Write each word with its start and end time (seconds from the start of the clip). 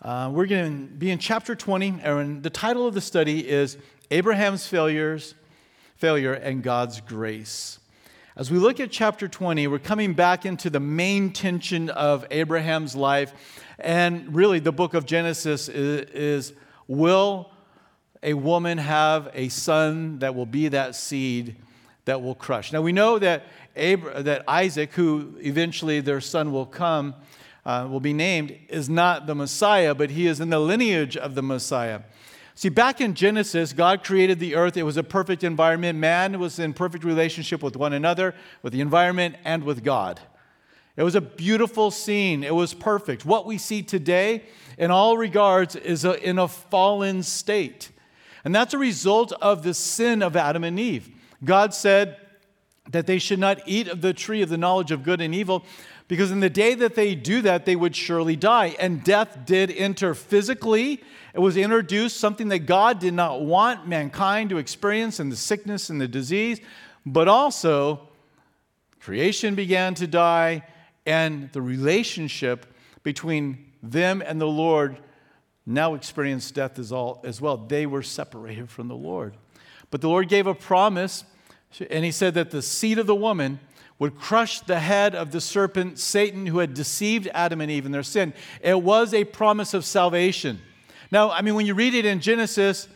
Uh, 0.00 0.30
we're 0.32 0.46
going 0.46 0.86
to 0.86 0.94
be 0.94 1.10
in 1.10 1.18
chapter 1.18 1.56
20, 1.56 1.96
and 2.04 2.40
the 2.44 2.50
title 2.50 2.86
of 2.86 2.94
the 2.94 3.00
study 3.00 3.48
is 3.48 3.76
Abraham's 4.12 4.64
Failures, 4.64 5.34
Failure 5.96 6.34
and 6.34 6.62
God's 6.62 7.00
Grace. 7.00 7.80
As 8.36 8.48
we 8.48 8.58
look 8.58 8.78
at 8.78 8.92
chapter 8.92 9.26
20, 9.26 9.66
we're 9.66 9.80
coming 9.80 10.14
back 10.14 10.46
into 10.46 10.70
the 10.70 10.78
main 10.78 11.32
tension 11.32 11.90
of 11.90 12.24
Abraham's 12.30 12.94
life. 12.94 13.32
And 13.80 14.32
really, 14.32 14.60
the 14.60 14.70
book 14.70 14.94
of 14.94 15.04
Genesis 15.04 15.68
is, 15.68 16.08
is 16.10 16.52
will 16.86 17.50
a 18.22 18.34
woman 18.34 18.78
have 18.78 19.28
a 19.34 19.48
son 19.48 20.20
that 20.20 20.32
will 20.32 20.46
be 20.46 20.68
that 20.68 20.94
seed 20.94 21.56
that 22.04 22.22
will 22.22 22.36
crush? 22.36 22.72
Now, 22.72 22.82
we 22.82 22.92
know 22.92 23.18
that, 23.18 23.46
Abra- 23.76 24.22
that 24.22 24.44
Isaac, 24.46 24.92
who 24.92 25.34
eventually 25.40 26.00
their 26.00 26.20
son 26.20 26.52
will 26.52 26.66
come, 26.66 27.16
uh, 27.64 27.86
will 27.90 28.00
be 28.00 28.12
named, 28.12 28.56
is 28.68 28.88
not 28.88 29.26
the 29.26 29.34
Messiah, 29.34 29.94
but 29.94 30.10
he 30.10 30.26
is 30.26 30.40
in 30.40 30.50
the 30.50 30.58
lineage 30.58 31.16
of 31.16 31.34
the 31.34 31.42
Messiah. 31.42 32.00
See, 32.54 32.68
back 32.68 33.00
in 33.00 33.14
Genesis, 33.14 33.72
God 33.72 34.02
created 34.02 34.40
the 34.40 34.56
earth. 34.56 34.76
It 34.76 34.82
was 34.82 34.96
a 34.96 35.04
perfect 35.04 35.44
environment. 35.44 35.98
Man 35.98 36.40
was 36.40 36.58
in 36.58 36.74
perfect 36.74 37.04
relationship 37.04 37.62
with 37.62 37.76
one 37.76 37.92
another, 37.92 38.34
with 38.62 38.72
the 38.72 38.80
environment, 38.80 39.36
and 39.44 39.62
with 39.62 39.84
God. 39.84 40.20
It 40.96 41.04
was 41.04 41.14
a 41.14 41.20
beautiful 41.20 41.92
scene. 41.92 42.42
It 42.42 42.54
was 42.54 42.74
perfect. 42.74 43.24
What 43.24 43.46
we 43.46 43.58
see 43.58 43.82
today, 43.82 44.42
in 44.76 44.90
all 44.90 45.16
regards, 45.16 45.76
is 45.76 46.04
a, 46.04 46.20
in 46.28 46.40
a 46.40 46.48
fallen 46.48 47.22
state. 47.22 47.92
And 48.44 48.52
that's 48.52 48.74
a 48.74 48.78
result 48.78 49.30
of 49.40 49.62
the 49.62 49.74
sin 49.74 50.22
of 50.22 50.34
Adam 50.34 50.64
and 50.64 50.80
Eve. 50.80 51.08
God 51.44 51.72
said 51.72 52.16
that 52.90 53.06
they 53.06 53.20
should 53.20 53.38
not 53.38 53.60
eat 53.66 53.86
of 53.86 54.00
the 54.00 54.12
tree 54.12 54.42
of 54.42 54.48
the 54.48 54.58
knowledge 54.58 54.90
of 54.90 55.04
good 55.04 55.20
and 55.20 55.32
evil, 55.32 55.64
because 56.08 56.30
in 56.30 56.40
the 56.40 56.50
day 56.50 56.74
that 56.74 56.94
they 56.94 57.14
do 57.14 57.42
that, 57.42 57.66
they 57.66 57.76
would 57.76 57.94
surely 57.94 58.34
die. 58.34 58.74
And 58.80 59.04
death 59.04 59.44
did 59.44 59.70
enter 59.70 60.14
physically. 60.14 61.02
It 61.34 61.40
was 61.40 61.56
introduced, 61.56 62.16
something 62.16 62.48
that 62.48 62.60
God 62.60 62.98
did 62.98 63.12
not 63.12 63.42
want 63.42 63.86
mankind 63.86 64.50
to 64.50 64.58
experience, 64.58 65.20
and 65.20 65.30
the 65.30 65.36
sickness 65.36 65.90
and 65.90 66.00
the 66.00 66.08
disease, 66.08 66.60
but 67.04 67.28
also 67.28 68.08
creation 69.00 69.54
began 69.54 69.94
to 69.94 70.06
die, 70.06 70.64
and 71.06 71.52
the 71.52 71.62
relationship 71.62 72.66
between 73.02 73.66
them 73.82 74.22
and 74.24 74.40
the 74.40 74.46
Lord 74.46 74.98
now 75.64 75.94
experienced 75.94 76.54
death 76.54 76.78
as, 76.78 76.90
all, 76.90 77.20
as 77.24 77.40
well. 77.40 77.58
They 77.58 77.84
were 77.84 78.02
separated 78.02 78.70
from 78.70 78.88
the 78.88 78.96
Lord. 78.96 79.36
But 79.90 80.00
the 80.00 80.08
Lord 80.08 80.28
gave 80.28 80.46
a 80.46 80.54
promise, 80.54 81.24
and 81.90 82.04
He 82.04 82.10
said 82.10 82.34
that 82.34 82.50
the 82.50 82.62
seed 82.62 82.98
of 82.98 83.06
the 83.06 83.14
woman 83.14 83.60
would 83.98 84.16
crush 84.16 84.60
the 84.60 84.78
head 84.78 85.14
of 85.14 85.32
the 85.32 85.40
serpent, 85.40 85.98
Satan, 85.98 86.46
who 86.46 86.58
had 86.58 86.74
deceived 86.74 87.28
Adam 87.34 87.60
and 87.60 87.70
Eve 87.70 87.86
in 87.86 87.92
their 87.92 88.02
sin. 88.02 88.32
It 88.62 88.80
was 88.82 89.12
a 89.12 89.24
promise 89.24 89.74
of 89.74 89.84
salvation. 89.84 90.60
Now, 91.10 91.30
I 91.30 91.42
mean, 91.42 91.54
when 91.54 91.66
you 91.66 91.74
read 91.74 91.94
it 91.94 92.04
in 92.04 92.20
Genesis, 92.20 92.88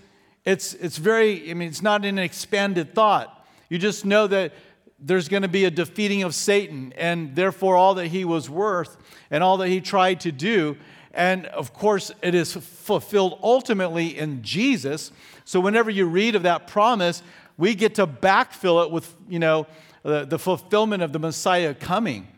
it's, 0.45 0.75
it's 0.75 0.99
very, 0.99 1.51
I 1.51 1.55
mean, 1.55 1.69
it's 1.69 1.83
not 1.83 2.05
an 2.05 2.19
expanded 2.19 2.95
thought. 2.95 3.47
You 3.69 3.79
just 3.79 4.05
know 4.05 4.27
that 4.27 4.53
there's 4.99 5.29
going 5.29 5.43
to 5.43 5.49
be 5.49 5.65
a 5.65 5.71
defeating 5.71 6.23
of 6.23 6.35
Satan, 6.35 6.93
and 6.97 7.35
therefore 7.35 7.77
all 7.77 7.95
that 7.95 8.09
he 8.09 8.25
was 8.25 8.49
worth 8.49 8.97
and 9.31 9.43
all 9.43 9.57
that 9.57 9.69
he 9.69 9.81
tried 9.81 10.21
to 10.21 10.31
do. 10.31 10.77
And 11.13 11.47
of 11.47 11.75
course, 11.75 12.13
it 12.23 12.35
is 12.35 12.53
fulfilled 12.53 13.39
ultimately 13.43 14.17
in 14.17 14.43
Jesus. 14.43 15.11
So 15.45 15.59
whenever 15.59 15.91
you 15.91 16.07
read 16.07 16.37
of 16.37 16.45
that 16.45 16.69
promise, 16.69 17.23
we 17.59 17.75
get 17.75 17.97
to 17.97 18.07
backfill 18.07 18.85
it 18.85 18.91
with, 18.91 19.13
you 19.29 19.39
know, 19.39 19.67
the, 20.03 20.25
the 20.25 20.39
fulfillment 20.39 21.03
of 21.03 21.13
the 21.13 21.19
Messiah 21.19 21.75
coming. 21.75 22.29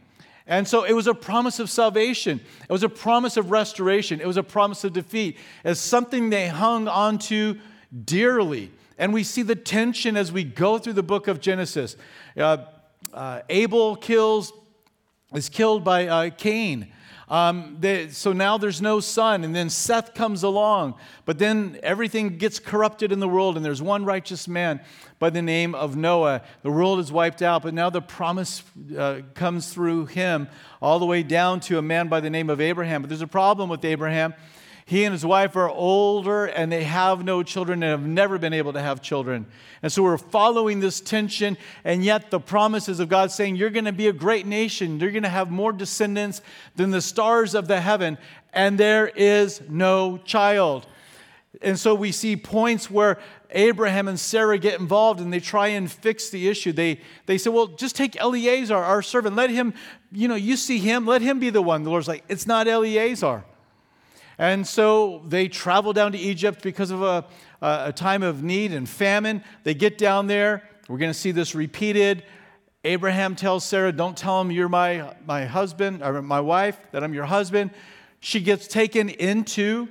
And 0.47 0.69
so 0.69 0.85
it 0.85 0.93
was 0.93 1.07
a 1.07 1.15
promise 1.15 1.59
of 1.59 1.71
salvation. 1.71 2.41
It 2.69 2.73
was 2.73 2.83
a 2.83 2.89
promise 2.89 3.37
of 3.37 3.51
restoration. 3.51 4.21
It 4.21 4.27
was 4.27 4.37
a 4.37 4.43
promise 4.43 4.85
of 4.85 4.93
defeat. 4.93 5.39
As 5.65 5.81
something 5.81 6.31
they 6.31 6.49
hung 6.49 6.87
onto 6.87 7.59
dearly. 8.05 8.71
And 8.99 9.15
we 9.15 9.25
see 9.25 9.43
the 9.43 9.57
tension 9.57 10.17
as 10.17 10.31
we 10.31 10.45
go 10.45 10.79
through 10.79 10.93
the 10.93 11.03
book 11.03 11.29
of 11.29 11.41
Genesis. 11.41 11.97
Uh, 12.37 12.59
uh, 13.13 13.41
Abel 13.49 13.97
kills, 13.97 14.53
is 15.35 15.49
killed 15.49 15.83
by 15.83 16.07
uh, 16.07 16.31
Cain. 16.31 16.93
Um, 17.29 17.79
they, 17.81 18.09
so 18.09 18.33
now 18.33 18.59
there's 18.59 18.83
no 18.83 19.01
son, 19.01 19.45
and 19.45 19.55
then 19.55 19.71
Seth 19.71 20.15
comes 20.15 20.43
along. 20.43 20.95
But 21.25 21.39
then 21.39 21.79
everything 21.83 22.37
gets 22.37 22.59
corrupted 22.59 23.13
in 23.13 23.21
the 23.21 23.29
world, 23.29 23.57
and 23.57 23.65
there's 23.65 23.83
one 23.83 24.05
righteous 24.05 24.47
man 24.47 24.81
by 25.19 25.31
the 25.31 25.43
name 25.43 25.75
of 25.75 25.97
Noah. 25.97 26.43
The 26.63 26.71
world 26.71 26.99
is 26.99 27.11
wiped 27.11 27.41
out, 27.41 27.63
but 27.63 27.73
now 27.73 27.89
the 27.89 28.03
promise 28.03 28.63
uh, 28.97 29.21
comes 29.35 29.73
through 29.73 30.07
him 30.07 30.49
all 30.83 30.99
the 30.99 31.07
way 31.07 31.23
down 31.23 31.61
to 31.61 31.79
a 31.79 31.83
man 31.83 32.09
by 32.09 32.21
the 32.21 32.31
name 32.31 32.51
of 32.51 32.61
Abraham. 32.61 33.03
But 33.03 33.09
there's 33.09 33.23
a 33.23 33.27
problem 33.27 33.71
with 33.71 33.85
Abraham. 33.85 34.35
He 34.87 35.05
and 35.05 35.13
his 35.13 35.25
wife 35.25 35.57
are 35.57 35.69
older 35.69 36.45
and 36.45 36.71
they 36.71 36.85
have 36.85 37.25
no 37.25 37.43
children 37.43 37.83
and 37.83 37.91
have 37.91 38.07
never 38.07 38.39
been 38.39 38.53
able 38.53 38.75
to 38.75 38.83
have 38.83 39.01
children. 39.01 39.47
And 39.83 39.91
so 39.91 40.03
we're 40.03 40.19
following 40.19 40.81
this 40.81 41.01
tension, 41.01 41.57
and 41.85 42.05
yet 42.05 42.31
the 42.31 42.41
promises 42.41 43.01
of 43.01 43.09
God 43.09 43.31
saying, 43.31 43.57
You're 43.57 43.71
going 43.71 43.87
to 43.87 43.93
be 43.93 44.09
a 44.09 44.13
great 44.13 44.47
nation. 44.47 45.01
You're 45.01 45.11
going 45.11 45.23
to 45.23 45.29
have 45.29 45.51
more 45.51 45.73
descendants 45.73 46.43
than 46.77 46.91
the 46.91 47.01
stars 47.01 47.55
of 47.55 47.67
the 47.67 47.81
heaven, 47.81 48.19
and 48.53 48.79
there 48.79 49.09
is 49.09 49.63
no 49.69 50.19
child. 50.19 50.87
And 51.63 51.79
so 51.79 51.95
we 51.95 52.13
see 52.13 52.37
points 52.37 52.91
where 52.91 53.19
Abraham 53.51 54.09
and 54.09 54.19
Sarah 54.19 54.59
get 54.59 54.81
involved 54.81 55.21
and 55.21 55.33
they 55.33 55.41
try 55.41 55.69
and 55.69 55.91
fix 55.91 56.29
the 56.29 56.49
issue. 56.49 56.73
They, 56.73 57.01
they 57.27 57.39
say, 57.39 57.49
Well, 57.51 57.69
just 57.69 57.97
take 57.97 58.17
Eliezer, 58.17 58.77
our 58.77 59.01
servant. 59.01 59.37
Let 59.37 59.51
him, 59.51 59.73
you 60.13 60.29
know, 60.29 60.35
you 60.35 60.57
see 60.57 60.79
him, 60.79 61.07
let 61.07 61.23
him 61.23 61.39
be 61.39 61.51
the 61.51 61.63
one. 61.63 61.85
The 61.85 61.91
Lord's 61.91 62.09
like, 62.09 62.25
It's 62.29 62.47
not 62.47 62.67
Eliezer. 62.69 63.45
And 64.39 64.67
so 64.67 65.23
they 65.27 65.49
travel 65.49 65.93
down 65.93 66.13
to 66.13 66.19
Egypt 66.19 66.63
because 66.63 66.91
of 66.91 67.03
a, 67.03 67.25
a 67.61 67.93
time 67.93 68.23
of 68.23 68.43
need 68.43 68.73
and 68.73 68.89
famine. 68.89 69.45
They 69.63 69.75
get 69.75 69.99
down 69.99 70.27
there. 70.27 70.63
We're 70.89 70.99
going 70.99 71.13
to 71.13 71.19
see 71.19 71.31
this 71.31 71.55
repeated. 71.55 72.25
Abraham 72.85 73.37
tells 73.37 73.65
Sarah, 73.65 73.93
Don't 73.93 74.17
tell 74.17 74.41
him 74.41 74.51
you're 74.51 74.69
my, 74.69 75.15
my 75.27 75.47
husband 75.47 76.03
or 76.03 76.21
my 76.21 76.41
wife, 76.41 76.79
that 76.93 77.03
I'm 77.03 77.15
your 77.15 77.25
husband. 77.25 77.71
She 78.21 78.41
gets 78.41 78.67
taken 78.67 79.09
into 79.09 79.89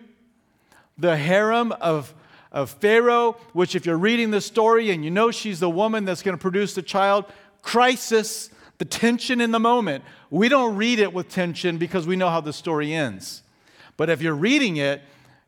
the 0.98 1.18
harem 1.18 1.72
of, 1.72 2.14
of 2.52 2.70
Pharaoh, 2.70 3.38
which, 3.54 3.76
if 3.76 3.86
you're 3.86 3.98
reading 3.98 4.32
the 4.32 4.42
story 4.42 4.92
and 4.92 5.04
you 5.04 5.12
know 5.12 5.32
she's 5.32 5.60
the 5.60 5.70
woman 5.70 6.06
that's 6.06 6.22
going 6.22 6.38
to 6.38 6.42
produce 6.42 6.76
the 6.76 6.82
child, 6.82 7.26
crisis, 7.62 8.50
the 8.78 8.86
tension 8.86 9.40
in 9.40 9.52
the 9.52 9.60
moment. 9.60 10.04
We 10.30 10.50
don't 10.50 10.76
read 10.76 11.00
it 11.00 11.14
with 11.14 11.30
tension 11.30 11.78
because 11.78 12.06
we 12.06 12.16
know 12.16 12.30
how 12.30 12.42
the 12.42 12.54
story 12.54 12.94
ends. 12.94 13.43
But 13.98 14.10
if 14.10 14.22
you're 14.22 14.36
reading 14.36 14.78
it, 14.78 15.02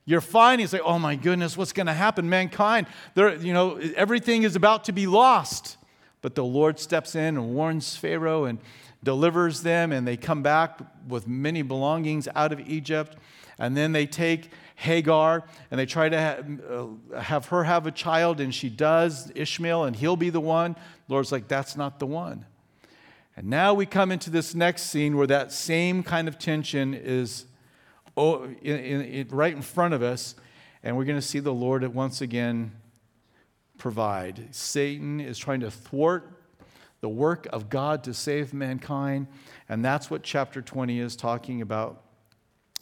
you're 0.06 0.22
finding 0.22 0.64
it's 0.64 0.74
like, 0.74 0.84
oh 0.86 1.00
my 1.00 1.16
goodness, 1.16 1.58
what's 1.58 1.74
going 1.74 1.88
to 1.88 1.94
happen? 1.94 2.30
Mankind, 2.30 2.88
you 3.16 3.54
know, 3.54 3.78
everything 3.96 4.44
is 4.44 4.56
about 4.56 4.84
to 4.86 4.92
be 4.92 5.08
lost. 5.08 5.78
But 6.22 6.36
the 6.36 6.44
Lord 6.44 6.80
steps 6.80 7.16
in 7.16 7.38
and 7.38 7.56
warns 7.56 7.96
Pharaoh 7.96 8.46
and 8.46 8.60
delivers 9.04 9.62
them, 9.62 9.92
and 9.92 10.08
they 10.08 10.18
come 10.18 10.42
back 10.42 10.80
with 11.08 11.28
many 11.28 11.62
belongings 11.62 12.28
out 12.36 12.52
of 12.52 12.60
Egypt. 12.62 13.18
And 13.58 13.76
then 13.76 13.94
they 13.94 14.06
take 14.06 14.50
Hagar 14.76 15.46
and 15.72 15.80
they 15.80 15.86
try 15.86 16.10
to 16.10 16.18
have, 16.18 16.62
uh, 16.70 17.20
have 17.20 17.46
her 17.48 17.64
have 17.64 17.88
a 17.88 17.92
child, 17.92 18.42
and 18.42 18.54
she 18.54 18.70
does, 18.70 19.32
Ishmael, 19.34 19.86
and 19.86 19.96
he'll 19.96 20.18
be 20.18 20.30
the 20.30 20.42
one. 20.42 20.74
The 21.08 21.14
Lord's 21.14 21.32
like, 21.32 21.48
that's 21.48 21.78
not 21.78 22.00
the 22.00 22.06
one. 22.06 22.46
And 23.38 23.48
now 23.48 23.74
we 23.74 23.86
come 23.86 24.12
into 24.12 24.30
this 24.30 24.56
next 24.56 24.84
scene 24.84 25.18
where 25.18 25.28
that 25.28 25.52
same 25.52 26.04
kind 26.04 26.28
of 26.28 26.38
tension 26.38 26.94
is 26.94 27.46
oh, 28.18 28.44
in, 28.62 29.02
in, 29.02 29.28
right 29.30 29.54
in 29.54 29.62
front 29.62 29.94
of 29.94 30.02
us, 30.02 30.36
and 30.84 30.96
we're 30.96 31.06
going 31.06 31.18
to 31.20 31.26
see 31.26 31.40
the 31.40 31.54
Lord 31.54 31.86
once 31.94 32.22
again 32.22 32.72
provide. 33.78 34.54
Satan 34.56 35.20
is 35.20 35.38
trying 35.38 35.60
to 35.62 35.72
thwart 35.72 36.32
the 37.02 37.10
work 37.10 37.48
of 37.52 37.70
God 37.70 38.04
to 38.06 38.14
save 38.14 38.54
mankind, 38.54 39.28
and 39.70 39.84
that's 39.84 40.10
what 40.10 40.24
chapter 40.24 40.62
20 40.62 41.00
is 41.00 41.16
talking 41.16 41.62
about. 41.62 42.04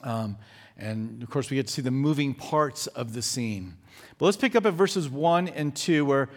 Um, 0.01 0.37
and 0.77 1.21
of 1.23 1.29
course, 1.29 1.49
we 1.49 1.55
get 1.55 1.67
to 1.67 1.73
see 1.73 1.81
the 1.81 1.91
moving 1.91 2.33
parts 2.33 2.87
of 2.87 3.13
the 3.13 3.21
scene. 3.21 3.77
But 4.17 4.25
let's 4.25 4.37
pick 4.37 4.55
up 4.55 4.65
at 4.65 4.73
verses 4.73 5.09
1 5.09 5.47
and 5.49 5.75
2, 5.75 6.05
where 6.05 6.29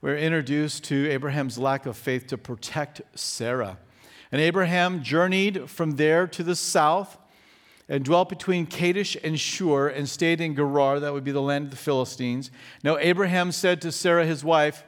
we're 0.00 0.16
introduced 0.16 0.84
to 0.84 1.10
Abraham's 1.10 1.58
lack 1.58 1.86
of 1.86 1.96
faith 1.96 2.26
to 2.28 2.38
protect 2.38 3.02
Sarah. 3.14 3.78
And 4.30 4.40
Abraham 4.40 5.02
journeyed 5.02 5.70
from 5.70 5.92
there 5.92 6.26
to 6.26 6.42
the 6.42 6.56
south 6.56 7.16
and 7.88 8.04
dwelt 8.04 8.28
between 8.28 8.66
Kadesh 8.66 9.16
and 9.22 9.38
Shur 9.38 9.88
and 9.88 10.08
stayed 10.08 10.40
in 10.40 10.54
Gerar, 10.54 11.00
that 11.00 11.12
would 11.12 11.24
be 11.24 11.32
the 11.32 11.42
land 11.42 11.66
of 11.66 11.70
the 11.70 11.76
Philistines. 11.76 12.50
Now 12.82 12.96
Abraham 12.98 13.52
said 13.52 13.80
to 13.82 13.92
Sarah, 13.92 14.26
his 14.26 14.44
wife, 14.44 14.84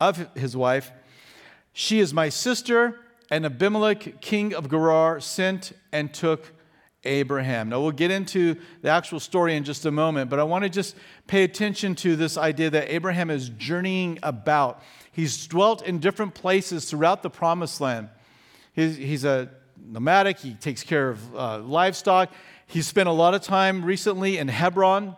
of 0.00 0.34
his 0.34 0.56
wife, 0.56 0.90
She 1.72 2.00
is 2.00 2.12
my 2.14 2.28
sister, 2.28 3.00
and 3.30 3.44
Abimelech, 3.44 4.20
king 4.20 4.54
of 4.54 4.70
Gerar, 4.70 5.20
sent 5.20 5.72
and 5.92 6.12
took 6.12 6.52
Abraham. 7.04 7.68
Now 7.68 7.80
we'll 7.80 7.90
get 7.90 8.10
into 8.10 8.56
the 8.82 8.88
actual 8.88 9.20
story 9.20 9.56
in 9.56 9.64
just 9.64 9.84
a 9.84 9.90
moment, 9.90 10.30
but 10.30 10.38
I 10.38 10.42
want 10.44 10.64
to 10.64 10.70
just 10.70 10.96
pay 11.26 11.44
attention 11.44 11.94
to 11.96 12.16
this 12.16 12.36
idea 12.36 12.70
that 12.70 12.92
Abraham 12.92 13.30
is 13.30 13.50
journeying 13.50 14.18
about. 14.22 14.82
He's 15.12 15.46
dwelt 15.46 15.82
in 15.82 15.98
different 15.98 16.34
places 16.34 16.90
throughout 16.90 17.22
the 17.22 17.30
promised 17.30 17.80
land. 17.80 18.08
He's, 18.72 18.96
he's 18.96 19.24
a 19.24 19.50
nomadic, 19.84 20.38
he 20.38 20.54
takes 20.54 20.82
care 20.82 21.10
of 21.10 21.36
uh, 21.36 21.58
livestock. 21.60 22.32
He 22.66 22.82
spent 22.82 23.08
a 23.08 23.12
lot 23.12 23.34
of 23.34 23.42
time 23.42 23.84
recently 23.84 24.38
in 24.38 24.48
Hebron, 24.48 25.16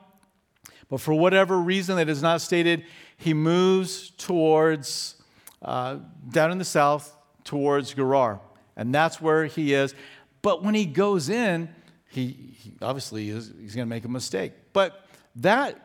but 0.89 1.01
for 1.01 1.15
whatever 1.15 1.59
reason 1.59 1.97
that 1.97 2.09
is 2.09 2.23
not 2.23 2.41
stated, 2.41 2.85
he 3.17 3.35
moves 3.35 4.11
towards, 4.11 5.17
uh, 5.63 5.99
down 6.31 6.51
in 6.53 6.59
the 6.59 6.65
south, 6.65 7.17
towards 7.45 7.95
Gerar. 7.95 8.41
And 8.77 8.95
that's 8.95 9.21
where 9.21 9.47
he 9.47 9.73
is. 9.73 9.95
But 10.43 10.63
when 10.63 10.75
he 10.75 10.87
goes 10.87 11.29
in, 11.29 11.69
he, 12.09 12.55
he 12.59 12.75
obviously 12.83 13.31
is, 13.31 13.53
he's 13.61 13.75
going 13.75 13.87
to 13.87 13.95
make 13.95 14.05
a 14.05 14.09
mistake. 14.09 14.53
But 14.73 15.07
that 15.37 15.81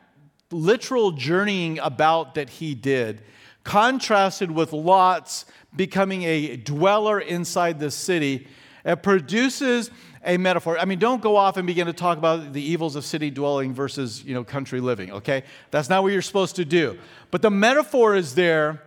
literal 0.51 1.11
journeying 1.11 1.79
about 1.79 2.35
that 2.35 2.49
he 2.49 2.75
did, 2.75 3.23
contrasted 3.63 4.51
with 4.51 4.73
Lot's 4.73 5.45
becoming 5.75 6.23
a 6.23 6.57
dweller 6.57 7.19
inside 7.19 7.79
the 7.79 7.91
city, 7.91 8.47
it 8.85 9.03
produces 9.03 9.91
a 10.23 10.37
metaphor. 10.37 10.77
I 10.77 10.85
mean, 10.85 10.99
don't 10.99 11.21
go 11.21 11.35
off 11.35 11.57
and 11.57 11.65
begin 11.65 11.87
to 11.87 11.93
talk 11.93 12.17
about 12.17 12.53
the 12.53 12.61
evils 12.61 12.95
of 12.95 13.05
city 13.05 13.29
dwelling 13.29 13.73
versus, 13.73 14.23
you 14.23 14.33
know, 14.33 14.43
country 14.43 14.79
living, 14.79 15.11
okay? 15.11 15.43
That's 15.71 15.89
not 15.89 16.03
what 16.03 16.11
you're 16.11 16.21
supposed 16.21 16.55
to 16.57 16.65
do. 16.65 16.97
But 17.31 17.41
the 17.41 17.49
metaphor 17.49 18.15
is 18.15 18.35
there, 18.35 18.83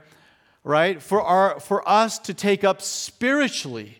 right, 0.63 1.03
for, 1.03 1.23
our, 1.23 1.61
for 1.61 1.87
us 1.89 2.19
to 2.21 2.35
take 2.35 2.65
up 2.65 2.83
spiritually. 2.83 3.99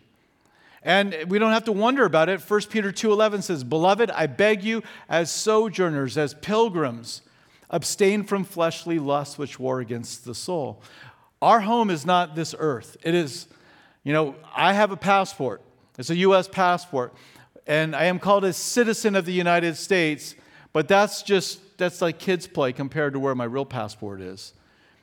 And 0.85 1.17
we 1.27 1.39
don't 1.39 1.51
have 1.51 1.65
to 1.65 1.71
wonder 1.71 2.05
about 2.05 2.29
it. 2.29 2.39
1 2.41 2.69
Peter 2.69 2.91
2:11 2.91 3.41
says, 3.41 3.63
"Beloved, 3.63 4.11
I 4.11 4.27
beg 4.27 4.63
you 4.63 4.83
as 5.09 5.31
sojourners, 5.31 6.15
as 6.15 6.35
pilgrims, 6.35 7.23
abstain 7.71 8.23
from 8.23 8.43
fleshly 8.43 8.99
lusts 8.99 9.35
which 9.39 9.59
war 9.59 9.79
against 9.79 10.25
the 10.25 10.35
soul." 10.35 10.83
Our 11.41 11.61
home 11.61 11.89
is 11.89 12.05
not 12.05 12.35
this 12.35 12.53
earth. 12.59 12.97
It 13.03 13.15
is, 13.15 13.47
you 14.03 14.13
know, 14.13 14.35
I 14.55 14.73
have 14.73 14.91
a 14.91 14.97
passport. 14.97 15.63
It's 15.97 16.09
a 16.09 16.15
US 16.17 16.47
passport, 16.47 17.13
and 17.65 17.95
I 17.95 18.05
am 18.05 18.19
called 18.19 18.43
a 18.43 18.53
citizen 18.53 19.15
of 19.15 19.25
the 19.25 19.33
United 19.33 19.77
States, 19.77 20.35
but 20.73 20.87
that's 20.87 21.23
just 21.23 21.77
that's 21.77 22.01
like 22.01 22.19
kids 22.19 22.47
play 22.47 22.73
compared 22.73 23.13
to 23.13 23.19
where 23.19 23.35
my 23.35 23.43
real 23.43 23.65
passport 23.65 24.21
is. 24.21 24.53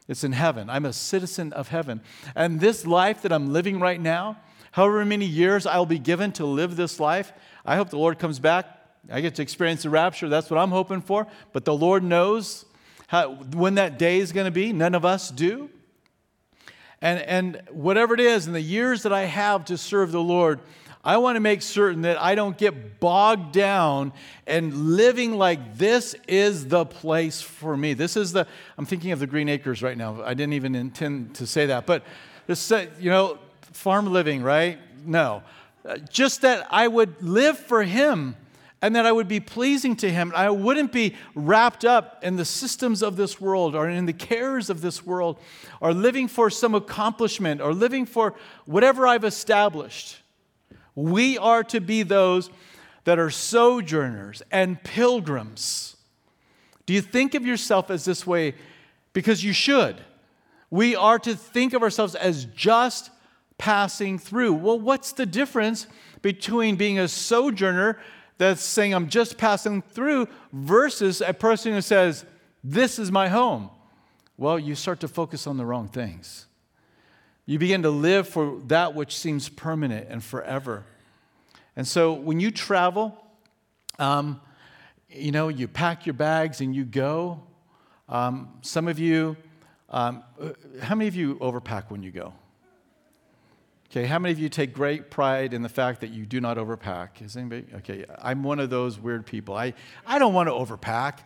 It's 0.09 0.25
in 0.25 0.33
heaven. 0.33 0.69
I'm 0.69 0.85
a 0.85 0.93
citizen 0.93 1.53
of 1.53 1.69
heaven. 1.69 2.01
And 2.35 2.61
this 2.61 2.87
life 2.87 3.23
that 3.23 3.33
I'm 3.33 3.53
living 3.53 3.79
right 3.79 4.01
now, 4.01 4.39
however 4.73 5.05
many 5.05 5.27
years 5.27 5.67
I'll 5.67 5.87
be 5.87 5.99
given 5.99 6.33
to 6.33 6.47
live 6.47 6.77
this 6.77 6.99
life, 6.99 7.33
I 7.65 7.77
hope 7.77 7.91
the 7.91 7.99
Lord 7.99 8.19
comes 8.19 8.39
back. 8.39 8.67
I 9.11 9.21
get 9.21 9.35
to 9.37 9.43
experience 9.43 9.83
the 9.83 9.91
rapture. 9.91 10.29
That's 10.29 10.51
what 10.51 10.59
I'm 10.59 10.71
hoping 10.71 11.01
for. 11.01 11.27
But 11.53 11.65
the 11.65 11.75
Lord 11.75 12.03
knows 12.03 12.65
how, 13.07 13.35
when 13.35 13.75
that 13.77 13.99
day 13.99 14.19
is 14.19 14.33
going 14.33 14.47
to 14.47 14.51
be. 14.51 14.73
None 14.73 14.95
of 14.95 15.05
us 15.05 15.31
do. 15.31 15.71
And, 17.01 17.21
and 17.21 17.63
whatever 17.71 18.15
it 18.15 18.21
is, 18.21 18.47
in 18.47 18.53
the 18.53 18.61
years 18.61 19.03
that 19.03 19.13
I 19.13 19.23
have 19.23 19.65
to 19.67 19.77
serve 19.77 20.13
the 20.13 20.23
Lord, 20.23 20.61
I 21.05 21.17
want 21.17 21.35
to 21.35 21.41
make 21.41 21.63
certain 21.63 22.03
that 22.03 22.21
I 22.23 22.37
don't 22.37 22.57
get 22.57 23.01
bogged 23.01 23.53
down 23.53 24.13
and 24.47 24.97
living 24.97 25.37
like 25.37 25.77
this 25.77 26.15
is 26.29 26.69
the 26.69 26.85
place 26.85 27.43
for 27.43 27.77
me. 27.77 27.95
This 27.95 28.17
is 28.17 28.33
the, 28.33 28.47
I'm 28.79 28.87
thinking 28.87 29.11
of 29.11 29.19
the 29.19 29.27
Green 29.27 29.49
Acres 29.49 29.83
right 29.83 29.97
now. 29.97 30.23
I 30.23 30.35
didn't 30.35 30.53
even 30.53 30.77
intend 30.77 31.35
to 31.37 31.47
say 31.47 31.67
that, 31.67 31.87
but 31.87 32.05
this, 32.47 32.71
you 33.01 33.11
know, 33.11 33.39
farm 33.73 34.13
living, 34.13 34.43
right? 34.43 34.79
No. 35.05 35.43
Uh, 35.85 35.97
just 35.97 36.43
that 36.43 36.69
I 36.71 36.87
would 36.87 37.21
live 37.21 37.59
for 37.59 37.83
Him 37.83 38.37
and 38.81 38.95
that 38.95 39.05
I 39.05 39.11
would 39.11 39.27
be 39.27 39.41
pleasing 39.41 39.97
to 39.97 40.11
Him. 40.11 40.33
I 40.37 40.51
wouldn't 40.51 40.93
be 40.93 41.17
wrapped 41.35 41.85
up 41.85 42.23
in 42.23 42.37
the 42.37 42.45
systems 42.45 43.03
of 43.03 43.17
this 43.17 43.41
world 43.41 43.75
or 43.75 43.89
in 43.89 44.07
the 44.07 44.13
cares 44.13 44.71
of 44.71 44.81
this 44.81 45.05
world 45.05 45.39
or 45.81 45.93
living 45.93 46.29
for 46.29 46.49
some 46.49 46.77
accomplishment 46.77 47.61
or 47.61 47.75
living 47.75 48.07
for 48.07 48.35
whatever 48.67 49.05
I've 49.09 49.25
established. 49.25 50.22
We 50.95 51.39
are 51.39 51.65
to 51.65 51.81
be 51.81 52.03
those 52.03 52.51
that 53.05 53.19
are 53.19 53.31
sojourners 53.31 54.43
and 54.51 54.83
pilgrims. 54.83 55.97
Do 56.87 56.93
you 56.93 57.01
think 57.01 57.35
of 57.35 57.47
yourself 57.47 57.91
as 57.91 58.05
this 58.05 58.27
way? 58.27 58.55
Because 59.13 59.43
you 59.45 59.53
should. 59.53 59.97
We 60.71 60.97
are 60.97 61.19
to 61.21 61.35
think 61.35 61.75
of 61.75 61.83
ourselves 61.83 62.15
as 62.15 62.45
just 62.47 63.11
passing 63.59 64.19
through. 64.19 64.55
Well, 64.55 64.79
what's 64.79 65.13
the 65.13 65.27
difference 65.27 65.87
between 66.23 66.77
being 66.77 66.99
a 66.99 67.09
sojourner 67.09 67.99
that's 68.39 68.63
saying, 68.63 68.95
I'm 68.95 69.09
just 69.09 69.39
passing 69.39 69.83
through, 69.83 70.29
versus 70.53 71.21
a 71.21 71.35
person 71.35 71.73
who 71.73 71.81
says, 71.81 72.25
This 72.65 72.99
is 72.99 73.13
my 73.13 73.29
home? 73.29 73.71
Well, 74.37 74.59
you 74.59 74.75
start 74.75 75.01
to 75.01 75.09
focus 75.09 75.47
on 75.47 75.59
the 75.59 75.67
wrong 75.67 75.89
things. 75.89 76.47
You 77.45 77.59
begin 77.59 77.83
to 77.83 77.91
live 77.91 78.29
for 78.29 78.61
that 78.67 78.95
which 78.95 79.17
seems 79.17 79.49
permanent 79.49 80.09
and 80.09 80.23
forever. 80.23 80.85
And 81.75 81.87
so 81.87 82.13
when 82.13 82.39
you 82.39 82.51
travel, 82.51 83.17
um, 83.99 84.41
you 85.09 85.33
know, 85.33 85.49
you 85.49 85.69
pack 85.69 86.07
your 86.07 86.15
bags 86.15 86.61
and 86.61 86.75
you 86.75 86.85
go. 86.85 87.43
Um, 88.09 88.59
some 88.63 88.89
of 88.89 88.99
you, 88.99 89.37
um, 89.89 90.23
uh, 90.41 90.51
how 90.81 90.95
many 90.95 91.09
of 91.09 91.17
you 91.17 91.37
overpack 91.37 91.91
when 91.91 92.03
you 92.03 92.11
go? 92.11 92.33
Okay, 93.91 94.07
how 94.07 94.19
many 94.19 94.33
of 94.33 94.39
you 94.39 94.49
take 94.49 94.73
great 94.73 95.11
pride 95.11 95.53
in 95.53 95.61
the 95.61 95.69
fact 95.69 96.01
that 96.01 96.11
you 96.11 96.25
do 96.25 96.41
not 96.41 96.57
overpack? 96.57 97.21
Is 97.21 97.37
anybody? 97.37 97.67
Okay, 97.75 98.07
I'm 98.19 98.43
one 98.43 98.59
of 98.59 98.71
those 98.71 98.99
weird 98.99 99.27
people. 99.27 99.55
I, 99.55 99.75
I 100.07 100.19
don't 100.19 100.33
want 100.33 100.49
to 100.49 100.53
overpack. 100.53 101.19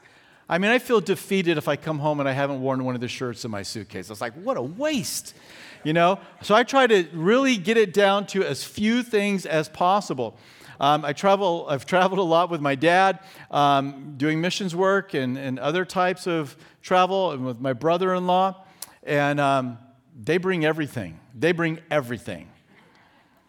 I 0.49 0.59
mean, 0.59 0.71
I 0.71 0.79
feel 0.79 1.01
defeated 1.01 1.59
if 1.59 1.67
I 1.67 1.75
come 1.75 1.99
home 1.99 2.21
and 2.21 2.29
I 2.29 2.33
haven't 2.33 2.61
worn 2.61 2.85
one 2.85 2.95
of 2.95 3.01
the 3.01 3.09
shirts 3.09 3.45
in 3.45 3.51
my 3.51 3.63
suitcase. 3.63 4.11
It's 4.11 4.21
like, 4.21 4.35
what 4.35 4.57
a 4.57 4.63
waste, 4.63 5.35
you 5.83 5.93
know? 5.93 6.21
So 6.43 6.55
I 6.55 6.63
try 6.63 6.87
to 6.87 7.09
really 7.13 7.57
get 7.57 7.77
it 7.77 7.93
down 7.93 8.27
to 8.29 8.45
as 8.45 8.63
few 8.63 9.03
things 9.03 9.45
as 9.45 9.69
possible. 9.69 10.39
Um, 10.79 11.05
I 11.05 11.15
travel, 11.15 11.67
I've 11.69 11.85
traveled 11.85 12.21
a 12.21 12.23
lot 12.23 12.51
with 12.51 12.61
my 12.61 12.77
dad, 12.77 13.21
um, 13.51 14.15
doing 14.17 14.41
missions 14.41 14.77
work 14.77 15.15
and, 15.15 15.37
and 15.37 15.59
other 15.59 15.85
types 15.85 16.29
of 16.29 16.57
travel, 16.81 17.33
and 17.33 17.45
with 17.45 17.61
my 17.61 17.73
brother 17.73 18.15
in 18.15 18.27
law. 18.27 18.65
And 19.03 19.41
um, 19.41 19.79
they 20.23 20.39
bring 20.39 20.65
everything. 20.65 21.19
They 21.35 21.53
bring 21.53 21.81
everything. 21.91 22.49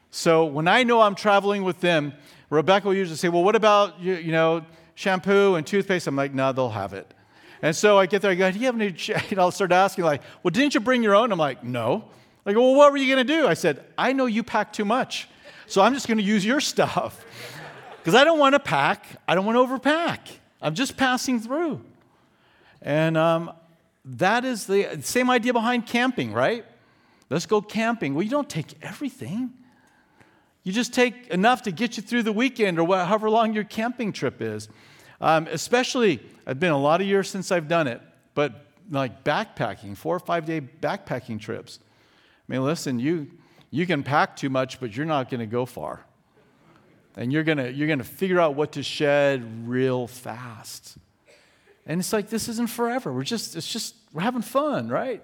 So 0.09 0.45
when 0.45 0.67
I 0.67 0.83
know 0.83 1.01
I'm 1.01 1.15
traveling 1.15 1.63
with 1.63 1.81
them, 1.81 2.13
Rebecca 2.49 2.88
will 2.88 2.95
usually 2.95 3.17
say, 3.17 3.29
Well, 3.29 3.44
what 3.44 3.55
about, 3.55 3.99
you, 3.99 4.15
you 4.15 4.31
know, 4.31 4.65
shampoo 4.97 5.53
and 5.53 5.65
toothpaste. 5.65 6.07
I'm 6.07 6.15
like, 6.15 6.33
no, 6.33 6.51
they'll 6.51 6.69
have 6.69 6.94
it. 6.94 7.13
And 7.61 7.75
so 7.75 7.99
I 7.99 8.07
get 8.07 8.23
there, 8.23 8.31
I 8.31 8.35
go, 8.35 8.51
do 8.51 8.57
you 8.57 8.65
have 8.65 8.75
any, 8.75 8.91
know, 9.35 9.44
I'll 9.44 9.51
start 9.51 9.71
asking, 9.71 10.03
like, 10.03 10.21
well, 10.41 10.49
didn't 10.49 10.73
you 10.73 10.79
bring 10.79 11.03
your 11.03 11.15
own? 11.15 11.31
I'm 11.31 11.38
like, 11.38 11.63
no. 11.63 12.05
I 12.47 12.53
go, 12.53 12.63
well, 12.63 12.75
what 12.75 12.91
were 12.91 12.97
you 12.97 13.13
going 13.13 13.25
to 13.25 13.33
do? 13.33 13.47
I 13.47 13.53
said, 13.53 13.85
I 13.95 14.13
know 14.13 14.25
you 14.25 14.44
pack 14.44 14.73
too 14.73 14.85
much, 14.85 15.27
so 15.67 15.81
I'm 15.81 15.94
just 15.94 16.07
going 16.07 16.17
to 16.17 16.23
use 16.23 16.44
your 16.44 16.59
stuff. 16.59 17.23
Because 17.97 18.21
I 18.21 18.23
don't 18.23 18.39
want 18.39 18.53
to 18.53 18.59
pack, 18.61 19.05
I 19.27 19.35
don't 19.35 19.45
want 19.45 19.57
to 19.57 19.67
overpack. 19.67 20.19
I'm 20.61 20.75
just 20.75 20.95
passing 20.95 21.41
through. 21.41 21.81
And 22.81 23.18
um, 23.18 23.51
that 24.06 24.45
is 24.45 24.66
the 24.66 25.01
same 25.01 25.30
idea 25.30 25.51
behind 25.51 25.87
camping, 25.87 26.31
right? 26.31 26.63
Let's 27.30 27.45
go 27.45 27.59
camping. 27.59 28.13
Well, 28.13 28.23
you 28.23 28.30
don't 28.30 28.49
take 28.49 28.75
everything. 28.81 29.51
You 30.68 30.74
just 30.74 30.94
take 30.94 31.28
enough 31.28 31.62
to 31.62 31.71
get 31.71 31.95
you 31.95 32.04
through 32.04 32.24
the 32.24 32.33
weekend 32.33 32.78
or 32.78 32.86
however 32.97 33.30
long 33.30 33.54
your 33.54 33.64
camping 33.64 34.12
trip 34.12 34.42
is. 34.42 34.68
Um, 35.21 35.47
especially, 35.50 36.19
it's 36.45 36.59
been 36.59 36.74
a 36.74 36.78
lot 36.78 37.00
of 37.00 37.07
years 37.07 37.30
since 37.30 37.54
I've 37.54 37.69
done 37.69 37.88
it, 37.88 38.02
but 38.33 38.66
like 38.92 39.24
backpacking, 39.24 39.95
four 39.95 40.18
or 40.18 40.19
five 40.19 40.44
day 40.44 40.59
backpacking 40.59 41.40
trips. 41.40 41.80
I 41.81 42.52
mean, 42.52 42.66
listen, 42.66 43.00
you, 43.00 43.31
you 43.71 43.88
can 43.88 44.04
pack 44.04 44.36
too 44.36 44.50
much, 44.50 44.81
but 44.81 44.94
you're 44.94 45.06
not 45.06 45.30
going 45.30 45.40
to 45.40 45.45
go 45.45 45.66
far. 45.66 46.06
And 47.16 47.31
you're 47.31 47.44
going 47.44 47.74
you're 47.74 47.88
going 47.88 48.00
to 48.00 48.04
figure 48.04 48.42
out 48.42 48.56
what 48.56 48.74
to 48.74 48.83
shed 48.83 49.69
real 49.69 50.06
fast. 50.06 50.97
And 51.86 52.02
it's 52.02 52.12
like, 52.12 52.28
this 52.28 52.50
isn't 52.50 52.69
forever. 52.69 53.14
We're 53.14 53.24
just, 53.24 53.56
it's 53.56 53.71
just, 53.71 53.95
we're 54.12 54.21
having 54.21 54.42
fun, 54.42 54.90
right? 54.90 55.24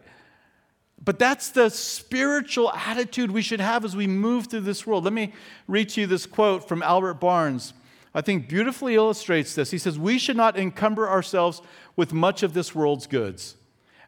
But 1.03 1.19
that's 1.19 1.49
the 1.49 1.69
spiritual 1.69 2.71
attitude 2.71 3.31
we 3.31 3.41
should 3.41 3.59
have 3.59 3.83
as 3.83 3.95
we 3.95 4.07
move 4.07 4.47
through 4.47 4.61
this 4.61 4.87
world. 4.87 5.03
Let 5.03 5.13
me 5.13 5.33
read 5.67 5.89
to 5.89 6.01
you 6.01 6.07
this 6.07 6.25
quote 6.25 6.67
from 6.67 6.81
Albert 6.81 7.15
Barnes. 7.15 7.73
I 8.15 8.21
think 8.21 8.47
beautifully 8.47 8.95
illustrates 8.95 9.55
this. 9.55 9.71
He 9.71 9.77
says, 9.77 9.99
We 9.99 10.17
should 10.17 10.37
not 10.37 10.57
encumber 10.57 11.09
ourselves 11.09 11.61
with 11.95 12.13
much 12.13 12.43
of 12.43 12.53
this 12.53 12.73
world's 12.73 13.07
goods. 13.07 13.55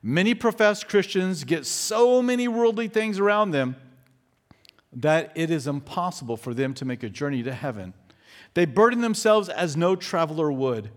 Many 0.02 0.36
professed 0.36 0.88
Christians 0.88 1.44
get 1.44 1.66
so 1.66 2.22
many 2.22 2.48
worldly 2.48 2.88
things 2.88 3.20
around 3.20 3.52
them 3.52 3.76
that 4.94 5.32
it 5.36 5.52
is 5.52 5.68
impossible 5.68 6.38
for 6.38 6.54
them 6.54 6.74
to 6.76 6.86
make 6.86 7.04
a 7.04 7.10
journey 7.10 7.44
to 7.44 7.54
heaven. 7.54 7.94
They 8.54 8.66
burden 8.66 9.02
themselves 9.02 9.50
as 9.50 9.76
no 9.76 9.96
traveler 9.96 10.52
would, 10.52 10.92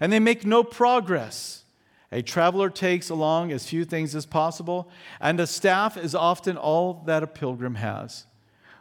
and 0.00 0.12
they 0.12 0.18
make 0.18 0.44
no 0.44 0.64
progress. 0.64 1.63
A 2.12 2.22
traveler 2.22 2.70
takes 2.70 3.10
along 3.10 3.52
as 3.52 3.68
few 3.68 3.84
things 3.84 4.14
as 4.14 4.26
possible, 4.26 4.88
and 5.20 5.40
a 5.40 5.46
staff 5.46 5.96
is 5.96 6.14
often 6.14 6.56
all 6.56 7.02
that 7.06 7.22
a 7.22 7.26
pilgrim 7.26 7.76
has. 7.76 8.26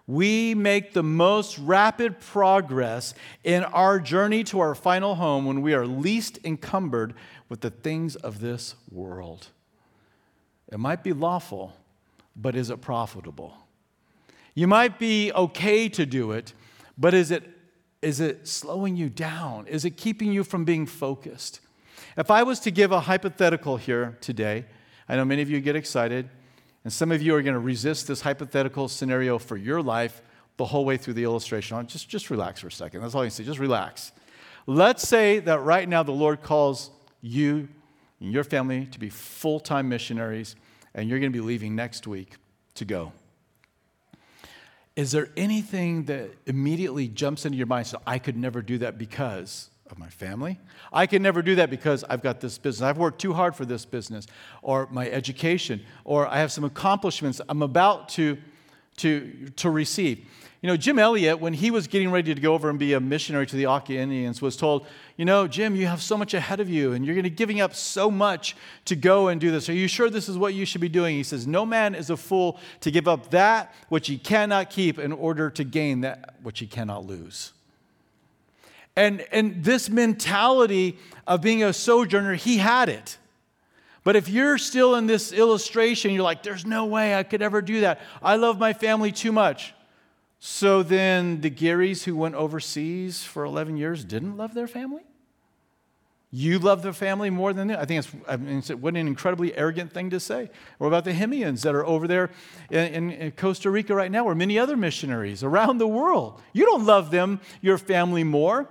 We 0.05 0.53
make 0.53 0.93
the 0.93 1.03
most 1.03 1.57
rapid 1.57 2.19
progress 2.19 3.13
in 3.43 3.63
our 3.63 3.99
journey 3.99 4.43
to 4.45 4.59
our 4.59 4.75
final 4.75 5.15
home 5.15 5.45
when 5.45 5.61
we 5.61 5.73
are 5.73 5.87
least 5.87 6.39
encumbered 6.43 7.13
with 7.47 7.61
the 7.61 7.69
things 7.69 8.15
of 8.17 8.41
this 8.41 8.75
world. 8.91 9.47
It 10.69 10.79
might 10.79 11.03
be 11.03 11.13
lawful, 11.13 11.73
but 12.35 12.55
is 12.55 12.69
it 12.69 12.81
profitable? 12.81 13.55
You 14.55 14.67
might 14.67 14.99
be 14.99 15.31
okay 15.31 15.87
to 15.89 16.05
do 16.05 16.31
it, 16.31 16.53
but 16.97 17.13
is 17.13 17.31
it 17.31 17.43
is 18.01 18.19
it 18.19 18.45
slowing 18.49 18.97
you 18.97 19.07
down? 19.07 19.65
Is 19.67 19.85
it 19.85 19.91
keeping 19.91 20.33
you 20.33 20.43
from 20.43 20.65
being 20.65 20.85
focused? 20.85 21.61
If 22.15 22.29
I 22.29 22.43
was 22.43 22.59
to 22.61 22.71
give 22.71 22.91
a 22.91 22.99
hypothetical 22.99 23.77
here 23.77 24.17
today, 24.21 24.65
I 25.09 25.15
know 25.15 25.25
many 25.25 25.41
of 25.41 25.49
you 25.49 25.59
get 25.59 25.75
excited, 25.75 26.29
and 26.83 26.93
some 26.93 27.11
of 27.11 27.21
you 27.21 27.33
are 27.35 27.41
going 27.41 27.55
to 27.55 27.59
resist 27.59 28.07
this 28.07 28.21
hypothetical 28.21 28.87
scenario 28.87 29.39
for 29.39 29.57
your 29.57 29.81
life 29.81 30.21
the 30.57 30.65
whole 30.65 30.85
way 30.85 30.97
through 30.97 31.15
the 31.15 31.23
illustration. 31.23 31.75
Oh, 31.75 31.83
just, 31.83 32.07
just 32.07 32.29
relax 32.29 32.61
for 32.61 32.67
a 32.67 32.71
second. 32.71 33.01
That's 33.01 33.15
all 33.15 33.23
you 33.23 33.31
say. 33.31 33.43
Just 33.43 33.59
relax. 33.59 34.11
Let's 34.67 35.07
say 35.07 35.39
that 35.39 35.61
right 35.61 35.89
now 35.89 36.03
the 36.03 36.11
Lord 36.11 36.43
calls 36.43 36.91
you 37.21 37.67
and 38.19 38.31
your 38.31 38.43
family 38.43 38.85
to 38.87 38.99
be 38.99 39.09
full 39.09 39.59
time 39.59 39.89
missionaries, 39.89 40.55
and 40.93 41.09
you're 41.09 41.19
going 41.19 41.31
to 41.31 41.37
be 41.37 41.43
leaving 41.43 41.75
next 41.75 42.05
week 42.05 42.35
to 42.75 42.85
go. 42.85 43.11
Is 44.95 45.11
there 45.11 45.29
anything 45.35 46.05
that 46.05 46.29
immediately 46.45 47.07
jumps 47.07 47.45
into 47.45 47.57
your 47.57 47.65
mind? 47.65 47.87
So 47.87 47.99
I 48.05 48.19
could 48.19 48.37
never 48.37 48.61
do 48.61 48.77
that 48.79 48.99
because 48.99 49.71
of 49.93 49.99
my 49.99 50.09
family. 50.09 50.59
I 50.91 51.05
can 51.05 51.21
never 51.21 51.41
do 51.41 51.55
that 51.55 51.69
because 51.69 52.03
I've 52.09 52.23
got 52.23 52.41
this 52.41 52.57
business. 52.57 52.81
I've 52.81 52.97
worked 52.97 53.21
too 53.21 53.31
hard 53.31 53.55
for 53.55 53.63
this 53.63 53.85
business, 53.85 54.25
or 54.61 54.89
my 54.91 55.07
education, 55.07 55.81
or 56.03 56.27
I 56.27 56.39
have 56.39 56.51
some 56.51 56.63
accomplishments 56.63 57.39
I'm 57.47 57.61
about 57.61 58.09
to, 58.09 58.37
to, 58.97 59.49
to 59.55 59.69
receive. 59.69 60.25
You 60.63 60.67
know, 60.67 60.77
Jim 60.77 60.97
Elliot, 60.97 61.39
when 61.39 61.53
he 61.53 61.71
was 61.71 61.87
getting 61.87 62.09
ready 62.09 62.33
to 62.33 62.41
go 62.41 62.53
over 62.53 62.69
and 62.69 62.79
be 62.79 62.93
a 62.93 62.99
missionary 62.99 63.45
to 63.45 63.55
the 63.55 63.67
Auca 63.67 63.93
Indians, 63.93 64.41
was 64.41 64.57
told, 64.57 64.87
You 65.15 65.25
know, 65.25 65.47
Jim, 65.47 65.75
you 65.75 65.85
have 65.85 66.01
so 66.01 66.17
much 66.17 66.33
ahead 66.33 66.59
of 66.59 66.69
you, 66.69 66.93
and 66.93 67.05
you're 67.05 67.13
going 67.13 67.25
to 67.25 67.29
be 67.29 67.35
giving 67.35 67.61
up 67.61 67.75
so 67.75 68.09
much 68.09 68.55
to 68.85 68.95
go 68.95 69.27
and 69.27 69.39
do 69.39 69.51
this. 69.51 69.69
Are 69.69 69.73
you 69.73 69.87
sure 69.87 70.09
this 70.09 70.27
is 70.27 70.37
what 70.37 70.55
you 70.55 70.65
should 70.65 70.81
be 70.81 70.89
doing? 70.89 71.15
He 71.15 71.23
says, 71.23 71.45
No 71.45 71.65
man 71.67 71.93
is 71.93 72.09
a 72.09 72.17
fool 72.17 72.59
to 72.79 72.89
give 72.89 73.07
up 73.07 73.29
that 73.29 73.75
which 73.89 74.07
he 74.07 74.17
cannot 74.17 74.71
keep 74.71 74.97
in 74.97 75.11
order 75.11 75.51
to 75.51 75.63
gain 75.63 76.01
that 76.01 76.35
which 76.41 76.59
he 76.59 76.65
cannot 76.65 77.05
lose. 77.05 77.51
And, 78.95 79.25
and 79.31 79.63
this 79.63 79.89
mentality 79.89 80.97
of 81.25 81.41
being 81.41 81.63
a 81.63 81.73
sojourner, 81.73 82.35
he 82.35 82.57
had 82.57 82.89
it. 82.89 83.17
But 84.03 84.15
if 84.15 84.27
you're 84.29 84.57
still 84.57 84.95
in 84.95 85.07
this 85.07 85.31
illustration, 85.31 86.11
you're 86.11 86.23
like, 86.23 86.43
there's 86.43 86.65
no 86.65 86.85
way 86.85 87.15
I 87.15 87.23
could 87.23 87.41
ever 87.41 87.61
do 87.61 87.81
that. 87.81 88.01
I 88.21 88.35
love 88.35 88.59
my 88.59 88.73
family 88.73 89.11
too 89.11 89.31
much. 89.31 89.73
So 90.39 90.83
then 90.83 91.39
the 91.39 91.49
Garys 91.49 92.03
who 92.03 92.17
went 92.17 92.35
overseas 92.35 93.23
for 93.23 93.45
11 93.45 93.77
years 93.77 94.03
didn't 94.03 94.35
love 94.35 94.53
their 94.53 94.67
family? 94.67 95.03
You 96.31 96.59
love 96.59 96.81
their 96.81 96.93
family 96.93 97.29
more 97.29 97.53
than 97.53 97.69
them? 97.69 97.79
I 97.79 97.85
think 97.85 98.03
it's, 98.03 98.13
I 98.27 98.35
mean, 98.37 98.57
it's 98.57 98.69
what 98.69 98.95
an 98.95 99.07
incredibly 99.07 99.55
arrogant 99.55 99.93
thing 99.93 100.09
to 100.09 100.19
say. 100.19 100.49
What 100.79 100.87
about 100.87 101.05
the 101.05 101.13
Hemians 101.13 101.61
that 101.61 101.75
are 101.75 101.85
over 101.85 102.07
there 102.07 102.31
in, 102.69 103.11
in 103.11 103.31
Costa 103.31 103.69
Rica 103.69 103.95
right 103.95 104.11
now, 104.11 104.25
or 104.25 104.35
many 104.35 104.59
other 104.59 104.75
missionaries 104.75 105.43
around 105.43 105.77
the 105.77 105.87
world. 105.87 106.41
You 106.51 106.65
don't 106.65 106.85
love 106.85 107.11
them, 107.11 107.39
your 107.61 107.77
family, 107.77 108.23
more 108.23 108.67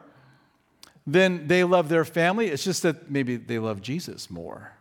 than 1.07 1.49
they 1.49 1.65
love 1.65 1.89
their 1.89 2.05
family. 2.05 2.49
It's 2.49 2.65
just 2.65 2.83
that 2.83 3.11
maybe 3.11 3.37
they 3.37 3.59
love 3.59 3.83
Jesus 3.83 4.31
more. 4.31 4.73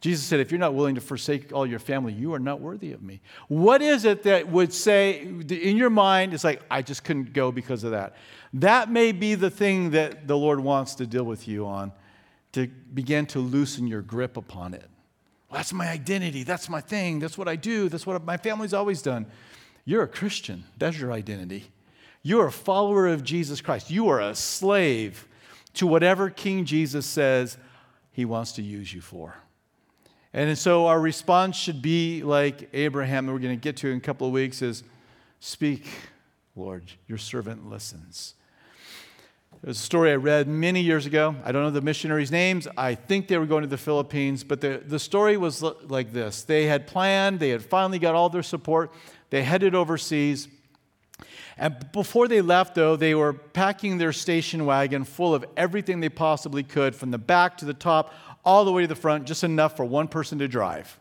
Jesus 0.00 0.24
said, 0.24 0.38
If 0.40 0.52
you're 0.52 0.60
not 0.60 0.74
willing 0.74 0.94
to 0.94 1.00
forsake 1.00 1.52
all 1.52 1.66
your 1.66 1.80
family, 1.80 2.12
you 2.12 2.32
are 2.34 2.38
not 2.38 2.60
worthy 2.60 2.92
of 2.92 3.02
me. 3.02 3.20
What 3.48 3.82
is 3.82 4.04
it 4.04 4.22
that 4.24 4.48
would 4.48 4.72
say 4.72 5.20
in 5.20 5.76
your 5.76 5.90
mind, 5.90 6.34
it's 6.34 6.44
like, 6.44 6.62
I 6.70 6.82
just 6.82 7.02
couldn't 7.02 7.32
go 7.32 7.50
because 7.50 7.82
of 7.84 7.90
that? 7.90 8.14
That 8.54 8.90
may 8.90 9.12
be 9.12 9.34
the 9.34 9.50
thing 9.50 9.90
that 9.90 10.28
the 10.28 10.36
Lord 10.36 10.60
wants 10.60 10.94
to 10.96 11.06
deal 11.06 11.24
with 11.24 11.48
you 11.48 11.66
on, 11.66 11.92
to 12.52 12.68
begin 12.68 13.26
to 13.26 13.40
loosen 13.40 13.86
your 13.86 14.02
grip 14.02 14.36
upon 14.36 14.74
it. 14.74 14.88
Well, 15.50 15.58
that's 15.58 15.72
my 15.72 15.88
identity. 15.88 16.44
That's 16.44 16.68
my 16.68 16.80
thing. 16.80 17.18
That's 17.18 17.36
what 17.36 17.48
I 17.48 17.56
do. 17.56 17.88
That's 17.88 18.06
what 18.06 18.24
my 18.24 18.36
family's 18.36 18.74
always 18.74 19.02
done. 19.02 19.26
You're 19.84 20.02
a 20.02 20.08
Christian. 20.08 20.64
That's 20.76 20.98
your 20.98 21.12
identity. 21.12 21.70
You're 22.22 22.46
a 22.46 22.52
follower 22.52 23.06
of 23.06 23.24
Jesus 23.24 23.60
Christ. 23.60 23.90
You 23.90 24.08
are 24.08 24.20
a 24.20 24.34
slave 24.34 25.26
to 25.74 25.86
whatever 25.86 26.30
King 26.30 26.64
Jesus 26.64 27.06
says 27.06 27.56
he 28.10 28.24
wants 28.24 28.52
to 28.52 28.62
use 28.62 28.92
you 28.92 29.00
for. 29.00 29.36
And 30.32 30.58
so 30.58 30.86
our 30.86 31.00
response 31.00 31.56
should 31.56 31.80
be 31.80 32.22
like 32.22 32.68
Abraham, 32.72 33.26
that 33.26 33.32
we're 33.32 33.38
going 33.38 33.56
to 33.56 33.60
get 33.60 33.76
to 33.78 33.88
in 33.88 33.96
a 33.96 34.00
couple 34.00 34.26
of 34.26 34.32
weeks, 34.32 34.60
is 34.60 34.82
speak, 35.40 35.86
Lord, 36.54 36.90
your 37.06 37.18
servant 37.18 37.70
listens. 37.70 38.34
There's 39.62 39.78
a 39.78 39.82
story 39.82 40.12
I 40.12 40.16
read 40.16 40.46
many 40.46 40.80
years 40.80 41.06
ago. 41.06 41.34
I 41.44 41.50
don't 41.50 41.62
know 41.62 41.70
the 41.70 41.80
missionaries' 41.80 42.30
names. 42.30 42.68
I 42.76 42.94
think 42.94 43.26
they 43.26 43.38
were 43.38 43.46
going 43.46 43.62
to 43.62 43.68
the 43.68 43.76
Philippines, 43.76 44.44
but 44.44 44.60
the, 44.60 44.82
the 44.84 44.98
story 44.98 45.36
was 45.36 45.62
like 45.62 46.12
this. 46.12 46.42
They 46.42 46.66
had 46.66 46.86
planned, 46.86 47.40
they 47.40 47.50
had 47.50 47.64
finally 47.64 47.98
got 47.98 48.14
all 48.14 48.28
their 48.28 48.42
support, 48.42 48.92
they 49.30 49.42
headed 49.42 49.74
overseas. 49.74 50.48
And 51.58 51.90
before 51.90 52.28
they 52.28 52.40
left, 52.40 52.76
though, 52.76 52.94
they 52.94 53.14
were 53.14 53.32
packing 53.32 53.98
their 53.98 54.12
station 54.12 54.64
wagon 54.64 55.02
full 55.04 55.34
of 55.34 55.44
everything 55.56 55.98
they 55.98 56.08
possibly 56.08 56.62
could, 56.62 56.94
from 56.94 57.10
the 57.10 57.18
back 57.18 57.58
to 57.58 57.64
the 57.64 57.74
top, 57.74 58.14
all 58.44 58.64
the 58.64 58.72
way 58.72 58.82
to 58.82 58.88
the 58.88 58.94
front, 58.94 59.26
just 59.26 59.42
enough 59.42 59.76
for 59.76 59.84
one 59.84 60.06
person 60.06 60.38
to 60.38 60.46
drive. 60.46 60.98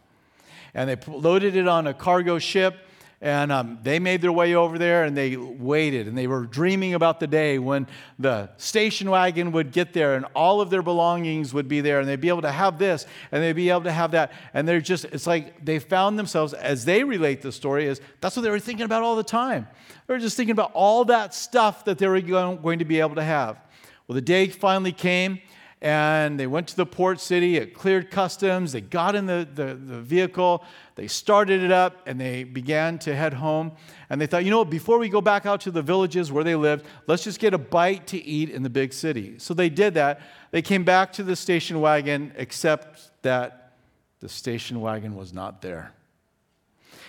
And 0.73 0.89
they 0.89 0.97
loaded 1.07 1.55
it 1.55 1.67
on 1.67 1.85
a 1.85 1.93
cargo 1.93 2.39
ship, 2.39 2.75
and 3.19 3.51
um, 3.51 3.79
they 3.81 3.97
made 3.97 4.21
their 4.21 4.31
way 4.31 4.53
over 4.53 4.77
there 4.77 5.03
and 5.03 5.17
they 5.17 5.35
waited. 5.35 6.07
And 6.07 6.15
they 6.15 6.27
were 6.27 6.45
dreaming 6.45 6.93
about 6.93 7.19
the 7.19 7.25
day 7.25 7.57
when 7.57 7.87
the 8.19 8.49
station 8.57 9.09
wagon 9.09 9.51
would 9.53 9.71
get 9.71 9.93
there 9.93 10.15
and 10.15 10.25
all 10.35 10.61
of 10.61 10.69
their 10.69 10.83
belongings 10.83 11.53
would 11.53 11.67
be 11.67 11.81
there, 11.81 11.99
and 11.99 12.07
they'd 12.07 12.21
be 12.21 12.29
able 12.29 12.43
to 12.43 12.51
have 12.51 12.77
this 12.77 13.07
and 13.31 13.41
they'd 13.41 13.53
be 13.53 13.69
able 13.69 13.83
to 13.83 13.91
have 13.91 14.11
that. 14.11 14.31
And 14.53 14.67
they're 14.67 14.81
just, 14.81 15.05
it's 15.05 15.25
like 15.25 15.65
they 15.65 15.79
found 15.79 16.19
themselves, 16.19 16.53
as 16.53 16.85
they 16.85 17.03
relate 17.03 17.41
the 17.41 17.51
story, 17.51 17.87
is 17.87 18.01
that's 18.21 18.35
what 18.35 18.43
they 18.43 18.51
were 18.51 18.59
thinking 18.59 18.85
about 18.85 19.01
all 19.01 19.15
the 19.15 19.23
time. 19.23 19.67
They 20.05 20.13
were 20.13 20.19
just 20.19 20.37
thinking 20.37 20.53
about 20.53 20.71
all 20.73 21.05
that 21.05 21.33
stuff 21.33 21.85
that 21.85 21.97
they 21.97 22.07
were 22.07 22.21
going 22.21 22.79
to 22.79 22.85
be 22.85 22.99
able 22.99 23.15
to 23.15 23.23
have. 23.23 23.59
Well, 24.07 24.13
the 24.13 24.21
day 24.21 24.47
finally 24.47 24.93
came 24.93 25.39
and 25.81 26.39
they 26.39 26.47
went 26.47 26.67
to 26.69 26.75
the 26.75 26.85
port 26.85 27.19
city. 27.19 27.55
It 27.57 27.75
cleared 27.75 28.09
customs. 28.09 28.71
They 28.71 28.81
got 28.81 29.13
in 29.13 29.27
the, 29.27 29.47
the, 29.53 29.75
the, 29.75 30.01
vehicle. 30.01 30.63
They 30.95 31.07
started 31.07 31.61
it 31.61 31.71
up 31.71 32.07
and 32.07 32.19
they 32.19 32.43
began 32.43 32.97
to 32.99 33.15
head 33.15 33.33
home. 33.35 33.73
And 34.09 34.19
they 34.19 34.25
thought, 34.25 34.43
you 34.43 34.49
know 34.49 34.65
before 34.65 34.97
we 34.97 35.07
go 35.07 35.21
back 35.21 35.45
out 35.45 35.61
to 35.61 35.71
the 35.71 35.83
villages 35.83 36.31
where 36.31 36.43
they 36.43 36.55
lived, 36.55 36.85
let's 37.05 37.23
just 37.23 37.39
get 37.39 37.53
a 37.53 37.59
bite 37.59 38.07
to 38.07 38.23
eat 38.23 38.49
in 38.49 38.63
the 38.63 38.71
big 38.71 38.91
city. 38.91 39.35
So 39.37 39.53
they 39.53 39.69
did 39.69 39.93
that. 39.93 40.21
They 40.49 40.63
came 40.63 40.83
back 40.83 41.13
to 41.13 41.23
the 41.23 41.35
station 41.35 41.79
wagon, 41.79 42.33
except 42.37 43.11
that 43.21 43.73
the 44.19 44.29
station 44.29 44.81
wagon 44.81 45.15
was 45.15 45.31
not 45.31 45.61
there. 45.61 45.93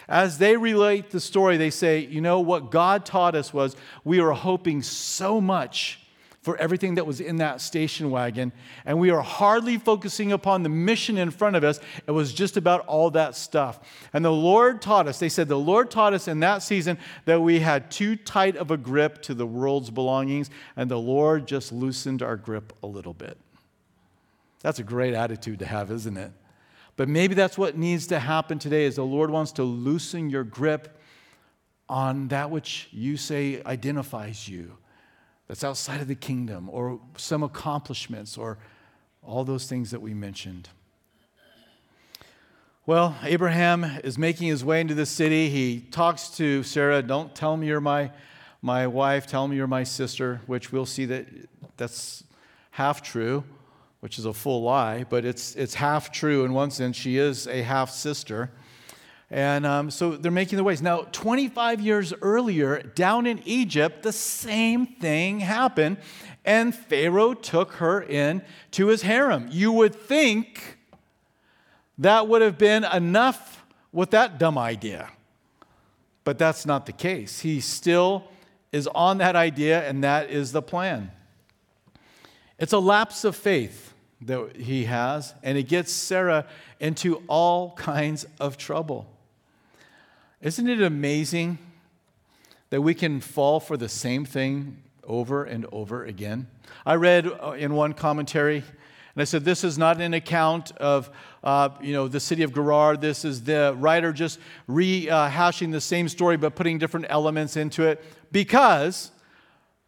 As 0.08 0.38
they 0.38 0.56
relate 0.56 1.10
the 1.10 1.20
story, 1.20 1.56
they 1.56 1.70
say, 1.70 2.00
you 2.00 2.20
know, 2.20 2.40
what 2.40 2.70
God 2.70 3.06
taught 3.06 3.34
us 3.34 3.52
was 3.52 3.76
we 4.04 4.20
were 4.20 4.32
hoping 4.32 4.82
so 4.82 5.40
much 5.40 6.00
for 6.42 6.56
everything 6.56 6.94
that 6.94 7.06
was 7.06 7.20
in 7.20 7.36
that 7.36 7.60
station 7.60 8.10
wagon. 8.10 8.52
And 8.84 8.98
we 8.98 9.10
are 9.10 9.20
hardly 9.20 9.76
focusing 9.76 10.32
upon 10.32 10.62
the 10.62 10.68
mission 10.68 11.18
in 11.18 11.30
front 11.30 11.56
of 11.56 11.64
us. 11.64 11.80
It 12.06 12.12
was 12.12 12.32
just 12.32 12.56
about 12.56 12.86
all 12.86 13.10
that 13.10 13.34
stuff. 13.34 13.80
And 14.12 14.24
the 14.24 14.32
Lord 14.32 14.80
taught 14.80 15.08
us, 15.08 15.18
they 15.18 15.28
said, 15.28 15.48
the 15.48 15.58
Lord 15.58 15.90
taught 15.90 16.14
us 16.14 16.28
in 16.28 16.40
that 16.40 16.62
season 16.62 16.98
that 17.24 17.40
we 17.40 17.60
had 17.60 17.90
too 17.90 18.14
tight 18.16 18.56
of 18.56 18.70
a 18.70 18.76
grip 18.76 19.20
to 19.22 19.34
the 19.34 19.46
world's 19.46 19.90
belongings, 19.90 20.48
and 20.76 20.90
the 20.90 20.98
Lord 20.98 21.48
just 21.48 21.72
loosened 21.72 22.22
our 22.22 22.36
grip 22.36 22.72
a 22.82 22.86
little 22.86 23.14
bit. 23.14 23.36
That's 24.60 24.78
a 24.78 24.84
great 24.84 25.14
attitude 25.14 25.58
to 25.58 25.66
have, 25.66 25.90
isn't 25.90 26.16
it? 26.16 26.32
But 26.96 27.08
maybe 27.08 27.34
that's 27.34 27.58
what 27.58 27.76
needs 27.76 28.08
to 28.08 28.18
happen 28.18 28.58
today 28.58 28.84
is 28.84 28.96
the 28.96 29.04
Lord 29.04 29.30
wants 29.30 29.52
to 29.52 29.62
loosen 29.62 30.30
your 30.30 30.44
grip 30.44 31.00
on 31.88 32.28
that 32.28 32.50
which 32.50 32.88
you 32.92 33.16
say 33.16 33.62
identifies 33.64 34.48
you 34.48 34.76
that's 35.48 35.64
outside 35.64 36.00
of 36.00 36.08
the 36.08 36.14
kingdom, 36.14 36.68
or 36.70 37.00
some 37.16 37.42
accomplishments, 37.42 38.36
or 38.38 38.58
all 39.22 39.44
those 39.44 39.66
things 39.66 39.90
that 39.90 40.00
we 40.00 40.14
mentioned. 40.14 40.68
Well, 42.84 43.16
Abraham 43.22 43.84
is 44.04 44.16
making 44.16 44.48
his 44.48 44.64
way 44.64 44.80
into 44.80 44.94
the 44.94 45.04
city. 45.04 45.50
He 45.50 45.80
talks 45.90 46.28
to 46.36 46.62
Sarah, 46.62 47.02
Don't 47.02 47.34
tell 47.34 47.56
me 47.56 47.66
you're 47.66 47.80
my, 47.80 48.10
my 48.62 48.86
wife, 48.86 49.26
tell 49.26 49.48
me 49.48 49.56
you're 49.56 49.66
my 49.66 49.84
sister, 49.84 50.40
which 50.46 50.72
we'll 50.72 50.86
see 50.86 51.04
that 51.06 51.26
that's 51.76 52.24
half 52.70 53.02
true, 53.02 53.44
which 54.00 54.18
is 54.18 54.24
a 54.24 54.32
full 54.32 54.62
lie, 54.62 55.04
but 55.04 55.24
it's, 55.24 55.54
it's 55.56 55.74
half 55.74 56.12
true 56.12 56.44
in 56.44 56.52
one 56.52 56.70
sense. 56.70 56.96
She 56.96 57.18
is 57.18 57.46
a 57.46 57.62
half 57.62 57.90
sister. 57.90 58.50
And 59.30 59.66
um, 59.66 59.90
so 59.90 60.16
they're 60.16 60.32
making 60.32 60.56
their 60.56 60.64
ways. 60.64 60.80
Now, 60.80 61.02
25 61.12 61.80
years 61.80 62.14
earlier, 62.22 62.82
down 62.82 63.26
in 63.26 63.40
Egypt, 63.44 64.02
the 64.02 64.12
same 64.12 64.86
thing 64.86 65.40
happened, 65.40 65.98
and 66.44 66.74
Pharaoh 66.74 67.34
took 67.34 67.72
her 67.72 68.00
in 68.00 68.42
to 68.72 68.86
his 68.86 69.02
harem. 69.02 69.48
You 69.50 69.72
would 69.72 69.94
think 69.94 70.78
that 71.98 72.26
would 72.26 72.40
have 72.40 72.56
been 72.56 72.84
enough 72.84 73.66
with 73.92 74.10
that 74.12 74.38
dumb 74.38 74.56
idea. 74.56 75.10
But 76.24 76.38
that's 76.38 76.64
not 76.64 76.86
the 76.86 76.92
case. 76.92 77.40
He 77.40 77.60
still 77.60 78.24
is 78.72 78.86
on 78.88 79.18
that 79.18 79.36
idea, 79.36 79.86
and 79.86 80.02
that 80.04 80.30
is 80.30 80.52
the 80.52 80.62
plan. 80.62 81.10
It's 82.58 82.72
a 82.72 82.78
lapse 82.78 83.24
of 83.24 83.36
faith 83.36 83.92
that 84.22 84.56
he 84.56 84.84
has, 84.84 85.34
and 85.42 85.58
it 85.58 85.64
gets 85.64 85.92
Sarah 85.92 86.46
into 86.80 87.22
all 87.28 87.72
kinds 87.72 88.26
of 88.40 88.56
trouble. 88.56 89.06
Isn't 90.40 90.68
it 90.68 90.80
amazing 90.80 91.58
that 92.70 92.82
we 92.82 92.94
can 92.94 93.20
fall 93.20 93.60
for 93.60 93.76
the 93.76 93.88
same 93.88 94.24
thing 94.24 94.82
over 95.08 95.44
and 95.44 95.66
over 95.72 96.04
again. 96.04 96.46
I 96.84 96.94
read 96.94 97.26
uh, 97.26 97.52
in 97.52 97.74
one 97.74 97.94
commentary, 97.94 98.58
and 98.58 99.22
I 99.22 99.24
said, 99.24 99.44
This 99.44 99.64
is 99.64 99.78
not 99.78 100.00
an 100.00 100.14
account 100.14 100.72
of 100.72 101.10
uh, 101.42 101.70
you 101.80 101.92
know, 101.92 102.06
the 102.06 102.20
city 102.20 102.42
of 102.42 102.54
Gerar. 102.54 102.96
This 102.96 103.24
is 103.24 103.42
the 103.42 103.74
writer 103.78 104.12
just 104.12 104.38
rehashing 104.68 105.72
the 105.72 105.80
same 105.80 106.08
story 106.08 106.36
but 106.36 106.54
putting 106.54 106.78
different 106.78 107.06
elements 107.08 107.56
into 107.56 107.84
it 107.84 108.04
because 108.30 109.10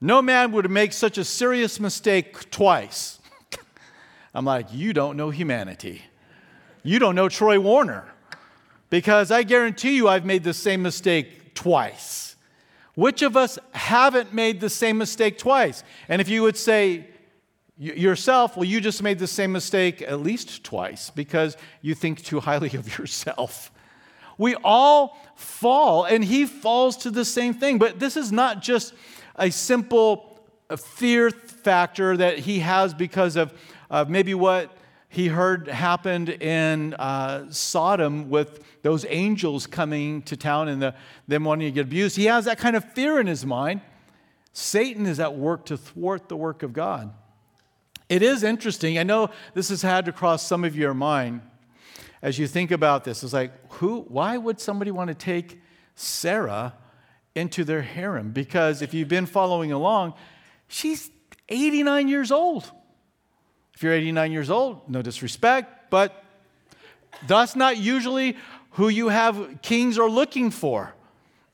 no 0.01 0.23
man 0.23 0.53
would 0.53 0.71
make 0.71 0.93
such 0.93 1.19
a 1.19 1.25
serious 1.25 1.79
mistake 1.79 2.51
twice. 2.51 3.21
I'm 4.35 4.47
like, 4.47 4.73
You 4.73 4.93
don't 4.93 5.17
know 5.17 5.31
humanity. 5.31 6.03
You 6.83 6.99
don't 6.99 7.15
know 7.15 7.29
Troy 7.29 7.61
Warner 7.61 8.11
because 8.91 9.31
I 9.31 9.45
guarantee 9.45 9.97
you 9.97 10.09
I've 10.09 10.27
made 10.27 10.45
the 10.45 10.55
same 10.55 10.83
mistake 10.83 11.55
twice. 11.55 12.37
Which 12.95 13.23
of 13.23 13.37
us 13.37 13.59
haven't 13.73 14.35
made 14.35 14.61
the 14.61 14.69
same 14.69 14.99
mistake 14.99 15.39
twice? 15.39 15.85
And 16.09 16.21
if 16.21 16.29
you 16.29 16.43
would 16.43 16.57
say 16.57 17.07
yourself, 17.79 18.57
well, 18.57 18.65
you 18.65 18.81
just 18.81 19.03
made 19.03 19.19
the 19.19 19.27
same 19.27 19.53
mistake 19.53 20.03
at 20.03 20.21
least 20.21 20.65
twice 20.65 21.09
because 21.09 21.57
you 21.81 21.95
think 21.95 22.23
too 22.23 22.41
highly 22.41 22.69
of 22.77 22.99
yourself. 22.99 23.71
We 24.37 24.57
all 24.65 25.17
fall, 25.35 26.05
and 26.05 26.25
he 26.25 26.47
falls 26.47 26.97
to 26.99 27.11
the 27.11 27.25
same 27.25 27.55
thing. 27.55 27.79
But 27.79 28.01
this 28.01 28.17
is 28.17 28.33
not 28.33 28.61
just 28.61 28.93
a 29.37 29.51
simple 29.51 30.41
uh, 30.69 30.77
fear 30.77 31.31
factor 31.31 32.17
that 32.17 32.39
he 32.39 32.61
has 32.61 32.93
because 32.93 33.37
of, 33.37 33.53
of 33.89 34.11
maybe 34.11 34.35
what 34.35 34.77
he 35.13 35.27
heard 35.27 35.67
happened 35.67 36.29
in 36.29 36.95
uh, 36.95 37.51
Sodom 37.51 38.31
with 38.31 38.63
those 38.83 39.05
angels 39.09 39.67
coming 39.67 40.23
to 40.23 40.37
town 40.37 40.69
and 40.69 40.81
the, 40.81 40.95
them 41.27 41.43
wanting 41.43 41.67
to 41.67 41.73
get 41.73 41.87
abused. 41.87 42.17
He 42.17 42.27
has 42.27 42.45
that 42.45 42.59
kind 42.59 42.77
of 42.77 42.85
fear 42.93 43.19
in 43.19 43.27
his 43.27 43.45
mind. 43.45 43.81
Satan 44.53 45.07
is 45.07 45.19
at 45.19 45.35
work 45.35 45.67
to 45.67 45.77
thwart 45.77 46.29
the 46.29 46.37
work 46.37 46.63
of 46.63 46.73
God. 46.73 47.13
It 48.09 48.23
is 48.23 48.45
interesting. 48.45 48.99
I 48.99 49.03
know 49.03 49.31
this 49.53 49.71
has 49.71 49.83
had 49.83 50.05
to 50.05 50.13
cross 50.13 50.47
some 50.47 50.63
of 50.63 50.77
your 50.77 50.95
mind 50.95 51.41
as 52.23 52.39
you 52.39 52.47
think 52.47 52.71
about 52.71 53.03
this. 53.03 53.25
It's 53.25 53.33
like, 53.33 53.53
who, 53.75 54.03
why 54.03 54.37
would 54.37 54.61
somebody 54.61 54.93
want 54.93 55.09
to 55.09 55.15
take 55.15 55.61
Sarah 55.97 56.75
into 57.35 57.65
their 57.65 57.83
harem? 57.83 58.31
Because 58.31 58.81
if 58.81 58.95
you've 58.95 59.09
been 59.09 59.27
following 59.27 59.73
along, 59.73 60.15
she's 60.69 61.11
89 61.49 62.07
years 62.07 62.31
old. 62.31 62.71
If 63.81 63.85
you're 63.85 63.95
89 63.95 64.33
years 64.33 64.51
old, 64.51 64.91
no 64.91 65.01
disrespect, 65.01 65.89
but 65.89 66.23
that's 67.27 67.57
not 67.57 67.79
usually 67.79 68.37
who 68.73 68.91
you 68.91 69.09
have 69.09 69.63
kings 69.63 69.99
are 69.99 70.11
looking 70.11 70.51
for. 70.51 70.93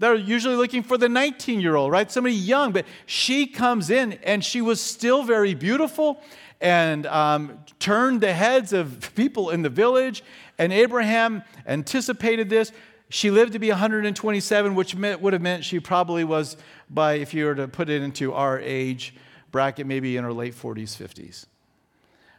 They're 0.00 0.16
usually 0.16 0.56
looking 0.56 0.83
for 0.83 0.99
the 0.99 1.09
19 1.09 1.61
year 1.61 1.76
old, 1.76 1.92
right? 1.92 2.11
Somebody 2.11 2.35
young, 2.35 2.73
but 2.73 2.85
she 3.06 3.47
comes 3.47 3.90
in 3.90 4.14
and 4.25 4.45
she 4.45 4.61
was 4.61 4.80
still 4.80 5.23
very 5.23 5.54
beautiful 5.54 6.21
and 6.61 7.06
um, 7.06 7.61
turned 7.78 8.23
the 8.23 8.33
heads 8.33 8.73
of 8.73 9.12
people 9.14 9.50
in 9.50 9.62
the 9.62 9.71
village. 9.71 10.25
And 10.59 10.73
Abraham 10.73 11.45
anticipated 11.64 12.50
this. 12.50 12.73
She 13.09 13.30
lived 13.30 13.52
to 13.52 13.61
be 13.61 13.68
127, 13.68 14.75
which 14.75 14.97
meant, 14.97 15.21
would 15.21 15.33
have 15.33 15.42
meant 15.42 15.64
she 15.64 15.78
probably 15.78 16.25
was, 16.25 16.56
by 16.90 17.12
if 17.12 17.33
you 17.33 17.45
were 17.45 17.54
to 17.54 17.68
put 17.68 17.88
it 17.88 18.02
into 18.02 18.33
our 18.33 18.59
age 18.59 19.14
bracket, 19.52 19.87
maybe 19.87 20.16
in 20.16 20.25
her 20.25 20.33
late 20.33 20.56
40s, 20.56 20.97
50s. 20.97 21.47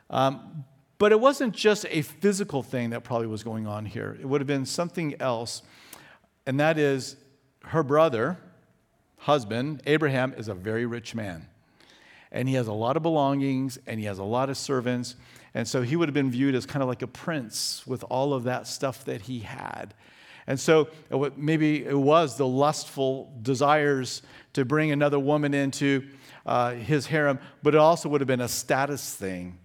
Um, 0.09 0.65
but 0.97 1.11
it 1.11 1.19
wasn't 1.19 1.53
just 1.53 1.85
a 1.89 2.01
physical 2.01 2.63
thing 2.63 2.89
that 2.89 3.03
probably 3.03 3.27
was 3.27 3.43
going 3.43 3.67
on 3.67 3.85
here. 3.85 4.17
It 4.19 4.25
would 4.25 4.41
have 4.41 4.47
been 4.47 4.65
something 4.65 5.15
else, 5.21 5.61
and 6.45 6.59
that 6.59 6.77
is 6.77 7.17
her 7.65 7.83
brother, 7.83 8.37
husband, 9.17 9.81
Abraham, 9.85 10.33
is 10.37 10.47
a 10.47 10.53
very 10.53 10.85
rich 10.85 11.13
man. 11.13 11.47
And 12.31 12.47
he 12.47 12.55
has 12.55 12.67
a 12.67 12.73
lot 12.73 12.97
of 12.97 13.03
belongings 13.03 13.79
and 13.87 13.99
he 13.99 14.05
has 14.05 14.19
a 14.19 14.23
lot 14.23 14.49
of 14.49 14.57
servants. 14.57 15.15
And 15.53 15.67
so 15.67 15.81
he 15.81 15.95
would 15.95 16.07
have 16.07 16.13
been 16.13 16.31
viewed 16.31 16.55
as 16.55 16.65
kind 16.65 16.83
of 16.83 16.89
like 16.89 17.01
a 17.01 17.07
prince 17.07 17.85
with 17.87 18.03
all 18.09 18.33
of 18.33 18.43
that 18.43 18.67
stuff 18.67 19.05
that 19.05 19.21
he 19.21 19.39
had. 19.39 19.93
And 20.45 20.59
so 20.59 20.87
maybe 21.35 21.85
it 21.85 21.97
was 21.97 22.37
the 22.37 22.47
lustful 22.47 23.33
desires 23.41 24.21
to 24.53 24.63
bring 24.63 24.91
another 24.91 25.19
woman 25.19 25.53
into 25.53 26.07
uh, 26.45 26.71
his 26.71 27.07
harem, 27.07 27.39
but 27.63 27.75
it 27.75 27.79
also 27.79 28.07
would 28.07 28.21
have 28.21 28.27
been 28.27 28.39
a 28.39 28.47
status 28.47 29.13
thing 29.13 29.57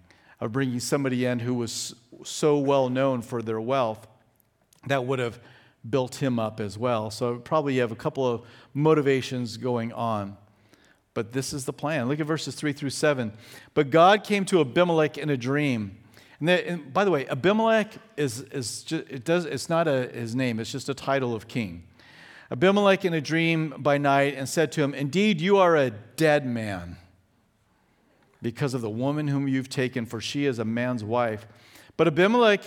of 0.43 0.51
bringing 0.51 0.79
somebody 0.81 1.25
in 1.25 1.39
who 1.39 1.53
was 1.53 1.95
so 2.25 2.57
well 2.57 2.89
known 2.89 3.21
for 3.21 3.41
their 3.41 3.61
wealth 3.61 4.05
that 4.87 5.05
would 5.05 5.19
have 5.19 5.39
built 5.89 6.15
him 6.15 6.37
up 6.37 6.59
as 6.59 6.77
well. 6.77 7.09
So 7.09 7.37
probably 7.37 7.75
you 7.75 7.81
have 7.81 7.93
a 7.93 7.95
couple 7.95 8.27
of 8.27 8.41
motivations 8.73 9.55
going 9.55 9.93
on. 9.93 10.35
But 11.13 11.31
this 11.31 11.53
is 11.53 11.63
the 11.63 11.71
plan. 11.71 12.09
Look 12.09 12.19
at 12.19 12.25
verses 12.25 12.55
3 12.55 12.73
through 12.73 12.89
7. 12.89 13.31
But 13.73 13.89
God 13.89 14.25
came 14.25 14.43
to 14.45 14.59
Abimelech 14.59 15.17
in 15.17 15.29
a 15.29 15.37
dream. 15.37 15.97
And, 16.41 16.49
and 16.49 16.93
by 16.93 17.05
the 17.05 17.11
way, 17.11 17.25
Abimelech 17.27 17.93
is, 18.17 18.41
is 18.41 18.83
just, 18.83 19.09
it 19.09 19.23
does, 19.23 19.45
it's 19.45 19.69
not 19.69 19.87
a, 19.87 20.09
his 20.13 20.35
name, 20.35 20.59
it's 20.59 20.71
just 20.71 20.89
a 20.89 20.93
title 20.93 21.33
of 21.33 21.47
king. 21.47 21.83
Abimelech 22.51 23.05
in 23.05 23.13
a 23.13 23.21
dream 23.21 23.75
by 23.77 23.97
night 23.97 24.35
and 24.35 24.49
said 24.49 24.73
to 24.73 24.83
him, 24.83 24.93
Indeed, 24.93 25.39
you 25.39 25.57
are 25.57 25.77
a 25.77 25.91
dead 25.91 26.45
man 26.45 26.97
because 28.43 28.75
of 28.75 28.81
the 28.81 28.89
woman 28.89 29.27
whom 29.27 29.47
you've 29.47 29.69
taken, 29.69 30.05
for 30.05 30.21
she 30.21 30.45
is 30.45 30.59
a 30.59 30.65
man's 30.65 31.03
wife. 31.03 31.47
But 31.97 32.07
Abimelech 32.07 32.61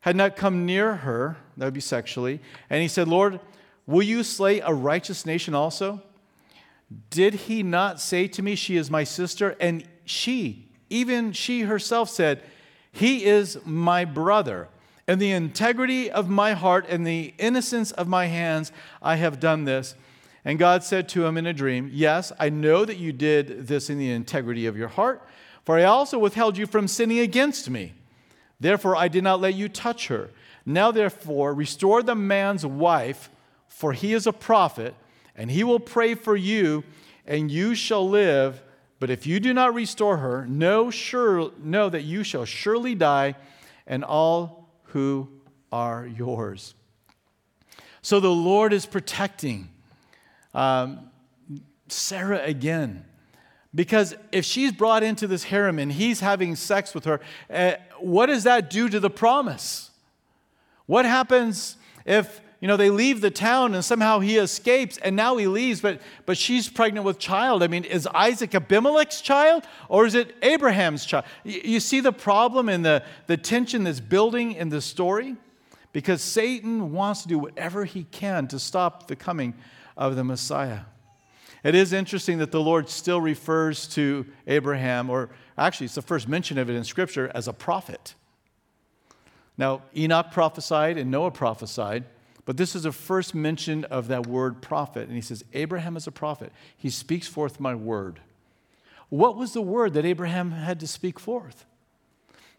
had 0.00 0.14
not 0.14 0.36
come 0.36 0.64
near 0.64 0.96
her, 0.96 1.36
that 1.56 1.64
would 1.64 1.74
be 1.74 1.80
sexually, 1.80 2.40
and 2.70 2.80
he 2.80 2.86
said, 2.86 3.08
Lord, 3.08 3.40
will 3.86 4.02
you 4.02 4.22
slay 4.22 4.60
a 4.60 4.72
righteous 4.72 5.26
nation 5.26 5.54
also? 5.54 6.02
Did 7.10 7.34
he 7.34 7.64
not 7.64 8.00
say 8.00 8.28
to 8.28 8.42
me, 8.42 8.54
She 8.54 8.76
is 8.76 8.90
my 8.90 9.02
sister? 9.02 9.56
And 9.58 9.88
she, 10.04 10.68
even 10.88 11.32
she 11.32 11.62
herself, 11.62 12.08
said, 12.08 12.42
He 12.92 13.24
is 13.24 13.58
my 13.64 14.04
brother. 14.04 14.68
In 15.08 15.18
the 15.18 15.32
integrity 15.32 16.10
of 16.10 16.28
my 16.28 16.52
heart 16.52 16.86
and 16.88 17.06
the 17.06 17.32
innocence 17.38 17.90
of 17.92 18.06
my 18.06 18.26
hands, 18.26 18.70
I 19.02 19.16
have 19.16 19.40
done 19.40 19.64
this. 19.64 19.94
And 20.46 20.60
God 20.60 20.84
said 20.84 21.08
to 21.08 21.26
him 21.26 21.36
in 21.36 21.44
a 21.44 21.52
dream, 21.52 21.90
Yes, 21.92 22.30
I 22.38 22.50
know 22.50 22.84
that 22.84 22.98
you 22.98 23.12
did 23.12 23.66
this 23.66 23.90
in 23.90 23.98
the 23.98 24.12
integrity 24.12 24.66
of 24.66 24.76
your 24.76 24.86
heart, 24.86 25.28
for 25.64 25.76
I 25.76 25.82
also 25.82 26.20
withheld 26.20 26.56
you 26.56 26.66
from 26.68 26.86
sinning 26.86 27.18
against 27.18 27.68
me. 27.68 27.94
Therefore, 28.60 28.94
I 28.94 29.08
did 29.08 29.24
not 29.24 29.40
let 29.40 29.54
you 29.54 29.68
touch 29.68 30.06
her. 30.06 30.30
Now, 30.64 30.92
therefore, 30.92 31.52
restore 31.52 32.00
the 32.00 32.14
man's 32.14 32.64
wife, 32.64 33.28
for 33.66 33.92
he 33.92 34.12
is 34.12 34.28
a 34.28 34.32
prophet, 34.32 34.94
and 35.34 35.50
he 35.50 35.64
will 35.64 35.80
pray 35.80 36.14
for 36.14 36.36
you, 36.36 36.84
and 37.26 37.50
you 37.50 37.74
shall 37.74 38.08
live. 38.08 38.62
But 39.00 39.10
if 39.10 39.26
you 39.26 39.40
do 39.40 39.52
not 39.52 39.74
restore 39.74 40.18
her, 40.18 40.46
know, 40.46 40.92
sure, 40.92 41.50
know 41.60 41.88
that 41.88 42.04
you 42.04 42.22
shall 42.22 42.44
surely 42.44 42.94
die, 42.94 43.34
and 43.84 44.04
all 44.04 44.70
who 44.84 45.28
are 45.72 46.06
yours. 46.06 46.76
So 48.00 48.20
the 48.20 48.30
Lord 48.30 48.72
is 48.72 48.86
protecting 48.86 49.70
um, 50.56 51.10
Sarah 51.88 52.42
again. 52.42 53.04
Because 53.74 54.16
if 54.32 54.44
she's 54.44 54.72
brought 54.72 55.02
into 55.02 55.26
this 55.26 55.44
harem 55.44 55.78
and 55.78 55.92
he's 55.92 56.20
having 56.20 56.56
sex 56.56 56.94
with 56.94 57.04
her, 57.04 57.20
uh, 57.50 57.72
what 58.00 58.26
does 58.26 58.44
that 58.44 58.70
do 58.70 58.88
to 58.88 58.98
the 58.98 59.10
promise? 59.10 59.90
What 60.86 61.04
happens 61.04 61.76
if 62.06 62.40
you 62.60 62.68
know 62.68 62.78
they 62.78 62.88
leave 62.88 63.20
the 63.20 63.30
town 63.30 63.74
and 63.74 63.84
somehow 63.84 64.20
he 64.20 64.38
escapes 64.38 64.96
and 64.98 65.14
now 65.14 65.36
he 65.36 65.46
leaves, 65.46 65.82
but 65.82 66.00
but 66.24 66.38
she's 66.38 66.70
pregnant 66.70 67.04
with 67.04 67.18
child? 67.18 67.62
I 67.62 67.66
mean, 67.66 67.84
is 67.84 68.08
Isaac 68.14 68.54
Abimelech's 68.54 69.20
child 69.20 69.64
or 69.90 70.06
is 70.06 70.14
it 70.14 70.34
Abraham's 70.40 71.04
child? 71.04 71.26
You, 71.44 71.60
you 71.62 71.80
see 71.80 72.00
the 72.00 72.12
problem 72.12 72.70
and 72.70 72.82
the, 72.82 73.02
the 73.26 73.36
tension 73.36 73.84
that's 73.84 74.00
building 74.00 74.52
in 74.52 74.70
the 74.70 74.80
story? 74.80 75.36
Because 75.92 76.22
Satan 76.22 76.92
wants 76.92 77.22
to 77.22 77.28
do 77.28 77.38
whatever 77.38 77.84
he 77.84 78.04
can 78.04 78.48
to 78.48 78.58
stop 78.58 79.06
the 79.06 79.16
coming 79.16 79.54
of 79.96 80.16
the 80.16 80.24
Messiah. 80.24 80.80
It 81.64 81.74
is 81.74 81.92
interesting 81.92 82.38
that 82.38 82.52
the 82.52 82.60
Lord 82.60 82.88
still 82.88 83.20
refers 83.20 83.88
to 83.88 84.26
Abraham, 84.46 85.10
or 85.10 85.30
actually, 85.58 85.86
it's 85.86 85.96
the 85.96 86.02
first 86.02 86.28
mention 86.28 86.58
of 86.58 86.70
it 86.70 86.74
in 86.74 86.84
Scripture, 86.84 87.30
as 87.34 87.48
a 87.48 87.52
prophet. 87.52 88.14
Now, 89.58 89.82
Enoch 89.96 90.30
prophesied 90.30 90.98
and 90.98 91.10
Noah 91.10 91.30
prophesied, 91.30 92.04
but 92.44 92.56
this 92.56 92.76
is 92.76 92.84
the 92.84 92.92
first 92.92 93.34
mention 93.34 93.84
of 93.86 94.06
that 94.08 94.26
word 94.26 94.62
prophet. 94.62 95.08
And 95.08 95.16
he 95.16 95.20
says, 95.20 95.44
Abraham 95.54 95.96
is 95.96 96.06
a 96.06 96.12
prophet. 96.12 96.52
He 96.76 96.90
speaks 96.90 97.26
forth 97.26 97.58
my 97.58 97.74
word. 97.74 98.20
What 99.08 99.36
was 99.36 99.52
the 99.52 99.62
word 99.62 99.94
that 99.94 100.04
Abraham 100.04 100.52
had 100.52 100.78
to 100.80 100.86
speak 100.86 101.18
forth? 101.18 101.64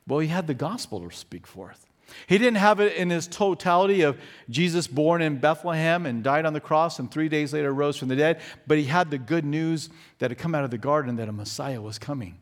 Well, 0.06 0.20
he 0.20 0.28
had 0.28 0.48
the 0.48 0.54
gospel 0.54 1.08
to 1.08 1.16
speak 1.16 1.48
forth. 1.48 1.87
He 2.28 2.38
didn't 2.38 2.58
have 2.58 2.80
it 2.80 2.96
in 2.96 3.10
his 3.10 3.28
totality 3.28 4.02
of 4.02 4.18
Jesus 4.50 4.88
born 4.88 5.22
in 5.22 5.38
Bethlehem 5.38 6.06
and 6.06 6.24
died 6.24 6.46
on 6.46 6.54
the 6.54 6.60
cross 6.60 7.00
and 7.00 7.12
three 7.12 7.30
days 7.30 7.54
later 7.54 7.74
rose 7.74 7.98
from 7.98 8.08
the 8.08 8.16
dead, 8.16 8.42
but 8.66 8.78
he 8.78 8.86
had 8.86 9.12
the 9.12 9.18
good 9.18 9.46
news 9.46 9.90
that 10.20 10.32
had 10.32 10.38
come 10.38 10.56
out 10.56 10.64
of 10.64 10.72
the 10.72 10.78
garden 10.78 11.18
that 11.18 11.30
a 11.30 11.32
Messiah 11.32 11.82
was 11.82 12.00
coming. 12.00 12.38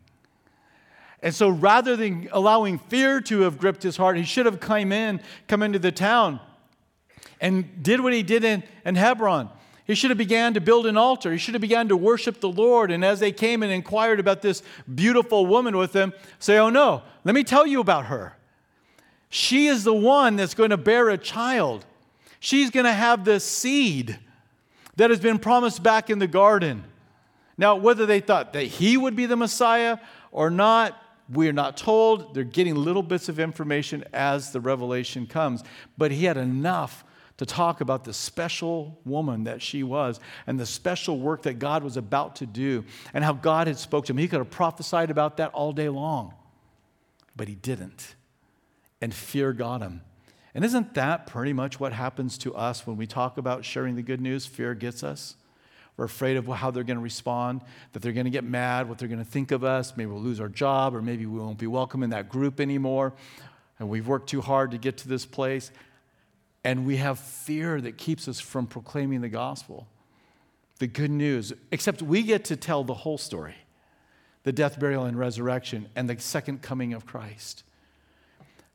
And 1.22 1.34
so 1.34 1.50
rather 1.50 1.96
than 1.96 2.30
allowing 2.32 2.78
fear 2.78 3.20
to 3.22 3.42
have 3.42 3.58
gripped 3.58 3.82
his 3.82 3.98
heart, 3.98 4.18
he 4.18 4.24
should 4.24 4.46
have 4.46 4.60
come 4.60 4.92
in, 4.92 5.20
come 5.48 5.64
into 5.64 5.80
the 5.80 5.92
town 5.92 6.40
and 7.42 7.84
did 7.84 8.02
what 8.02 8.14
he 8.14 8.22
did 8.24 8.44
in, 8.44 8.64
in 8.86 8.96
Hebron. 8.96 9.50
He 9.86 9.94
should 9.94 10.10
have 10.10 10.18
began 10.18 10.54
to 10.56 10.62
build 10.62 10.88
an 10.88 10.98
altar. 10.98 11.32
He 11.32 11.38
should 11.38 11.54
have 11.54 11.62
began 11.62 11.90
to 11.90 11.98
worship 11.98 12.42
the 12.42 12.50
Lord. 12.50 12.92
And 12.92 13.06
as 13.06 13.20
they 13.20 13.32
came 13.32 13.62
and 13.62 13.72
inquired 13.72 14.20
about 14.20 14.42
this 14.42 14.64
beautiful 14.94 15.46
woman 15.46 15.78
with 15.78 15.94
him, 15.94 16.14
say, 16.40 16.58
"Oh 16.58 16.70
no, 16.70 17.04
let 17.24 17.36
me 17.36 17.44
tell 17.44 17.68
you 17.68 17.82
about 17.82 18.06
her. 18.06 18.36
She 19.30 19.68
is 19.68 19.84
the 19.84 19.94
one 19.94 20.36
that's 20.36 20.54
going 20.54 20.70
to 20.70 20.78
bear 20.78 21.10
a 21.10 21.18
child. 21.18 21.86
She's 22.40 22.70
going 22.70 22.86
to 22.86 22.94
have 22.94 23.26
the 23.26 23.40
seed 23.40 24.20
that 24.96 25.10
has 25.10 25.20
been 25.20 25.40
promised 25.40 25.84
back 25.84 26.10
in 26.10 26.20
the 26.20 26.28
garden." 26.28 26.84
Now, 27.58 27.76
whether 27.76 28.06
they 28.06 28.20
thought 28.20 28.54
that 28.54 28.64
he 28.64 28.98
would 28.98 29.16
be 29.16 29.26
the 29.26 29.38
Messiah 29.38 29.98
or 30.32 30.50
not, 30.50 31.02
we're 31.30 31.54
not 31.54 31.78
told. 31.78 32.34
They're 32.34 32.44
getting 32.44 32.76
little 32.76 33.02
bits 33.02 33.30
of 33.30 33.40
information 33.40 34.04
as 34.14 34.52
the 34.52 34.60
revelation 34.60 35.26
comes. 35.26 35.64
But 35.98 36.12
he 36.12 36.26
had 36.26 36.38
enough 36.38 37.04
to 37.38 37.46
talk 37.46 37.82
about 37.82 38.04
the 38.04 38.14
special 38.14 39.00
woman 39.06 39.46
that 39.46 39.62
she 39.62 39.84
was 39.84 40.20
and 40.48 40.60
the 40.60 40.66
special 40.66 41.20
work 41.20 41.42
that 41.44 41.60
God 41.60 41.84
was 41.84 41.98
about 41.98 42.38
to 42.38 42.46
do 42.46 42.86
and 43.14 43.24
how 43.24 43.34
God 43.34 43.68
had 43.68 43.78
spoke 43.78 44.06
to 44.06 44.14
him. 44.14 44.18
He 44.18 44.28
could 44.28 44.40
have 44.40 44.50
prophesied 44.50 45.10
about 45.10 45.38
that 45.38 45.52
all 45.52 45.74
day 45.74 45.90
long, 45.90 46.34
but 47.36 47.48
he 47.48 47.56
didn't. 47.56 48.16
And 49.02 49.14
fear 49.14 49.54
got 49.54 49.82
him. 49.82 50.02
And 50.54 50.64
isn't 50.64 50.94
that 50.94 51.28
pretty 51.28 51.52
much 51.52 51.80
what 51.80 51.92
happens 51.92 52.38
to 52.40 52.56
us 52.56 52.88
when 52.88 52.96
we 52.96 53.06
talk 53.06 53.38
about 53.38 53.66
sharing 53.66 53.96
the 53.96 54.02
good 54.02 54.22
news? 54.22 54.46
Fear 54.46 54.76
gets 54.76 55.04
us. 55.04 55.36
We're 55.98 56.06
afraid 56.06 56.38
of 56.38 56.48
how 56.48 56.72
they're 56.72 56.84
going 56.84 56.98
to 56.98 57.04
respond, 57.04 57.62
that 57.94 58.02
they're 58.02 58.14
going 58.14 58.26
to 58.26 58.32
get 58.32 58.44
mad, 58.44 58.90
what 58.90 58.98
they're 58.98 59.08
going 59.08 59.24
to 59.24 59.30
think 59.30 59.52
of 59.52 59.64
us. 59.64 59.96
Maybe 59.96 60.12
we'll 60.12 60.22
lose 60.22 60.40
our 60.40 60.50
job, 60.50 60.96
or 60.96 61.02
maybe 61.02 61.26
we 61.26 61.40
won't 61.40 61.58
be 61.58 61.68
welcome 61.68 62.04
in 62.04 62.10
that 62.10 62.30
group 62.30 62.60
anymore. 62.60 63.14
And 63.80 63.90
we've 63.90 64.08
worked 64.08 64.30
too 64.30 64.42
hard 64.42 64.72
to 64.72 64.78
get 64.78 64.98
to 65.00 65.08
this 65.08 65.26
place. 65.26 65.72
And 66.64 66.86
we 66.86 66.98
have 66.98 67.20
fear 67.20 67.80
that 67.80 67.98
keeps 67.98 68.28
us 68.28 68.40
from 68.40 68.66
proclaiming 68.66 69.22
the 69.22 69.30
gospel, 69.30 69.88
the 70.80 70.88
good 70.88 71.12
news. 71.12 71.54
Except 71.72 72.02
we 72.02 72.24
get 72.24 72.46
to 72.46 72.56
tell 72.56 72.84
the 72.84 72.94
whole 72.94 73.18
story 73.18 73.56
the 74.44 74.52
death, 74.52 74.80
burial, 74.80 75.06
and 75.06 75.18
resurrection, 75.18 75.90
and 75.96 76.10
the 76.10 76.20
second 76.20 76.62
coming 76.62 76.94
of 76.94 77.06
Christ. 77.06 77.64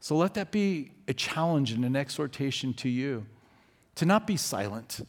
So 0.00 0.16
let 0.16 0.34
that 0.34 0.50
be 0.50 0.92
a 1.06 1.14
challenge 1.14 1.72
and 1.72 1.84
an 1.84 1.94
exhortation 1.94 2.74
to 2.74 2.88
you 2.88 3.26
to 3.96 4.06
not 4.06 4.26
be 4.26 4.36
silent 4.36 5.00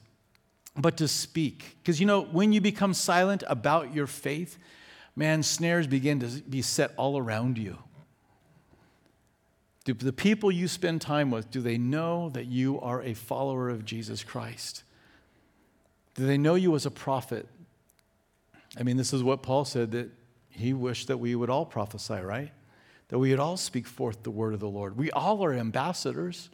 but 0.76 0.98
to 0.98 1.08
speak. 1.08 1.78
Because 1.82 2.00
you 2.00 2.06
know, 2.06 2.24
when 2.24 2.54
you 2.54 2.62
become 2.62 2.94
silent 2.94 3.44
about 3.48 3.94
your 3.94 4.08
faith, 4.08 4.58
man, 5.16 5.44
snares 5.44 5.88
begin 5.88 6.20
to 6.20 6.28
be 6.44 6.62
set 6.62 6.92
all 6.98 7.18
around 7.18 7.58
you. 7.58 7.78
Do 9.84 9.94
the 9.94 10.14
people 10.14 10.52
you 10.52 10.68
spend 10.68 11.02
time 11.02 11.32
with, 11.32 11.50
do 11.50 11.60
they 11.60 11.78
know 11.78 12.30
that 12.30 12.46
you 12.46 12.80
are 12.82 13.02
a 13.02 13.16
follower 13.16 13.70
of 13.70 13.84
Jesus 13.84 14.24
Christ? 14.24 14.84
Do 16.14 16.28
they 16.28 16.38
know 16.38 16.56
you 16.56 16.76
as 16.76 16.86
a 16.86 16.92
prophet? 16.92 17.48
I 18.78 18.84
mean, 18.84 18.98
this 18.98 19.12
is 19.12 19.24
what 19.24 19.42
Paul 19.42 19.66
said 19.66 19.92
that 19.92 20.12
he 20.50 20.74
wished 20.74 21.08
that 21.08 21.18
we 21.18 21.34
would 21.34 21.50
all 21.50 21.66
prophesy, 21.66 22.14
right? 22.14 22.52
That 23.12 23.20
we 23.20 23.30
would 23.30 23.40
all 23.40 23.58
speak 23.58 23.86
forth 23.86 24.24
the 24.24 24.32
word 24.32 24.56
of 24.56 24.60
the 24.60 24.68
Lord. 24.68 24.98
We 24.98 25.12
all 25.12 25.46
are 25.46 25.54
ambassadors. 25.54 26.50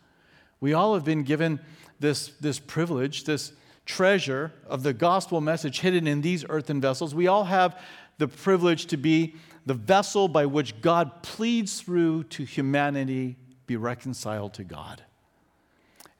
We 0.59 0.73
all 0.73 0.93
have 0.95 1.05
been 1.05 1.23
given 1.23 1.61
this, 1.99 2.27
this 2.41 2.59
privilege, 2.59 3.23
this, 3.23 3.53
treasure 3.87 4.51
of 4.67 4.83
the 4.83 4.93
gospel 4.93 5.41
message 5.41 5.79
hidden 5.79 6.05
in 6.05 6.21
these 6.21 6.45
earthen 6.47 6.79
vessels. 6.79 7.15
We 7.15 7.27
all 7.27 7.45
have 7.45 7.81
the 8.19 8.27
privilege 8.27 8.85
to 8.87 8.97
be 8.97 9.35
the 9.65 9.73
vessel 9.73 10.27
by 10.27 10.45
which 10.45 10.79
God 10.81 11.23
pleads 11.23 11.81
through 11.81 12.25
to 12.25 12.43
humanity 12.43 13.37
be 13.65 13.77
reconciled 13.77 14.53
to 14.55 14.63
God. 14.63 15.03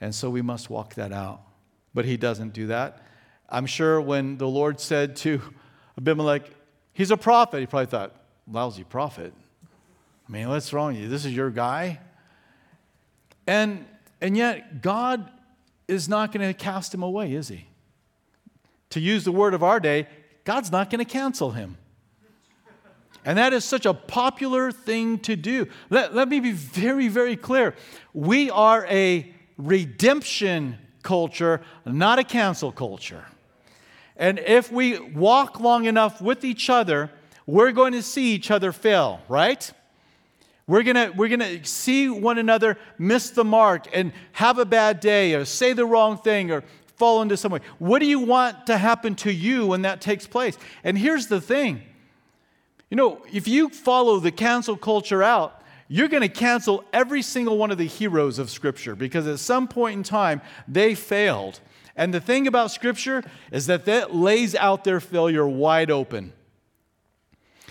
And 0.02 0.16
so 0.16 0.30
we 0.30 0.42
must 0.42 0.70
walk 0.70 0.96
that 0.96 1.12
out. 1.12 1.42
But 1.94 2.06
he 2.06 2.18
doesn't 2.18 2.54
do 2.54 2.68
that. 2.68 3.04
I'm 3.50 3.66
sure 3.66 4.02
when 4.02 4.38
the 4.38 4.48
Lord 4.48 4.80
said 4.80 5.16
to 5.18 5.42
Abimelech, 5.98 6.44
he's 6.94 7.12
a 7.12 7.18
prophet, 7.18 7.60
he 7.60 7.66
probably 7.66 7.88
thought, 7.88 8.16
lousy 8.50 8.84
prophet. 8.84 9.34
I 10.28 10.32
mean, 10.32 10.50
what's 10.50 10.74
wrong 10.74 10.94
with 10.94 11.02
you? 11.02 11.08
This 11.08 11.26
is 11.26 11.34
your 11.34 11.50
guy? 11.50 12.00
And, 13.46 13.86
and 14.20 14.36
yet, 14.36 14.82
God 14.82 15.30
is 15.88 16.10
not 16.10 16.34
going 16.34 16.46
to 16.46 16.54
cast 16.54 16.94
him 16.94 17.02
away, 17.02 17.34
is 17.34 17.48
he? 17.48 17.68
To 18.92 19.00
use 19.00 19.24
the 19.24 19.32
word 19.32 19.54
of 19.54 19.64
our 19.64 19.80
day, 19.80 20.08
God's 20.44 20.72
not 20.72 20.90
going 20.90 21.04
to 21.04 21.10
cancel 21.10 21.52
him. 21.52 21.78
And 23.24 23.38
that 23.38 23.52
is 23.54 23.66
such 23.66 23.86
a 23.86 23.94
popular 23.94 24.72
thing 24.72 25.20
to 25.20 25.36
do. 25.36 25.68
Let, 25.90 26.16
let 26.16 26.30
me 26.30 26.40
be 26.40 26.54
very, 26.54 27.10
very 27.10 27.36
clear. 27.36 27.76
We 28.14 28.50
are 28.50 28.86
a 28.86 29.34
redemption 29.58 30.78
culture, 31.04 31.62
not 31.86 32.20
a 32.20 32.24
cancel 32.24 32.72
culture. 32.72 33.26
And 34.16 34.40
if 34.40 34.72
we 34.72 35.00
walk 35.00 35.60
long 35.60 35.86
enough 35.86 36.22
with 36.22 36.44
each 36.44 36.70
other, 36.70 37.12
we're 37.46 37.72
going 37.72 37.94
to 37.94 38.02
see 38.02 38.34
each 38.34 38.52
other 38.52 38.72
fail, 38.72 39.22
right? 39.30 39.72
We're 40.68 40.84
gonna, 40.84 41.14
we're 41.16 41.30
gonna 41.30 41.64
see 41.64 42.10
one 42.10 42.38
another 42.38 42.78
miss 42.98 43.30
the 43.30 43.46
mark 43.46 43.88
and 43.94 44.12
have 44.34 44.60
a 44.60 44.66
bad 44.66 45.00
day 45.00 45.34
or 45.34 45.46
say 45.46 45.74
the 45.74 45.86
wrong 45.86 46.18
thing 46.18 46.52
or 46.52 46.64
fall 46.98 47.22
into 47.22 47.38
some 47.38 47.52
way. 47.52 47.62
What 47.80 48.00
do 48.00 48.06
you 48.06 48.20
want 48.20 48.68
to 48.68 48.78
happen 48.78 49.16
to 49.16 49.32
you 49.32 49.68
when 49.68 49.84
that 49.84 50.02
takes 50.02 50.28
place? 50.28 50.58
And 50.84 50.98
here's 50.98 51.28
the 51.28 51.40
thing 51.40 51.84
you 52.90 52.96
know, 52.96 53.22
if 53.32 53.48
you 53.48 53.70
follow 53.70 54.20
the 54.20 54.32
cancel 54.32 54.78
culture 54.78 55.22
out, 55.22 55.62
you're 55.90 56.08
going 56.08 56.22
to 56.22 56.30
cancel 56.30 56.84
every 56.94 57.22
single 57.22 57.58
one 57.58 57.72
of 57.72 57.78
the 57.78 57.88
heroes 57.88 58.40
of 58.40 58.50
Scripture 58.50 58.96
because 58.96 59.28
at 59.28 59.40
some 59.40 59.68
point 59.68 59.96
in 59.98 60.04
time 60.04 60.42
they 60.68 60.96
failed. 60.96 61.60
And 61.96 62.14
the 62.14 62.22
thing 62.22 62.48
about 62.48 62.72
Scripture 62.72 63.24
is 63.52 63.68
that 63.68 63.86
that 63.86 64.16
lays 64.16 64.56
out 64.56 64.84
their 64.84 65.00
failure 65.00 65.48
wide 65.48 65.92
open. 65.92 66.34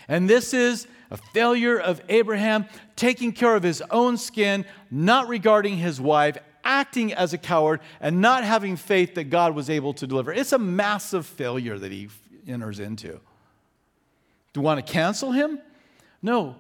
And 0.09 0.29
this 0.29 0.53
is 0.53 0.87
a 1.11 1.17
failure 1.17 1.79
of 1.79 2.01
Abraham 2.09 2.67
taking 2.97 3.33
care 3.33 3.55
of 3.55 3.63
his 3.63 3.83
own 3.91 4.17
skin, 4.17 4.65
not 4.91 5.29
regarding 5.29 5.77
his 5.77 6.01
wife, 6.01 6.37
acting 6.65 7.13
as 7.13 7.33
a 7.33 7.39
coward, 7.39 7.81
and 8.01 8.21
not 8.21 8.43
having 8.45 8.77
faith 8.77 9.15
that 9.15 9.25
God 9.25 9.55
was 9.55 9.71
able 9.71 9.95
to 9.95 10.07
deliver. 10.07 10.33
It's 10.33 10.53
a 10.53 10.59
massive 10.59 11.25
failure 11.27 11.79
that 11.79 11.93
he 11.93 12.09
enters 12.49 12.81
into. 12.81 13.21
Do 14.53 14.61
you 14.61 14.63
want 14.63 14.85
to 14.85 14.93
cancel 14.93 15.33
him? 15.33 15.61
No, 16.23 16.57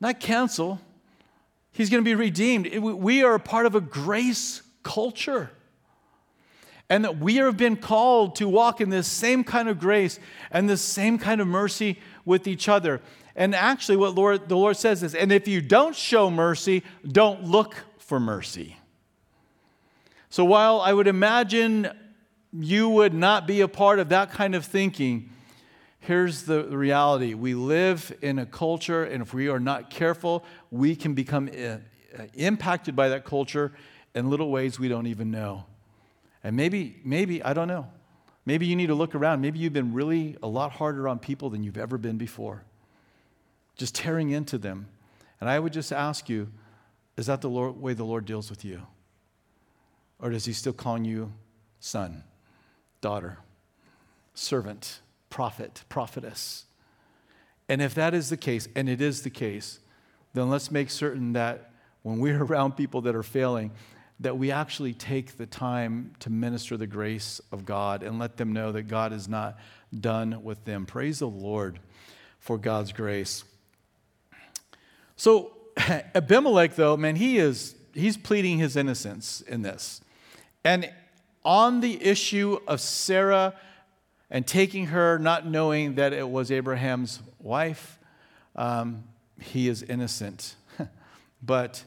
not 0.00 0.20
cancel. 0.20 0.80
He's 1.72 1.90
going 1.90 2.02
to 2.04 2.08
be 2.08 2.14
redeemed. 2.14 2.72
We 2.78 3.22
are 3.22 3.34
a 3.34 3.40
part 3.40 3.66
of 3.66 3.74
a 3.74 3.80
grace 3.80 4.62
culture. 4.82 5.50
And 6.88 7.04
that 7.04 7.18
we 7.18 7.36
have 7.36 7.56
been 7.56 7.76
called 7.76 8.36
to 8.36 8.48
walk 8.48 8.80
in 8.80 8.90
this 8.90 9.06
same 9.06 9.44
kind 9.44 9.68
of 9.68 9.78
grace 9.78 10.18
and 10.50 10.68
this 10.68 10.82
same 10.82 11.18
kind 11.18 11.40
of 11.40 11.46
mercy 11.46 12.00
with 12.24 12.48
each 12.48 12.68
other. 12.68 13.00
And 13.36 13.54
actually, 13.54 13.96
what 13.96 14.14
Lord, 14.14 14.48
the 14.48 14.56
Lord 14.56 14.76
says 14.76 15.02
is, 15.02 15.14
and 15.14 15.32
if 15.32 15.46
you 15.46 15.60
don't 15.60 15.94
show 15.94 16.30
mercy, 16.30 16.82
don't 17.06 17.44
look 17.44 17.76
for 17.98 18.18
mercy. 18.18 18.76
So 20.28 20.44
while 20.44 20.80
I 20.80 20.92
would 20.92 21.06
imagine 21.06 21.90
you 22.52 22.88
would 22.88 23.14
not 23.14 23.46
be 23.46 23.60
a 23.60 23.68
part 23.68 23.98
of 23.98 24.08
that 24.08 24.32
kind 24.32 24.54
of 24.54 24.64
thinking, 24.64 25.30
here's 26.00 26.42
the 26.42 26.64
reality. 26.64 27.34
We 27.34 27.54
live 27.54 28.12
in 28.20 28.38
a 28.38 28.46
culture, 28.46 29.04
and 29.04 29.22
if 29.22 29.32
we 29.32 29.48
are 29.48 29.60
not 29.60 29.90
careful, 29.90 30.44
we 30.70 30.96
can 30.96 31.14
become 31.14 31.48
uh, 31.48 31.76
impacted 32.34 32.96
by 32.96 33.10
that 33.10 33.24
culture 33.24 33.72
in 34.14 34.28
little 34.28 34.50
ways 34.50 34.78
we 34.78 34.88
don't 34.88 35.06
even 35.06 35.30
know. 35.30 35.66
And 36.42 36.56
maybe, 36.56 36.96
maybe, 37.04 37.42
I 37.42 37.52
don't 37.52 37.68
know. 37.68 37.86
Maybe 38.46 38.66
you 38.66 38.74
need 38.74 38.88
to 38.88 38.94
look 38.94 39.14
around. 39.14 39.40
Maybe 39.40 39.60
you've 39.60 39.72
been 39.72 39.92
really 39.92 40.36
a 40.42 40.48
lot 40.48 40.72
harder 40.72 41.06
on 41.06 41.18
people 41.18 41.50
than 41.50 41.62
you've 41.62 41.78
ever 41.78 41.98
been 41.98 42.16
before 42.16 42.64
just 43.76 43.94
tearing 43.94 44.30
into 44.30 44.58
them. 44.58 44.88
And 45.40 45.48
I 45.48 45.58
would 45.58 45.72
just 45.72 45.92
ask 45.92 46.28
you 46.28 46.48
is 47.16 47.26
that 47.26 47.42
the 47.42 47.50
Lord, 47.50 47.80
way 47.80 47.92
the 47.92 48.04
Lord 48.04 48.24
deals 48.24 48.48
with 48.48 48.64
you? 48.64 48.80
Or 50.18 50.30
does 50.30 50.44
he 50.44 50.52
still 50.52 50.72
calling 50.72 51.04
you 51.04 51.32
son, 51.78 52.24
daughter, 53.00 53.38
servant, 54.32 55.00
prophet, 55.28 55.84
prophetess? 55.88 56.64
And 57.68 57.82
if 57.82 57.94
that 57.94 58.14
is 58.14 58.30
the 58.30 58.36
case, 58.36 58.68
and 58.74 58.88
it 58.88 59.00
is 59.00 59.22
the 59.22 59.30
case, 59.30 59.80
then 60.34 60.48
let's 60.48 60.70
make 60.70 60.90
certain 60.90 61.34
that 61.34 61.72
when 62.02 62.18
we're 62.18 62.42
around 62.42 62.76
people 62.76 63.02
that 63.02 63.14
are 63.14 63.22
failing, 63.22 63.70
that 64.20 64.36
we 64.36 64.50
actually 64.50 64.92
take 64.92 65.36
the 65.36 65.46
time 65.46 66.12
to 66.20 66.30
minister 66.30 66.76
the 66.76 66.86
grace 66.86 67.40
of 67.52 67.64
God 67.64 68.02
and 68.02 68.18
let 68.18 68.36
them 68.36 68.52
know 68.52 68.72
that 68.72 68.82
God 68.84 69.12
is 69.12 69.28
not 69.28 69.58
done 69.98 70.42
with 70.42 70.64
them. 70.64 70.86
Praise 70.86 71.18
the 71.20 71.28
Lord 71.28 71.78
for 72.38 72.58
God's 72.58 72.92
grace. 72.92 73.44
So 75.20 75.52
Abimelech, 76.14 76.76
though, 76.76 76.96
man, 76.96 77.14
he 77.14 77.36
is 77.36 77.74
he's 77.92 78.16
pleading 78.16 78.56
his 78.56 78.74
innocence 78.74 79.42
in 79.42 79.60
this. 79.60 80.00
And 80.64 80.90
on 81.44 81.82
the 81.82 82.02
issue 82.02 82.58
of 82.66 82.80
Sarah 82.80 83.54
and 84.30 84.46
taking 84.46 84.86
her, 84.86 85.18
not 85.18 85.46
knowing 85.46 85.96
that 85.96 86.14
it 86.14 86.26
was 86.26 86.50
Abraham's 86.50 87.20
wife, 87.38 87.98
um, 88.56 89.04
he 89.38 89.68
is 89.68 89.82
innocent. 89.82 90.56
but 91.42 91.84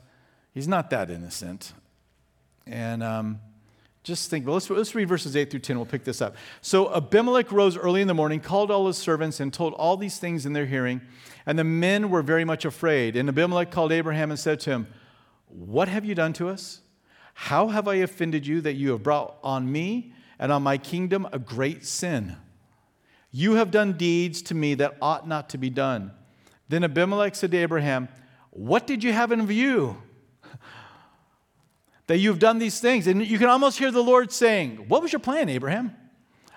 he's 0.54 0.68
not 0.68 0.92
that 0.92 1.10
innocent. 1.10 1.74
And 2.68 3.02
um, 3.02 3.40
Just 4.04 4.30
think, 4.30 4.46
well, 4.46 4.56
let's, 4.56 4.70
let's 4.70 4.94
read 4.96 5.08
verses 5.08 5.36
8 5.36 5.50
through 5.50 5.62
10. 5.62 5.78
We'll 5.78 5.86
pick 5.86 6.04
this 6.04 6.22
up. 6.22 6.36
So 6.62 6.94
Abimelech 6.94 7.52
rose 7.54 7.78
early 7.78 8.02
in 8.02 8.08
the 8.10 8.14
morning, 8.14 8.42
called 8.42 8.70
all 8.70 8.88
his 8.88 8.98
servants, 8.98 9.40
and 9.40 9.54
told 9.54 9.74
all 9.76 9.96
these 9.96 10.20
things 10.20 10.46
in 10.46 10.52
their 10.52 10.66
hearing. 10.66 11.02
And 11.46 11.58
the 11.58 11.64
men 11.64 12.10
were 12.10 12.22
very 12.22 12.44
much 12.44 12.66
afraid. 12.66 13.16
And 13.16 13.30
Abimelech 13.30 13.72
called 13.72 13.94
Abraham 13.94 14.30
and 14.30 14.40
said 14.40 14.60
to 14.62 14.72
him, 14.72 14.88
What 15.48 15.88
have 15.88 16.04
you 16.04 16.16
done 16.16 16.34
to 16.34 16.50
us? 16.50 16.82
How 17.34 17.70
have 17.70 17.88
I 17.88 17.96
offended 17.96 18.46
you 18.46 18.60
that 18.62 18.74
you 18.74 18.92
have 18.92 19.04
brought 19.04 19.38
on 19.42 19.72
me 19.72 20.14
and 20.38 20.52
on 20.52 20.64
my 20.64 20.78
kingdom 20.78 21.26
a 21.32 21.40
great 21.40 21.86
sin? 21.86 22.36
You 23.32 23.54
have 23.54 23.72
done 23.72 23.94
deeds 23.94 24.42
to 24.44 24.56
me 24.56 24.76
that 24.76 24.98
ought 25.02 25.28
not 25.28 25.50
to 25.50 25.58
be 25.58 25.70
done. 25.70 26.12
Then 26.68 26.84
Abimelech 26.84 27.36
said 27.36 27.52
to 27.52 27.58
Abraham, 27.58 28.10
What 28.52 28.86
did 28.86 29.02
you 29.02 29.14
have 29.14 29.32
in 29.32 29.48
view? 29.48 29.98
That 32.08 32.18
you've 32.18 32.40
done 32.40 32.60
these 32.60 32.80
things. 32.80 33.08
And 33.08 33.26
you 33.26 33.38
can 33.38 33.50
almost 33.50 33.78
hear 33.78 33.92
the 33.92 34.04
Lord 34.04 34.32
saying, 34.32 34.86
What 34.88 35.02
was 35.02 35.12
your 35.12 35.20
plan, 35.20 35.50
Abraham? 35.50 35.96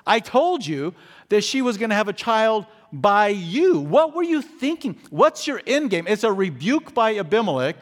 I 0.07 0.21
told 0.21 0.67
you 0.67 0.95
that 1.29 1.43
she 1.43 1.63
was 1.63 1.77
going 1.79 1.91
to 1.91 1.97
have 1.97 2.09
a 2.09 2.13
child 2.13 2.67
by 2.93 3.29
you. 3.29 3.81
What 3.81 4.15
were 4.15 4.23
you 4.23 4.41
thinking? 4.43 4.99
What's 5.11 5.47
your 5.47 5.61
end 5.67 5.91
game? 5.91 6.07
It's 6.07 6.25
a 6.25 6.33
rebuke 6.33 6.95
by 6.95 7.17
Abimelech. 7.17 7.77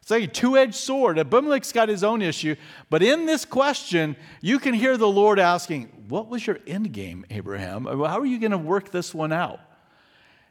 It's 0.00 0.10
like 0.10 0.24
a 0.24 0.26
two 0.26 0.56
edged 0.58 0.74
sword. 0.74 1.18
Abimelech's 1.18 1.70
got 1.70 1.88
his 1.88 2.02
own 2.02 2.22
issue. 2.22 2.56
But 2.90 3.04
in 3.04 3.24
this 3.26 3.44
question, 3.44 4.16
you 4.40 4.58
can 4.58 4.74
hear 4.74 4.96
the 4.96 5.08
Lord 5.08 5.38
asking, 5.38 5.84
What 6.08 6.28
was 6.28 6.44
your 6.44 6.58
end 6.66 6.92
game, 6.92 7.24
Abraham? 7.30 7.86
Uh, 7.86 8.08
how 8.08 8.18
are 8.18 8.26
you 8.26 8.40
going 8.40 8.50
to 8.50 8.58
work 8.58 8.90
this 8.90 9.14
one 9.14 9.32
out? 9.32 9.60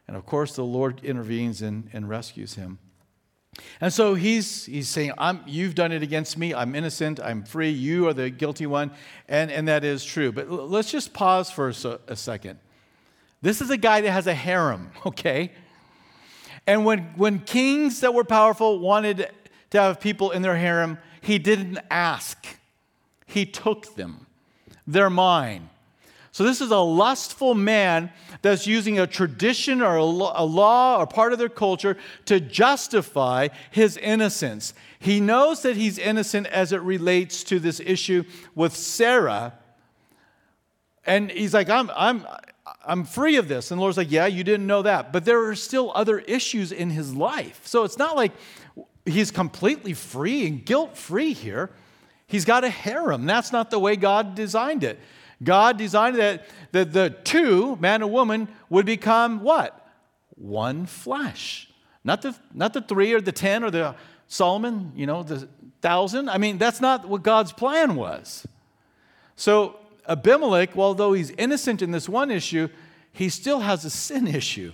And 0.08 0.16
of 0.16 0.24
course, 0.24 0.56
the 0.56 0.64
Lord 0.64 1.04
intervenes 1.04 1.60
and, 1.60 1.88
and 1.92 2.08
rescues 2.08 2.54
him. 2.54 2.78
And 3.80 3.92
so 3.92 4.14
he's, 4.14 4.66
he's 4.66 4.88
saying, 4.88 5.12
You've 5.46 5.74
done 5.74 5.92
it 5.92 6.02
against 6.02 6.38
me. 6.38 6.54
I'm 6.54 6.74
innocent. 6.74 7.20
I'm 7.20 7.44
free. 7.44 7.70
You 7.70 8.08
are 8.08 8.14
the 8.14 8.30
guilty 8.30 8.66
one. 8.66 8.92
And, 9.28 9.50
and 9.50 9.68
that 9.68 9.84
is 9.84 10.04
true. 10.04 10.32
But 10.32 10.50
let's 10.50 10.90
just 10.90 11.12
pause 11.12 11.50
for 11.50 11.68
a, 11.68 11.98
a 12.08 12.16
second. 12.16 12.58
This 13.42 13.60
is 13.60 13.70
a 13.70 13.76
guy 13.76 14.00
that 14.00 14.10
has 14.10 14.26
a 14.26 14.34
harem, 14.34 14.90
okay? 15.06 15.52
And 16.66 16.84
when, 16.84 17.00
when 17.16 17.40
kings 17.40 18.00
that 18.00 18.14
were 18.14 18.24
powerful 18.24 18.78
wanted 18.78 19.30
to 19.70 19.80
have 19.80 20.00
people 20.00 20.30
in 20.30 20.42
their 20.42 20.56
harem, 20.56 20.98
he 21.20 21.38
didn't 21.38 21.78
ask, 21.90 22.46
he 23.26 23.44
took 23.44 23.96
them. 23.96 24.26
They're 24.86 25.10
mine. 25.10 25.70
So, 26.34 26.44
this 26.44 26.62
is 26.62 26.70
a 26.70 26.78
lustful 26.78 27.54
man 27.54 28.10
that's 28.40 28.66
using 28.66 28.98
a 28.98 29.06
tradition 29.06 29.82
or 29.82 29.96
a 29.96 30.04
law 30.04 30.98
or 30.98 31.06
part 31.06 31.34
of 31.34 31.38
their 31.38 31.50
culture 31.50 31.98
to 32.24 32.40
justify 32.40 33.48
his 33.70 33.98
innocence. 33.98 34.72
He 34.98 35.20
knows 35.20 35.60
that 35.60 35.76
he's 35.76 35.98
innocent 35.98 36.46
as 36.46 36.72
it 36.72 36.80
relates 36.80 37.44
to 37.44 37.58
this 37.58 37.80
issue 37.80 38.24
with 38.54 38.74
Sarah. 38.74 39.52
And 41.04 41.30
he's 41.30 41.52
like, 41.52 41.68
I'm, 41.68 41.90
I'm, 41.94 42.26
I'm 42.82 43.04
free 43.04 43.36
of 43.36 43.48
this. 43.48 43.70
And 43.70 43.78
the 43.78 43.82
Lord's 43.82 43.98
like, 43.98 44.10
Yeah, 44.10 44.24
you 44.24 44.42
didn't 44.42 44.66
know 44.66 44.80
that. 44.82 45.12
But 45.12 45.26
there 45.26 45.46
are 45.48 45.54
still 45.54 45.92
other 45.94 46.18
issues 46.20 46.72
in 46.72 46.88
his 46.88 47.14
life. 47.14 47.60
So, 47.66 47.84
it's 47.84 47.98
not 47.98 48.16
like 48.16 48.32
he's 49.04 49.30
completely 49.30 49.92
free 49.92 50.46
and 50.46 50.64
guilt 50.64 50.96
free 50.96 51.34
here. 51.34 51.68
He's 52.26 52.46
got 52.46 52.64
a 52.64 52.70
harem. 52.70 53.26
That's 53.26 53.52
not 53.52 53.70
the 53.70 53.78
way 53.78 53.96
God 53.96 54.34
designed 54.34 54.82
it. 54.82 54.98
God 55.42 55.76
designed 55.76 56.16
that, 56.16 56.46
that 56.72 56.92
the 56.92 57.10
two, 57.24 57.76
man 57.76 58.02
and 58.02 58.12
woman, 58.12 58.48
would 58.68 58.86
become 58.86 59.40
what? 59.40 59.78
One 60.36 60.86
flesh. 60.86 61.68
Not 62.04 62.22
the, 62.22 62.34
not 62.52 62.72
the 62.72 62.80
three 62.82 63.12
or 63.12 63.20
the 63.20 63.32
ten 63.32 63.64
or 63.64 63.70
the 63.70 63.94
Solomon, 64.28 64.92
you 64.94 65.06
know, 65.06 65.22
the 65.22 65.48
thousand. 65.80 66.28
I 66.28 66.38
mean, 66.38 66.58
that's 66.58 66.80
not 66.80 67.08
what 67.08 67.22
God's 67.22 67.52
plan 67.52 67.96
was. 67.96 68.46
So 69.36 69.76
Abimelech, 70.08 70.76
although 70.76 71.12
he's 71.12 71.30
innocent 71.30 71.82
in 71.82 71.90
this 71.90 72.08
one 72.08 72.30
issue, 72.30 72.68
he 73.12 73.28
still 73.28 73.60
has 73.60 73.84
a 73.84 73.90
sin 73.90 74.26
issue. 74.40 74.72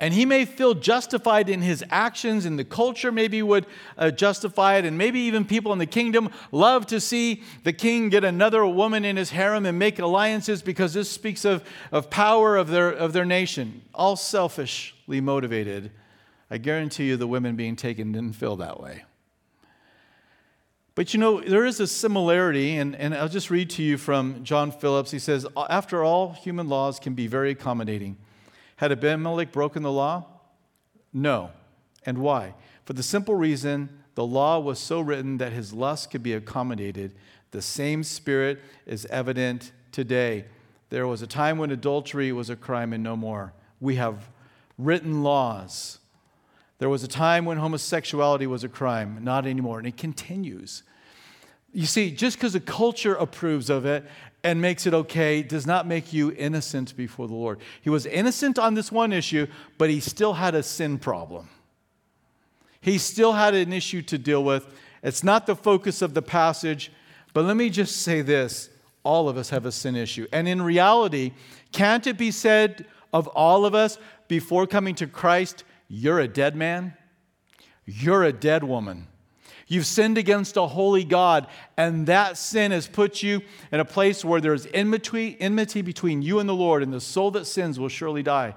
And 0.00 0.14
he 0.14 0.24
may 0.24 0.46
feel 0.46 0.72
justified 0.72 1.50
in 1.50 1.60
his 1.60 1.84
actions, 1.90 2.46
and 2.46 2.58
the 2.58 2.64
culture 2.64 3.12
maybe 3.12 3.42
would 3.42 3.66
uh, 3.98 4.10
justify 4.10 4.76
it, 4.76 4.86
and 4.86 4.96
maybe 4.96 5.20
even 5.20 5.44
people 5.44 5.74
in 5.74 5.78
the 5.78 5.84
kingdom 5.84 6.30
love 6.52 6.86
to 6.86 7.00
see 7.00 7.42
the 7.64 7.74
king 7.74 8.08
get 8.08 8.24
another 8.24 8.64
woman 8.66 9.04
in 9.04 9.18
his 9.18 9.28
harem 9.28 9.66
and 9.66 9.78
make 9.78 9.98
alliances 9.98 10.62
because 10.62 10.94
this 10.94 11.10
speaks 11.10 11.44
of, 11.44 11.62
of 11.92 12.08
power 12.08 12.56
of 12.56 12.68
their, 12.68 12.88
of 12.88 13.12
their 13.12 13.26
nation. 13.26 13.82
All 13.94 14.16
selfishly 14.16 15.20
motivated. 15.20 15.90
I 16.50 16.56
guarantee 16.56 17.08
you 17.08 17.18
the 17.18 17.26
women 17.26 17.54
being 17.54 17.76
taken 17.76 18.10
didn't 18.10 18.36
feel 18.36 18.56
that 18.56 18.80
way. 18.80 19.04
But 20.94 21.12
you 21.12 21.20
know, 21.20 21.42
there 21.42 21.66
is 21.66 21.78
a 21.78 21.86
similarity, 21.86 22.78
and, 22.78 22.96
and 22.96 23.14
I'll 23.14 23.28
just 23.28 23.50
read 23.50 23.68
to 23.70 23.82
you 23.82 23.98
from 23.98 24.44
John 24.44 24.72
Phillips. 24.72 25.10
He 25.10 25.18
says, 25.18 25.46
After 25.68 26.02
all, 26.02 26.32
human 26.32 26.70
laws 26.70 26.98
can 26.98 27.12
be 27.12 27.26
very 27.26 27.50
accommodating. 27.50 28.16
Had 28.80 28.92
Abimelech 28.92 29.52
broken 29.52 29.82
the 29.82 29.92
law? 29.92 30.24
No. 31.12 31.50
And 32.06 32.16
why? 32.16 32.54
For 32.86 32.94
the 32.94 33.02
simple 33.02 33.34
reason 33.34 33.90
the 34.14 34.24
law 34.24 34.58
was 34.58 34.78
so 34.78 35.02
written 35.02 35.36
that 35.36 35.52
his 35.52 35.74
lust 35.74 36.10
could 36.10 36.22
be 36.22 36.32
accommodated. 36.32 37.14
The 37.50 37.60
same 37.60 38.02
spirit 38.02 38.58
is 38.86 39.04
evident 39.10 39.72
today. 39.92 40.46
There 40.88 41.06
was 41.06 41.20
a 41.20 41.26
time 41.26 41.58
when 41.58 41.70
adultery 41.70 42.32
was 42.32 42.48
a 42.48 42.56
crime 42.56 42.94
and 42.94 43.04
no 43.04 43.16
more. 43.16 43.52
We 43.82 43.96
have 43.96 44.30
written 44.78 45.22
laws. 45.22 45.98
There 46.78 46.88
was 46.88 47.04
a 47.04 47.08
time 47.08 47.44
when 47.44 47.58
homosexuality 47.58 48.46
was 48.46 48.64
a 48.64 48.68
crime, 48.70 49.18
not 49.22 49.44
anymore, 49.46 49.76
and 49.76 49.86
it 49.86 49.98
continues. 49.98 50.84
You 51.72 51.86
see, 51.86 52.10
just 52.10 52.36
because 52.36 52.54
a 52.54 52.60
culture 52.60 53.14
approves 53.14 53.70
of 53.70 53.86
it 53.86 54.04
and 54.42 54.60
makes 54.60 54.86
it 54.86 54.94
okay 54.94 55.42
does 55.42 55.66
not 55.66 55.86
make 55.86 56.12
you 56.12 56.32
innocent 56.32 56.96
before 56.96 57.28
the 57.28 57.34
Lord. 57.34 57.60
He 57.80 57.90
was 57.90 58.06
innocent 58.06 58.58
on 58.58 58.74
this 58.74 58.90
one 58.90 59.12
issue, 59.12 59.46
but 59.78 59.90
he 59.90 60.00
still 60.00 60.34
had 60.34 60.54
a 60.54 60.62
sin 60.62 60.98
problem. 60.98 61.48
He 62.80 62.98
still 62.98 63.32
had 63.32 63.54
an 63.54 63.72
issue 63.72 64.02
to 64.02 64.18
deal 64.18 64.42
with. 64.42 64.66
It's 65.02 65.22
not 65.22 65.46
the 65.46 65.56
focus 65.56 66.02
of 66.02 66.14
the 66.14 66.22
passage, 66.22 66.90
but 67.32 67.44
let 67.44 67.56
me 67.56 67.70
just 67.70 67.98
say 67.98 68.22
this 68.22 68.70
all 69.02 69.28
of 69.28 69.36
us 69.36 69.50
have 69.50 69.64
a 69.64 69.72
sin 69.72 69.96
issue. 69.96 70.26
And 70.32 70.48
in 70.48 70.60
reality, 70.60 71.32
can't 71.72 72.06
it 72.06 72.18
be 72.18 72.30
said 72.30 72.86
of 73.12 73.28
all 73.28 73.64
of 73.64 73.74
us 73.74 73.98
before 74.28 74.66
coming 74.66 74.94
to 74.96 75.06
Christ, 75.06 75.64
you're 75.88 76.20
a 76.20 76.28
dead 76.28 76.54
man? 76.56 76.94
You're 77.86 78.24
a 78.24 78.32
dead 78.32 78.62
woman. 78.62 79.06
You've 79.70 79.86
sinned 79.86 80.18
against 80.18 80.56
a 80.56 80.66
holy 80.66 81.04
God, 81.04 81.46
and 81.76 82.08
that 82.08 82.36
sin 82.36 82.72
has 82.72 82.88
put 82.88 83.22
you 83.22 83.40
in 83.70 83.78
a 83.78 83.84
place 83.84 84.24
where 84.24 84.40
there's 84.40 84.66
enmity, 84.74 85.36
enmity 85.38 85.80
between 85.80 86.22
you 86.22 86.40
and 86.40 86.48
the 86.48 86.56
Lord, 86.56 86.82
and 86.82 86.92
the 86.92 87.00
soul 87.00 87.30
that 87.30 87.46
sins 87.46 87.78
will 87.78 87.88
surely 87.88 88.24
die. 88.24 88.56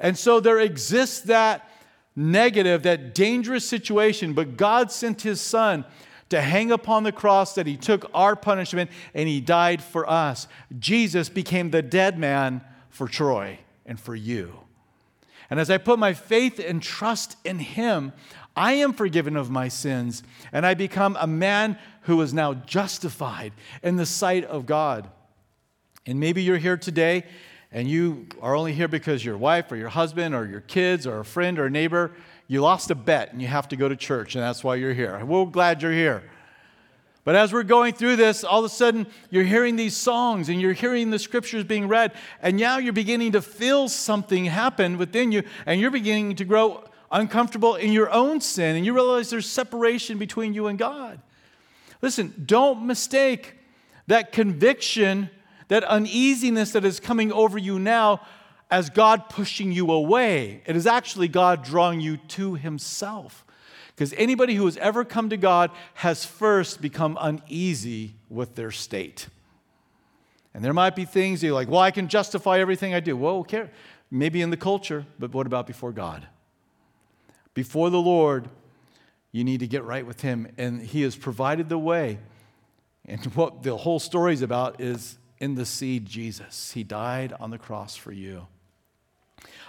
And 0.00 0.16
so 0.16 0.40
there 0.40 0.58
exists 0.58 1.20
that 1.22 1.68
negative, 2.16 2.82
that 2.84 3.14
dangerous 3.14 3.68
situation, 3.68 4.32
but 4.32 4.56
God 4.56 4.90
sent 4.90 5.20
his 5.20 5.38
son 5.42 5.84
to 6.30 6.40
hang 6.40 6.72
upon 6.72 7.02
the 7.02 7.12
cross 7.12 7.54
that 7.54 7.66
he 7.66 7.76
took 7.76 8.10
our 8.14 8.34
punishment 8.34 8.90
and 9.12 9.28
he 9.28 9.42
died 9.42 9.82
for 9.82 10.08
us. 10.08 10.48
Jesus 10.78 11.28
became 11.28 11.72
the 11.72 11.82
dead 11.82 12.18
man 12.18 12.62
for 12.88 13.06
Troy 13.06 13.58
and 13.84 14.00
for 14.00 14.14
you. 14.14 14.60
And 15.50 15.60
as 15.60 15.70
I 15.70 15.76
put 15.76 15.98
my 15.98 16.14
faith 16.14 16.58
and 16.58 16.82
trust 16.82 17.36
in 17.44 17.58
him, 17.58 18.12
I 18.58 18.72
am 18.72 18.92
forgiven 18.92 19.36
of 19.36 19.50
my 19.50 19.68
sins, 19.68 20.24
and 20.52 20.66
I 20.66 20.74
become 20.74 21.16
a 21.20 21.28
man 21.28 21.78
who 22.02 22.20
is 22.22 22.34
now 22.34 22.54
justified 22.54 23.52
in 23.84 23.94
the 23.94 24.04
sight 24.04 24.44
of 24.44 24.66
God. 24.66 25.08
And 26.06 26.18
maybe 26.18 26.42
you're 26.42 26.56
here 26.58 26.76
today 26.76 27.24
and 27.70 27.86
you 27.86 28.26
are 28.40 28.56
only 28.56 28.72
here 28.72 28.88
because 28.88 29.24
your 29.24 29.36
wife 29.36 29.70
or 29.70 29.76
your 29.76 29.90
husband 29.90 30.34
or 30.34 30.44
your 30.44 30.62
kids 30.62 31.06
or 31.06 31.20
a 31.20 31.24
friend 31.24 31.58
or 31.58 31.66
a 31.66 31.70
neighbor, 31.70 32.10
you 32.48 32.60
lost 32.60 32.90
a 32.90 32.94
bet 32.96 33.32
and 33.32 33.40
you 33.40 33.46
have 33.46 33.68
to 33.68 33.76
go 33.76 33.88
to 33.88 33.94
church, 33.94 34.34
and 34.34 34.42
that's 34.42 34.64
why 34.64 34.74
you're 34.74 34.94
here. 34.94 35.24
We're 35.24 35.44
glad 35.44 35.80
you're 35.80 35.92
here. 35.92 36.24
But 37.22 37.36
as 37.36 37.52
we're 37.52 37.62
going 37.62 37.92
through 37.92 38.16
this, 38.16 38.42
all 38.42 38.60
of 38.60 38.64
a 38.64 38.70
sudden 38.70 39.06
you're 39.30 39.44
hearing 39.44 39.76
these 39.76 39.96
songs 39.96 40.48
and 40.48 40.60
you're 40.60 40.72
hearing 40.72 41.10
the 41.10 41.18
scriptures 41.20 41.62
being 41.62 41.86
read, 41.86 42.12
and 42.42 42.56
now 42.56 42.78
you're 42.78 42.92
beginning 42.92 43.32
to 43.32 43.42
feel 43.42 43.88
something 43.88 44.46
happen 44.46 44.98
within 44.98 45.30
you, 45.30 45.44
and 45.64 45.80
you're 45.80 45.92
beginning 45.92 46.34
to 46.36 46.44
grow 46.44 46.87
uncomfortable 47.10 47.74
in 47.74 47.92
your 47.92 48.10
own 48.10 48.40
sin 48.40 48.76
and 48.76 48.84
you 48.84 48.92
realize 48.92 49.30
there's 49.30 49.48
separation 49.48 50.18
between 50.18 50.54
you 50.54 50.66
and 50.66 50.78
God. 50.78 51.20
Listen, 52.02 52.32
don't 52.46 52.86
mistake 52.86 53.54
that 54.06 54.32
conviction, 54.32 55.30
that 55.68 55.84
uneasiness 55.84 56.72
that 56.72 56.84
is 56.84 57.00
coming 57.00 57.32
over 57.32 57.58
you 57.58 57.78
now 57.78 58.20
as 58.70 58.90
God 58.90 59.28
pushing 59.28 59.72
you 59.72 59.90
away. 59.90 60.62
It 60.66 60.76
is 60.76 60.86
actually 60.86 61.28
God 61.28 61.64
drawing 61.64 62.00
you 62.00 62.16
to 62.16 62.54
Himself. 62.54 63.44
Because 63.94 64.12
anybody 64.12 64.54
who 64.54 64.64
has 64.66 64.76
ever 64.76 65.04
come 65.04 65.30
to 65.30 65.36
God 65.36 65.70
has 65.94 66.24
first 66.24 66.80
become 66.80 67.18
uneasy 67.20 68.14
with 68.28 68.54
their 68.54 68.70
state. 68.70 69.28
And 70.54 70.64
there 70.64 70.72
might 70.72 70.94
be 70.94 71.04
things 71.04 71.42
you're 71.42 71.52
like, 71.52 71.68
well, 71.68 71.80
I 71.80 71.90
can 71.90 72.08
justify 72.08 72.60
everything 72.60 72.94
I 72.94 73.00
do. 73.00 73.16
Well, 73.16 73.36
okay, 73.38 73.68
maybe 74.10 74.40
in 74.40 74.50
the 74.50 74.56
culture, 74.56 75.04
but 75.18 75.32
what 75.32 75.46
about 75.46 75.66
before 75.66 75.92
God? 75.92 76.26
Before 77.58 77.90
the 77.90 78.00
Lord, 78.00 78.48
you 79.32 79.42
need 79.42 79.58
to 79.58 79.66
get 79.66 79.82
right 79.82 80.06
with 80.06 80.20
Him. 80.20 80.46
And 80.58 80.80
He 80.80 81.02
has 81.02 81.16
provided 81.16 81.68
the 81.68 81.76
way. 81.76 82.20
And 83.04 83.24
what 83.34 83.64
the 83.64 83.76
whole 83.76 83.98
story 83.98 84.32
is 84.32 84.42
about 84.42 84.80
is 84.80 85.18
in 85.38 85.56
the 85.56 85.66
seed, 85.66 86.06
Jesus. 86.06 86.70
He 86.70 86.84
died 86.84 87.34
on 87.40 87.50
the 87.50 87.58
cross 87.58 87.96
for 87.96 88.12
you. 88.12 88.46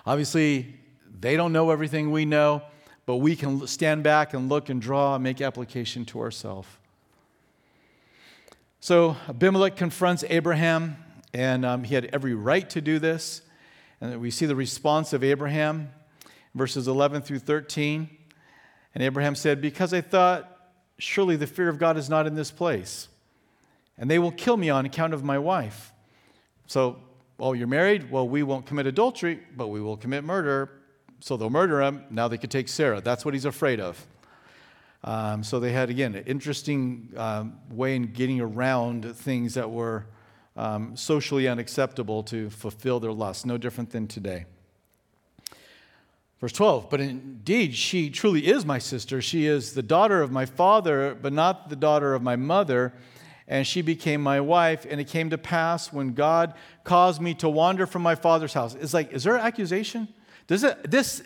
Obviously, 0.05 0.75
they 1.19 1.35
don't 1.35 1.51
know 1.51 1.71
everything 1.71 2.11
we 2.11 2.25
know, 2.25 2.61
but 3.07 3.15
we 3.15 3.35
can 3.35 3.65
stand 3.65 4.03
back 4.03 4.35
and 4.35 4.49
look 4.49 4.69
and 4.69 4.79
draw 4.79 5.15
and 5.15 5.23
make 5.23 5.41
application 5.41 6.05
to 6.05 6.19
ourselves. 6.19 6.67
So 8.79 9.17
Abimelech 9.27 9.75
confronts 9.75 10.23
Abraham, 10.29 10.95
and 11.33 11.65
um, 11.65 11.83
he 11.83 11.95
had 11.95 12.05
every 12.13 12.35
right 12.35 12.69
to 12.69 12.81
do 12.81 12.99
this. 12.99 13.41
And 13.99 14.21
we 14.21 14.29
see 14.29 14.45
the 14.45 14.55
response 14.55 15.11
of 15.11 15.23
Abraham, 15.23 15.89
verses 16.55 16.87
11 16.87 17.21
through 17.21 17.39
13. 17.39 18.09
And 18.95 19.03
Abraham 19.03 19.35
said, 19.35 19.61
Because 19.61 19.93
I 19.93 20.01
thought, 20.01 20.57
surely 20.97 21.35
the 21.35 21.47
fear 21.47 21.69
of 21.69 21.79
God 21.79 21.97
is 21.97 22.09
not 22.09 22.27
in 22.27 22.35
this 22.35 22.51
place, 22.51 23.07
and 23.97 24.09
they 24.09 24.19
will 24.19 24.31
kill 24.31 24.57
me 24.57 24.69
on 24.69 24.85
account 24.85 25.13
of 25.13 25.23
my 25.23 25.37
wife. 25.37 25.93
So, 26.67 26.97
oh, 27.39 27.53
you're 27.53 27.67
married? 27.67 28.11
Well, 28.11 28.27
we 28.27 28.43
won't 28.43 28.65
commit 28.65 28.85
adultery, 28.87 29.39
but 29.55 29.67
we 29.67 29.81
will 29.81 29.97
commit 29.97 30.23
murder. 30.23 30.69
So 31.19 31.35
they'll 31.35 31.49
murder 31.49 31.81
him. 31.81 32.03
Now 32.09 32.27
they 32.27 32.37
could 32.37 32.51
take 32.51 32.69
Sarah. 32.69 33.01
That's 33.01 33.25
what 33.25 33.33
he's 33.33 33.45
afraid 33.45 33.79
of. 33.79 34.05
Um, 35.03 35.43
so 35.43 35.59
they 35.59 35.71
had, 35.71 35.89
again, 35.89 36.15
an 36.15 36.23
interesting 36.25 37.13
um, 37.15 37.57
way 37.69 37.95
in 37.95 38.11
getting 38.13 38.41
around 38.41 39.15
things 39.15 39.53
that 39.53 39.69
were 39.69 40.05
um, 40.55 40.95
socially 40.95 41.47
unacceptable 41.47 42.23
to 42.23 42.49
fulfill 42.49 42.99
their 42.99 43.13
lust, 43.13 43.45
no 43.45 43.57
different 43.57 43.91
than 43.91 44.07
today. 44.07 44.45
Verse 46.39 46.53
12, 46.53 46.89
but 46.89 47.01
indeed, 47.01 47.75
she 47.75 48.09
truly 48.09 48.47
is 48.47 48.65
my 48.65 48.79
sister. 48.79 49.21
She 49.21 49.45
is 49.45 49.73
the 49.73 49.83
daughter 49.83 50.21
of 50.21 50.31
my 50.31 50.45
father, 50.45 51.17
but 51.21 51.33
not 51.33 51.69
the 51.69 51.75
daughter 51.75 52.13
of 52.13 52.21
my 52.21 52.37
mother. 52.37 52.93
And 53.45 53.67
she 53.67 53.81
became 53.81 54.21
my 54.21 54.39
wife. 54.39 54.85
And 54.89 55.01
it 55.01 55.07
came 55.07 55.29
to 55.31 55.37
pass 55.37 55.91
when 55.91 56.13
God 56.13 56.53
caused 56.85 57.19
me 57.19 57.33
to 57.35 57.49
wander 57.49 57.85
from 57.85 58.03
my 58.03 58.15
father's 58.15 58.53
house. 58.53 58.73
It's 58.75 58.93
like, 58.93 59.11
is 59.11 59.25
there 59.25 59.35
an 59.35 59.41
accusation? 59.41 60.07
Does 60.47 60.63
it, 60.63 60.89
this, 60.89 61.21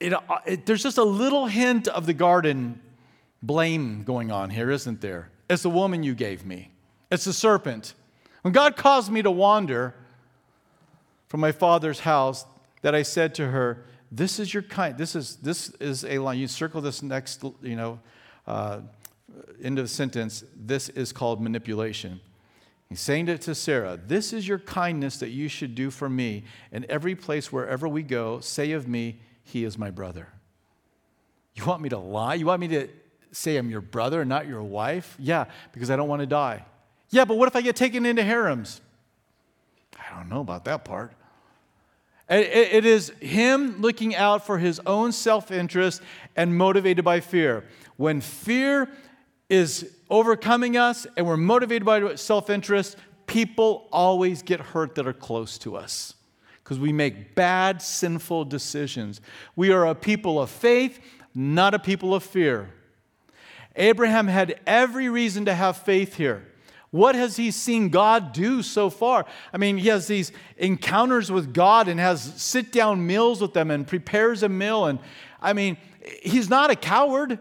it, 0.00 0.14
it, 0.46 0.64
there's 0.64 0.82
just 0.82 0.98
a 0.98 1.04
little 1.04 1.46
hint 1.46 1.86
of 1.86 2.06
the 2.06 2.14
garden 2.14 2.80
blame 3.42 4.02
going 4.02 4.30
on 4.30 4.48
here, 4.48 4.70
isn't 4.70 5.02
there? 5.02 5.30
It's 5.50 5.62
the 5.62 5.70
woman 5.70 6.02
you 6.02 6.14
gave 6.14 6.44
me, 6.44 6.72
it's 7.10 7.24
the 7.24 7.32
serpent. 7.32 7.94
When 8.42 8.52
God 8.52 8.76
caused 8.76 9.10
me 9.10 9.22
to 9.22 9.30
wander 9.30 9.94
from 11.28 11.40
my 11.40 11.52
father's 11.52 12.00
house, 12.00 12.46
that 12.82 12.94
I 12.94 13.02
said 13.02 13.34
to 13.36 13.48
her, 13.48 13.84
This 14.10 14.38
is 14.38 14.52
your 14.52 14.62
kind. 14.62 14.96
This 14.96 15.16
is, 15.16 15.36
this 15.36 15.70
is 15.80 16.04
a 16.04 16.18
line. 16.18 16.38
You 16.38 16.48
circle 16.48 16.80
this 16.80 17.02
next, 17.02 17.42
you 17.62 17.76
know, 17.76 18.00
uh, 18.46 18.80
end 19.62 19.78
of 19.78 19.90
sentence. 19.90 20.44
This 20.54 20.88
is 20.90 21.12
called 21.12 21.40
manipulation. 21.40 22.20
He's 22.88 23.00
saying 23.00 23.28
it 23.28 23.40
to 23.42 23.54
Sarah, 23.54 23.98
This 24.06 24.32
is 24.32 24.46
your 24.46 24.60
kindness 24.60 25.18
that 25.18 25.30
you 25.30 25.48
should 25.48 25.74
do 25.74 25.90
for 25.90 26.08
me. 26.08 26.44
In 26.70 26.86
every 26.88 27.16
place, 27.16 27.50
wherever 27.50 27.88
we 27.88 28.02
go, 28.02 28.38
say 28.40 28.72
of 28.72 28.86
me, 28.86 29.18
he 29.42 29.64
is 29.64 29.76
my 29.76 29.90
brother. 29.90 30.28
You 31.54 31.64
want 31.64 31.82
me 31.82 31.88
to 31.88 31.98
lie? 31.98 32.34
You 32.34 32.46
want 32.46 32.60
me 32.60 32.68
to 32.68 32.88
say 33.32 33.56
I'm 33.56 33.70
your 33.70 33.80
brother 33.80 34.20
and 34.20 34.28
not 34.28 34.46
your 34.46 34.62
wife? 34.62 35.16
Yeah, 35.18 35.46
because 35.72 35.90
I 35.90 35.96
don't 35.96 36.08
want 36.08 36.20
to 36.20 36.26
die. 36.26 36.64
Yeah, 37.10 37.24
but 37.24 37.38
what 37.38 37.48
if 37.48 37.56
I 37.56 37.60
get 37.60 37.76
taken 37.76 38.06
into 38.06 38.22
harems? 38.22 38.80
I 39.98 40.16
don't 40.16 40.28
know 40.28 40.40
about 40.40 40.64
that 40.66 40.84
part. 40.84 41.12
It 42.28 42.84
is 42.84 43.10
him 43.20 43.80
looking 43.80 44.16
out 44.16 44.44
for 44.44 44.58
his 44.58 44.80
own 44.84 45.12
self 45.12 45.50
interest 45.52 46.02
and 46.34 46.56
motivated 46.56 47.04
by 47.04 47.20
fear. 47.20 47.64
When 47.96 48.20
fear 48.20 48.88
is 49.48 49.94
overcoming 50.10 50.76
us 50.76 51.06
and 51.16 51.24
we're 51.26 51.36
motivated 51.36 51.84
by 51.84 52.16
self 52.16 52.50
interest, 52.50 52.96
people 53.26 53.88
always 53.92 54.42
get 54.42 54.60
hurt 54.60 54.96
that 54.96 55.06
are 55.06 55.12
close 55.12 55.56
to 55.58 55.76
us 55.76 56.14
because 56.64 56.80
we 56.80 56.92
make 56.92 57.36
bad, 57.36 57.80
sinful 57.80 58.46
decisions. 58.46 59.20
We 59.54 59.70
are 59.70 59.86
a 59.86 59.94
people 59.94 60.40
of 60.42 60.50
faith, 60.50 60.98
not 61.32 61.74
a 61.74 61.78
people 61.78 62.12
of 62.12 62.24
fear. 62.24 62.70
Abraham 63.76 64.26
had 64.26 64.58
every 64.66 65.08
reason 65.08 65.44
to 65.44 65.54
have 65.54 65.76
faith 65.76 66.16
here. 66.16 66.44
What 66.96 67.14
has 67.14 67.36
he 67.36 67.50
seen 67.50 67.90
God 67.90 68.32
do 68.32 68.62
so 68.62 68.88
far? 68.88 69.26
I 69.52 69.58
mean, 69.58 69.76
he 69.76 69.88
has 69.88 70.06
these 70.06 70.32
encounters 70.56 71.30
with 71.30 71.52
God 71.52 71.88
and 71.88 72.00
has 72.00 72.22
sit 72.40 72.72
down 72.72 73.06
meals 73.06 73.42
with 73.42 73.52
them 73.52 73.70
and 73.70 73.86
prepares 73.86 74.42
a 74.42 74.48
meal. 74.48 74.86
And 74.86 74.98
I 75.40 75.52
mean, 75.52 75.76
he's 76.22 76.48
not 76.48 76.70
a 76.70 76.74
coward. 76.74 77.38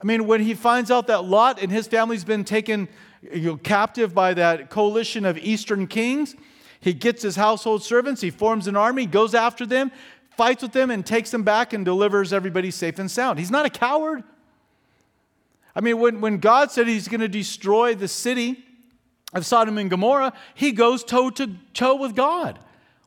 I 0.00 0.04
mean, 0.04 0.26
when 0.26 0.42
he 0.42 0.52
finds 0.52 0.90
out 0.90 1.06
that 1.06 1.24
Lot 1.24 1.62
and 1.62 1.72
his 1.72 1.86
family's 1.86 2.24
been 2.24 2.44
taken 2.44 2.88
you 3.22 3.40
know, 3.40 3.56
captive 3.56 4.14
by 4.14 4.34
that 4.34 4.68
coalition 4.68 5.24
of 5.24 5.38
eastern 5.38 5.86
kings, 5.86 6.36
he 6.78 6.92
gets 6.92 7.22
his 7.22 7.36
household 7.36 7.82
servants, 7.82 8.20
he 8.20 8.30
forms 8.30 8.68
an 8.68 8.76
army, 8.76 9.06
goes 9.06 9.34
after 9.34 9.64
them, 9.64 9.90
fights 10.36 10.62
with 10.62 10.72
them, 10.72 10.90
and 10.90 11.06
takes 11.06 11.30
them 11.30 11.42
back 11.42 11.72
and 11.72 11.86
delivers 11.86 12.34
everybody 12.34 12.70
safe 12.70 12.98
and 12.98 13.10
sound. 13.10 13.38
He's 13.38 13.50
not 13.50 13.64
a 13.64 13.70
coward. 13.70 14.24
I 15.78 15.80
mean, 15.80 16.00
when, 16.00 16.20
when 16.20 16.38
God 16.38 16.72
said 16.72 16.88
he's 16.88 17.06
going 17.06 17.20
to 17.20 17.28
destroy 17.28 17.94
the 17.94 18.08
city 18.08 18.64
of 19.32 19.46
Sodom 19.46 19.78
and 19.78 19.88
Gomorrah, 19.88 20.32
he 20.56 20.72
goes 20.72 21.04
toe 21.04 21.30
to 21.30 21.54
toe 21.72 21.94
with 21.94 22.16
God. 22.16 22.58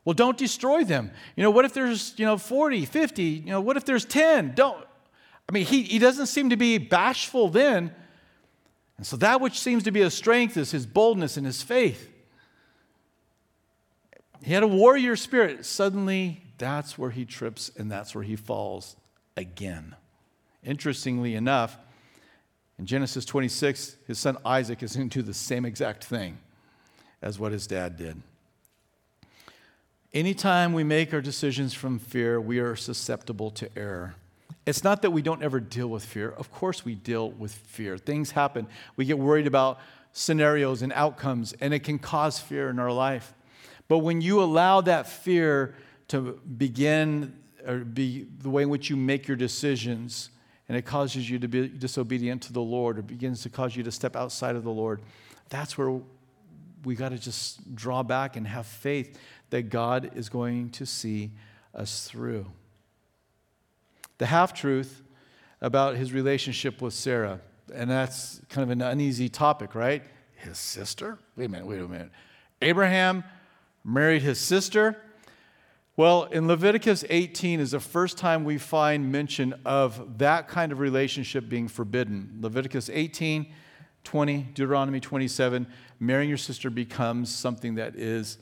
Well, 0.06 0.14
don't 0.14 0.38
destroy 0.38 0.82
them. 0.82 1.10
You 1.36 1.42
know, 1.42 1.50
what 1.50 1.66
if 1.66 1.74
there's, 1.74 2.14
you 2.16 2.24
know, 2.24 2.38
40, 2.38 2.86
50, 2.86 3.22
you 3.22 3.50
know, 3.50 3.60
what 3.60 3.76
if 3.76 3.84
there's 3.84 4.06
10? 4.06 4.54
Don't. 4.54 4.86
I 5.46 5.52
mean, 5.52 5.66
he, 5.66 5.82
he 5.82 5.98
doesn't 5.98 6.28
seem 6.28 6.48
to 6.48 6.56
be 6.56 6.78
bashful 6.78 7.50
then. 7.50 7.94
And 8.96 9.06
so 9.06 9.18
that 9.18 9.42
which 9.42 9.60
seems 9.60 9.82
to 9.82 9.90
be 9.90 10.00
a 10.00 10.10
strength 10.10 10.56
is 10.56 10.70
his 10.70 10.86
boldness 10.86 11.36
and 11.36 11.44
his 11.44 11.62
faith. 11.62 12.08
He 14.42 14.54
had 14.54 14.62
a 14.62 14.68
warrior 14.68 15.14
spirit. 15.16 15.66
Suddenly, 15.66 16.42
that's 16.56 16.96
where 16.96 17.10
he 17.10 17.26
trips 17.26 17.70
and 17.76 17.92
that's 17.92 18.14
where 18.14 18.24
he 18.24 18.34
falls 18.34 18.96
again. 19.36 19.94
Interestingly 20.64 21.34
enough, 21.34 21.76
in 22.82 22.86
Genesis 22.86 23.24
26, 23.24 23.94
his 24.08 24.18
son 24.18 24.36
Isaac 24.44 24.82
is 24.82 24.96
going 24.96 25.08
to 25.08 25.20
do 25.20 25.22
the 25.22 25.32
same 25.32 25.64
exact 25.64 26.02
thing 26.02 26.38
as 27.22 27.38
what 27.38 27.52
his 27.52 27.68
dad 27.68 27.96
did. 27.96 28.20
Anytime 30.12 30.72
we 30.72 30.82
make 30.82 31.14
our 31.14 31.20
decisions 31.20 31.74
from 31.74 32.00
fear, 32.00 32.40
we 32.40 32.58
are 32.58 32.74
susceptible 32.74 33.52
to 33.52 33.70
error. 33.78 34.16
It's 34.66 34.82
not 34.82 35.00
that 35.02 35.12
we 35.12 35.22
don't 35.22 35.44
ever 35.44 35.60
deal 35.60 35.86
with 35.86 36.04
fear. 36.04 36.30
Of 36.30 36.50
course, 36.50 36.84
we 36.84 36.96
deal 36.96 37.30
with 37.30 37.52
fear. 37.52 37.96
Things 37.98 38.32
happen. 38.32 38.66
We 38.96 39.04
get 39.04 39.16
worried 39.16 39.46
about 39.46 39.78
scenarios 40.12 40.82
and 40.82 40.92
outcomes, 40.92 41.52
and 41.60 41.72
it 41.72 41.84
can 41.84 42.00
cause 42.00 42.40
fear 42.40 42.68
in 42.68 42.80
our 42.80 42.90
life. 42.90 43.32
But 43.86 43.98
when 43.98 44.20
you 44.20 44.42
allow 44.42 44.80
that 44.80 45.06
fear 45.06 45.76
to 46.08 46.40
begin 46.58 47.36
or 47.64 47.78
be 47.78 48.26
the 48.40 48.50
way 48.50 48.64
in 48.64 48.70
which 48.70 48.90
you 48.90 48.96
make 48.96 49.28
your 49.28 49.36
decisions, 49.36 50.30
and 50.72 50.78
it 50.78 50.86
causes 50.86 51.28
you 51.28 51.38
to 51.38 51.48
be 51.48 51.68
disobedient 51.68 52.40
to 52.40 52.52
the 52.54 52.62
Lord 52.62 52.98
or 52.98 53.02
begins 53.02 53.42
to 53.42 53.50
cause 53.50 53.76
you 53.76 53.82
to 53.82 53.92
step 53.92 54.16
outside 54.16 54.56
of 54.56 54.64
the 54.64 54.70
Lord, 54.70 55.02
that's 55.50 55.76
where 55.76 56.00
we 56.86 56.94
got 56.94 57.10
to 57.10 57.18
just 57.18 57.74
draw 57.74 58.02
back 58.02 58.36
and 58.36 58.46
have 58.46 58.64
faith 58.64 59.18
that 59.50 59.64
God 59.64 60.12
is 60.14 60.30
going 60.30 60.70
to 60.70 60.86
see 60.86 61.30
us 61.74 62.08
through. 62.08 62.46
The 64.16 64.24
half 64.24 64.54
truth 64.54 65.02
about 65.60 65.96
his 65.96 66.14
relationship 66.14 66.80
with 66.80 66.94
Sarah, 66.94 67.42
and 67.74 67.90
that's 67.90 68.40
kind 68.48 68.62
of 68.62 68.70
an 68.70 68.80
uneasy 68.80 69.28
topic, 69.28 69.74
right? 69.74 70.02
His 70.36 70.56
sister? 70.56 71.18
Wait 71.36 71.44
a 71.44 71.48
minute, 71.50 71.66
wait 71.66 71.80
a 71.80 71.86
minute. 71.86 72.12
Abraham 72.62 73.24
married 73.84 74.22
his 74.22 74.38
sister. 74.38 74.96
Well, 75.94 76.24
in 76.24 76.48
Leviticus 76.48 77.04
18 77.10 77.60
is 77.60 77.72
the 77.72 77.80
first 77.80 78.16
time 78.16 78.44
we 78.44 78.56
find 78.56 79.12
mention 79.12 79.54
of 79.66 80.16
that 80.20 80.48
kind 80.48 80.72
of 80.72 80.78
relationship 80.78 81.50
being 81.50 81.68
forbidden. 81.68 82.38
Leviticus 82.40 82.88
18, 82.90 83.52
20, 84.02 84.42
Deuteronomy 84.54 85.00
27, 85.00 85.66
marrying 86.00 86.30
your 86.30 86.38
sister 86.38 86.70
becomes 86.70 87.28
something 87.28 87.74
that 87.74 87.94
is 87.94 88.38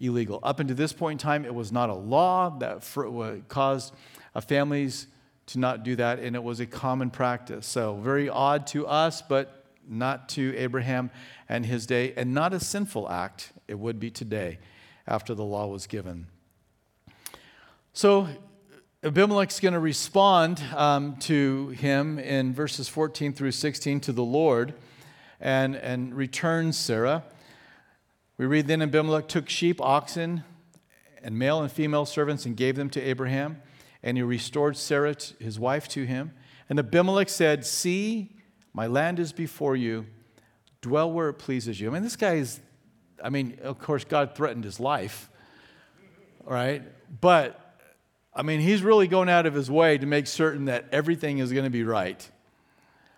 illegal. 0.00 0.40
Up 0.42 0.60
until 0.60 0.74
this 0.74 0.94
point 0.94 1.20
in 1.20 1.22
time, 1.22 1.44
it 1.44 1.54
was 1.54 1.72
not 1.72 1.90
a 1.90 1.94
law 1.94 2.48
that 2.60 2.82
caused 3.48 3.92
uh, 4.34 4.40
families 4.40 5.08
to 5.48 5.58
not 5.58 5.82
do 5.82 5.94
that, 5.96 6.20
and 6.20 6.34
it 6.34 6.42
was 6.42 6.60
a 6.60 6.66
common 6.66 7.10
practice. 7.10 7.66
So, 7.66 7.96
very 7.96 8.30
odd 8.30 8.66
to 8.68 8.86
us, 8.86 9.20
but 9.20 9.66
not 9.86 10.30
to 10.30 10.56
Abraham 10.56 11.10
and 11.50 11.66
his 11.66 11.84
day, 11.84 12.14
and 12.16 12.32
not 12.32 12.54
a 12.54 12.60
sinful 12.60 13.10
act. 13.10 13.52
It 13.68 13.78
would 13.78 14.00
be 14.00 14.10
today 14.10 14.58
after 15.06 15.34
the 15.34 15.44
law 15.44 15.66
was 15.66 15.86
given. 15.86 16.28
So 17.94 18.26
Abimelech's 19.04 19.60
going 19.60 19.74
to 19.74 19.78
respond 19.78 20.64
um, 20.74 21.16
to 21.16 21.68
him 21.68 22.18
in 22.18 22.54
verses 22.54 22.88
14 22.88 23.34
through 23.34 23.52
16 23.52 24.00
to 24.00 24.12
the 24.12 24.24
Lord 24.24 24.72
and, 25.38 25.76
and 25.76 26.14
returns 26.14 26.78
Sarah. 26.78 27.22
We 28.38 28.46
read 28.46 28.66
then 28.66 28.80
Abimelech 28.80 29.28
took 29.28 29.50
sheep, 29.50 29.78
oxen, 29.82 30.42
and 31.22 31.38
male 31.38 31.60
and 31.60 31.70
female 31.70 32.06
servants 32.06 32.46
and 32.46 32.56
gave 32.56 32.76
them 32.76 32.88
to 32.90 33.00
Abraham, 33.00 33.60
and 34.02 34.16
he 34.16 34.22
restored 34.22 34.78
Sarah, 34.78 35.14
his 35.38 35.60
wife, 35.60 35.86
to 35.88 36.04
him. 36.04 36.32
And 36.70 36.78
Abimelech 36.78 37.28
said, 37.28 37.66
See, 37.66 38.36
my 38.72 38.86
land 38.86 39.18
is 39.18 39.34
before 39.34 39.76
you. 39.76 40.06
dwell 40.80 41.12
where 41.12 41.28
it 41.28 41.34
pleases 41.34 41.78
you. 41.78 41.90
I 41.90 41.92
mean, 41.92 42.02
this 42.02 42.16
guy 42.16 42.36
is, 42.36 42.58
I 43.22 43.28
mean, 43.28 43.58
of 43.62 43.78
course, 43.78 44.02
God 44.04 44.34
threatened 44.34 44.64
his 44.64 44.80
life, 44.80 45.28
right? 46.46 46.82
But, 47.20 47.61
I 48.34 48.42
mean, 48.42 48.60
he's 48.60 48.82
really 48.82 49.06
going 49.06 49.28
out 49.28 49.46
of 49.46 49.54
his 49.54 49.70
way 49.70 49.98
to 49.98 50.06
make 50.06 50.26
certain 50.26 50.64
that 50.66 50.86
everything 50.90 51.38
is 51.38 51.52
going 51.52 51.64
to 51.64 51.70
be 51.70 51.84
right. 51.84 52.30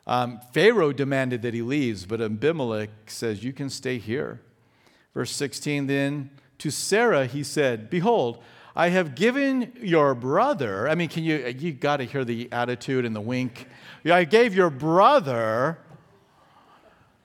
Um, 0.06 0.40
Pharaoh 0.52 0.92
demanded 0.92 1.42
that 1.42 1.54
he 1.54 1.62
leaves, 1.62 2.04
but 2.04 2.20
Abimelech 2.20 2.90
says, 3.06 3.42
You 3.42 3.52
can 3.52 3.70
stay 3.70 3.98
here. 3.98 4.40
Verse 5.14 5.30
16 5.30 5.86
then, 5.86 6.30
to 6.58 6.70
Sarah 6.70 7.26
he 7.26 7.42
said, 7.42 7.88
Behold, 7.88 8.42
I 8.76 8.88
have 8.88 9.14
given 9.14 9.72
your 9.80 10.14
brother, 10.14 10.88
I 10.88 10.96
mean, 10.96 11.08
can 11.08 11.22
you, 11.22 11.54
you 11.58 11.72
got 11.72 11.98
to 11.98 12.04
hear 12.04 12.24
the 12.24 12.48
attitude 12.50 13.04
and 13.04 13.14
the 13.14 13.20
wink. 13.20 13.68
I 14.04 14.24
gave 14.24 14.54
your 14.54 14.70
brother 14.70 15.78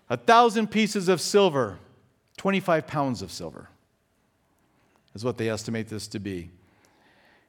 a 0.09 0.17
thousand 0.17 0.67
pieces 0.69 1.09
of 1.09 1.19
silver, 1.19 1.79
25 2.37 2.85
pounds 2.85 3.21
of 3.21 3.31
silver 3.31 3.69
is 5.19 5.25
what 5.25 5.37
they 5.37 5.49
estimate 5.49 5.87
this 5.87 6.07
to 6.07 6.19
be. 6.19 6.49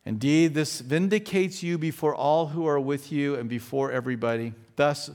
Indeed, 0.04 0.54
this 0.54 0.80
vindicates 0.80 1.62
you 1.62 1.76
before 1.76 2.14
all 2.14 2.48
who 2.48 2.66
are 2.66 2.80
with 2.80 3.12
you 3.12 3.34
and 3.34 3.48
before 3.48 3.92
everybody. 3.92 4.54
Thus, 4.76 5.10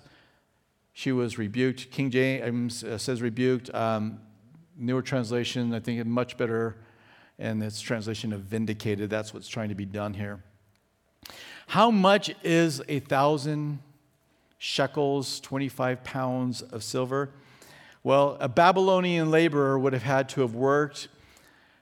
she 0.93 1.11
was 1.11 1.38
rebuked. 1.38 1.89
King 1.91 2.11
James 2.11 2.83
uh, 2.83 2.97
says 2.97 3.21
rebuked. 3.21 3.73
Um, 3.73 4.19
newer 4.77 5.01
translation, 5.01 5.73
I 5.73 5.79
think, 5.79 6.05
much 6.05 6.38
better, 6.38 6.75
and 7.39 7.63
its 7.63 7.81
translation 7.81 8.31
of 8.31 8.41
vindicated. 8.41 9.09
That's 9.09 9.33
what's 9.33 9.47
trying 9.47 9.69
to 9.69 9.75
be 9.75 9.86
done 9.86 10.13
here. 10.13 10.43
How 11.67 11.89
much 11.89 12.33
is 12.43 12.81
a 12.88 12.99
thousand 12.99 13.79
shekels, 14.59 15.39
25 15.39 16.03
pounds 16.03 16.61
of 16.61 16.83
silver? 16.83 17.31
Well, 18.03 18.38
a 18.39 18.47
Babylonian 18.47 19.31
laborer 19.31 19.79
would 19.79 19.93
have 19.93 20.03
had 20.03 20.29
to 20.29 20.41
have 20.41 20.53
worked 20.53 21.07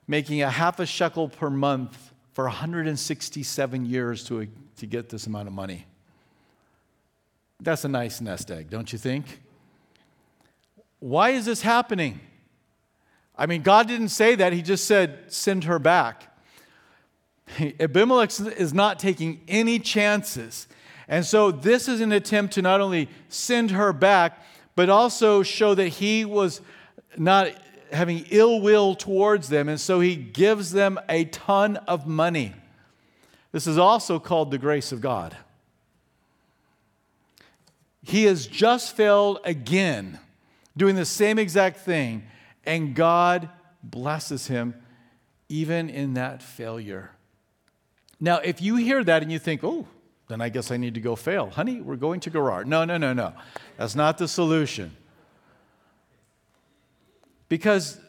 making 0.07 0.41
a 0.41 0.49
half 0.49 0.79
a 0.79 0.85
shekel 0.85 1.27
per 1.27 1.49
month 1.49 2.12
for 2.33 2.45
167 2.45 3.85
years 3.85 4.23
to, 4.25 4.47
to 4.77 4.85
get 4.85 5.09
this 5.09 5.27
amount 5.27 5.47
of 5.47 5.53
money. 5.53 5.85
That's 7.59 7.85
a 7.85 7.87
nice 7.87 8.19
nest 8.19 8.51
egg, 8.51 8.69
don't 8.69 8.91
you 8.91 8.99
think? 8.99 9.39
Why 10.99 11.29
is 11.29 11.45
this 11.45 11.61
happening? 11.61 12.19
I 13.37 13.45
mean, 13.45 13.61
God 13.61 13.87
didn't 13.87 14.09
say 14.09 14.35
that, 14.35 14.53
He 14.53 14.61
just 14.61 14.85
said, 14.85 15.31
send 15.31 15.65
her 15.65 15.79
back. 15.79 16.35
Abimelech 17.79 18.39
is 18.57 18.73
not 18.73 18.99
taking 18.99 19.41
any 19.47 19.79
chances. 19.79 20.67
And 21.07 21.25
so, 21.25 21.51
this 21.51 21.87
is 21.87 22.01
an 22.01 22.11
attempt 22.11 22.53
to 22.55 22.61
not 22.61 22.81
only 22.81 23.09
send 23.27 23.71
her 23.71 23.91
back, 23.91 24.41
but 24.75 24.89
also 24.89 25.43
show 25.43 25.75
that 25.75 25.89
he 25.89 26.25
was 26.25 26.61
not 27.17 27.49
having 27.93 28.25
ill 28.31 28.59
will 28.59 28.95
towards 28.95 29.49
them. 29.49 29.69
And 29.69 29.79
so, 29.79 29.99
he 29.99 30.15
gives 30.15 30.71
them 30.71 30.99
a 31.07 31.25
ton 31.25 31.77
of 31.77 32.05
money. 32.05 32.53
This 33.51 33.67
is 33.67 33.77
also 33.77 34.19
called 34.19 34.51
the 34.51 34.57
grace 34.57 34.91
of 34.91 34.99
God. 34.99 35.37
He 38.01 38.25
has 38.25 38.47
just 38.47 38.97
failed 38.97 39.39
again, 39.45 40.19
doing 40.75 40.95
the 40.95 41.05
same 41.05 41.39
exact 41.39 41.77
thing, 41.77 42.23
and 42.65 42.95
God 42.95 43.49
blesses 43.81 44.47
him 44.47 44.75
even 45.47 45.89
in 45.89 46.15
that 46.15 46.41
failure. 46.41 47.11
Now, 48.19 48.37
if 48.37 48.61
you 48.61 48.75
hear 48.75 49.03
that 49.03 49.21
and 49.21 49.31
you 49.31 49.39
think, 49.39 49.63
oh, 49.63 49.87
then 50.27 50.41
I 50.41 50.49
guess 50.49 50.71
I 50.71 50.77
need 50.77 50.95
to 50.95 51.01
go 51.01 51.15
fail. 51.15 51.49
Honey, 51.49 51.81
we're 51.81 51.95
going 51.95 52.19
to 52.21 52.29
Gerar. 52.29 52.65
No, 52.65 52.85
no, 52.85 52.97
no, 52.97 53.13
no. 53.13 53.33
That's 53.77 53.95
not 53.95 54.17
the 54.17 54.27
solution. 54.27 54.95
Because 57.53 57.99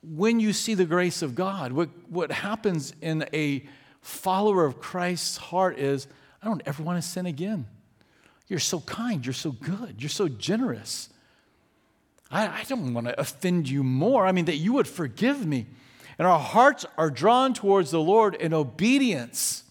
when 0.00 0.38
you 0.38 0.52
see 0.52 0.74
the 0.74 0.84
grace 0.84 1.20
of 1.20 1.34
God, 1.34 1.72
what, 1.72 1.88
what 2.08 2.30
happens 2.30 2.94
in 3.00 3.26
a 3.32 3.66
follower 4.00 4.64
of 4.64 4.78
Christ's 4.78 5.36
heart 5.36 5.76
is, 5.76 6.06
I 6.40 6.46
don't 6.46 6.62
ever 6.66 6.84
want 6.84 7.02
to 7.02 7.08
sin 7.08 7.26
again. 7.26 7.66
You're 8.46 8.60
so 8.60 8.78
kind. 8.78 9.26
You're 9.26 9.32
so 9.32 9.50
good. 9.50 9.96
You're 9.98 10.08
so 10.08 10.28
generous. 10.28 11.08
I, 12.30 12.46
I 12.46 12.62
don't 12.68 12.94
want 12.94 13.08
to 13.08 13.20
offend 13.20 13.68
you 13.68 13.82
more. 13.82 14.24
I 14.24 14.30
mean, 14.30 14.44
that 14.44 14.58
you 14.58 14.72
would 14.74 14.86
forgive 14.86 15.44
me. 15.44 15.66
And 16.16 16.28
our 16.28 16.38
hearts 16.38 16.86
are 16.96 17.10
drawn 17.10 17.54
towards 17.54 17.90
the 17.90 18.00
Lord 18.00 18.36
in 18.36 18.54
obedience. 18.54 19.64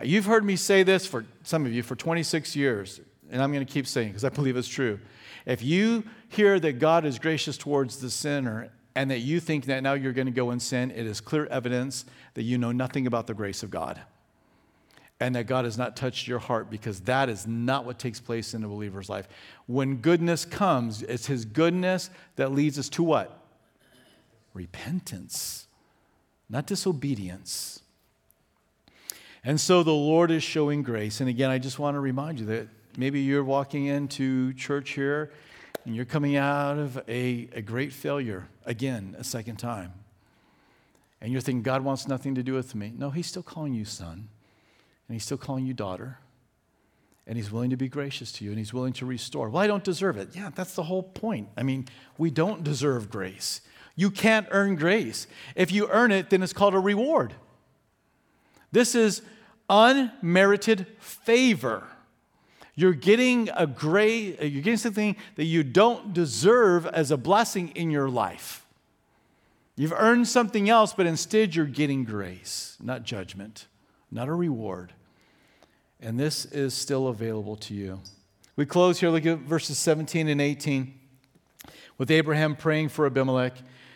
Uh, 0.00 0.04
you've 0.04 0.24
heard 0.24 0.42
me 0.42 0.56
say 0.56 0.84
this 0.84 1.06
for 1.06 1.26
some 1.42 1.66
of 1.66 1.72
you 1.74 1.82
for 1.82 1.96
26 1.96 2.56
years, 2.56 2.98
and 3.30 3.42
I'm 3.42 3.52
going 3.52 3.66
to 3.66 3.70
keep 3.70 3.86
saying 3.86 4.08
because 4.08 4.24
I 4.24 4.30
believe 4.30 4.56
it's 4.56 4.68
true. 4.68 5.00
If 5.46 5.62
you 5.62 6.04
hear 6.28 6.60
that 6.60 6.78
God 6.78 7.04
is 7.04 7.18
gracious 7.18 7.56
towards 7.56 8.00
the 8.00 8.10
sinner 8.10 8.70
and 8.94 9.10
that 9.10 9.20
you 9.20 9.40
think 9.40 9.66
that 9.66 9.82
now 9.82 9.94
you're 9.94 10.12
going 10.12 10.26
to 10.26 10.32
go 10.32 10.50
and 10.50 10.60
sin, 10.60 10.90
it 10.90 11.06
is 11.06 11.20
clear 11.20 11.46
evidence 11.46 12.04
that 12.34 12.42
you 12.42 12.58
know 12.58 12.72
nothing 12.72 13.06
about 13.06 13.26
the 13.26 13.34
grace 13.34 13.62
of 13.62 13.70
God 13.70 14.00
and 15.22 15.36
that 15.36 15.44
God 15.44 15.64
has 15.64 15.78
not 15.78 15.96
touched 15.96 16.26
your 16.26 16.40
heart 16.40 16.68
because 16.68 17.00
that 17.02 17.28
is 17.28 17.46
not 17.46 17.84
what 17.84 17.98
takes 17.98 18.18
place 18.18 18.54
in 18.54 18.64
a 18.64 18.68
believer's 18.68 19.08
life. 19.08 19.28
When 19.66 19.98
goodness 19.98 20.44
comes, 20.44 21.02
it's 21.02 21.26
His 21.26 21.44
goodness 21.44 22.10
that 22.34 22.50
leads 22.50 22.76
us 22.76 22.88
to 22.90 23.04
what? 23.04 23.38
Repentance, 24.52 25.68
not 26.50 26.66
disobedience. 26.66 27.82
And 29.44 29.60
so 29.60 29.84
the 29.84 29.92
Lord 29.92 30.32
is 30.32 30.42
showing 30.42 30.82
grace. 30.82 31.20
And 31.20 31.28
again, 31.28 31.50
I 31.50 31.58
just 31.58 31.78
want 31.78 31.94
to 31.94 32.00
remind 32.00 32.40
you 32.40 32.46
that 32.46 32.66
maybe 32.96 33.20
you're 33.20 33.44
walking 33.44 33.86
into 33.86 34.52
church 34.54 34.90
here 34.90 35.32
and 35.84 35.94
you're 35.96 36.04
coming 36.04 36.36
out 36.36 36.78
of 36.78 36.98
a, 37.08 37.48
a 37.52 37.62
great 37.62 37.92
failure 37.92 38.48
again, 38.64 39.16
a 39.18 39.24
second 39.24 39.56
time. 39.56 39.92
And 41.20 41.32
you're 41.32 41.40
thinking, 41.40 41.62
God 41.62 41.82
wants 41.82 42.08
nothing 42.08 42.34
to 42.34 42.42
do 42.42 42.54
with 42.54 42.74
me. 42.74 42.92
No, 42.96 43.10
He's 43.10 43.26
still 43.26 43.42
calling 43.42 43.74
you 43.74 43.84
son 43.84 44.28
and 45.12 45.16
he's 45.16 45.24
still 45.24 45.36
calling 45.36 45.66
you 45.66 45.74
daughter. 45.74 46.18
And 47.26 47.36
he's 47.36 47.52
willing 47.52 47.68
to 47.68 47.76
be 47.76 47.86
gracious 47.86 48.32
to 48.32 48.44
you 48.44 48.50
and 48.50 48.58
he's 48.58 48.72
willing 48.72 48.94
to 48.94 49.04
restore. 49.04 49.50
Well, 49.50 49.62
I 49.62 49.66
don't 49.66 49.84
deserve 49.84 50.16
it. 50.16 50.30
Yeah, 50.32 50.48
that's 50.54 50.74
the 50.74 50.84
whole 50.84 51.02
point. 51.02 51.50
I 51.54 51.62
mean, 51.62 51.86
we 52.16 52.30
don't 52.30 52.64
deserve 52.64 53.10
grace. 53.10 53.60
You 53.94 54.10
can't 54.10 54.46
earn 54.50 54.74
grace. 54.74 55.26
If 55.54 55.70
you 55.70 55.86
earn 55.90 56.12
it, 56.12 56.30
then 56.30 56.42
it's 56.42 56.54
called 56.54 56.72
a 56.72 56.78
reward. 56.78 57.34
This 58.72 58.94
is 58.94 59.20
unmerited 59.68 60.86
favor. 60.98 61.84
You're 62.74 62.94
getting 62.94 63.50
a 63.54 63.66
great, 63.66 64.40
you're 64.40 64.62
getting 64.62 64.76
something 64.76 65.16
that 65.36 65.44
you 65.44 65.62
don't 65.62 66.14
deserve 66.14 66.86
as 66.86 67.10
a 67.10 67.16
blessing 67.16 67.68
in 67.70 67.90
your 67.90 68.08
life. 68.08 68.64
You've 69.76 69.92
earned 69.92 70.28
something 70.28 70.68
else, 70.68 70.92
but 70.92 71.06
instead 71.06 71.54
you're 71.54 71.66
getting 71.66 72.04
grace, 72.04 72.76
not 72.80 73.02
judgment, 73.04 73.66
not 74.10 74.28
a 74.28 74.34
reward 74.34 74.92
and 76.02 76.18
this 76.18 76.44
is 76.46 76.74
still 76.74 77.06
available 77.06 77.56
to 77.56 77.74
you. 77.74 78.00
We 78.56 78.66
close 78.66 79.00
here, 79.00 79.08
look 79.08 79.24
at 79.24 79.38
verses 79.38 79.78
17 79.78 80.28
and 80.28 80.40
18 80.40 80.92
with 81.96 82.10
Abraham 82.10 82.56
praying 82.56 82.88
for 82.88 83.06
Abimelech. 83.06 83.54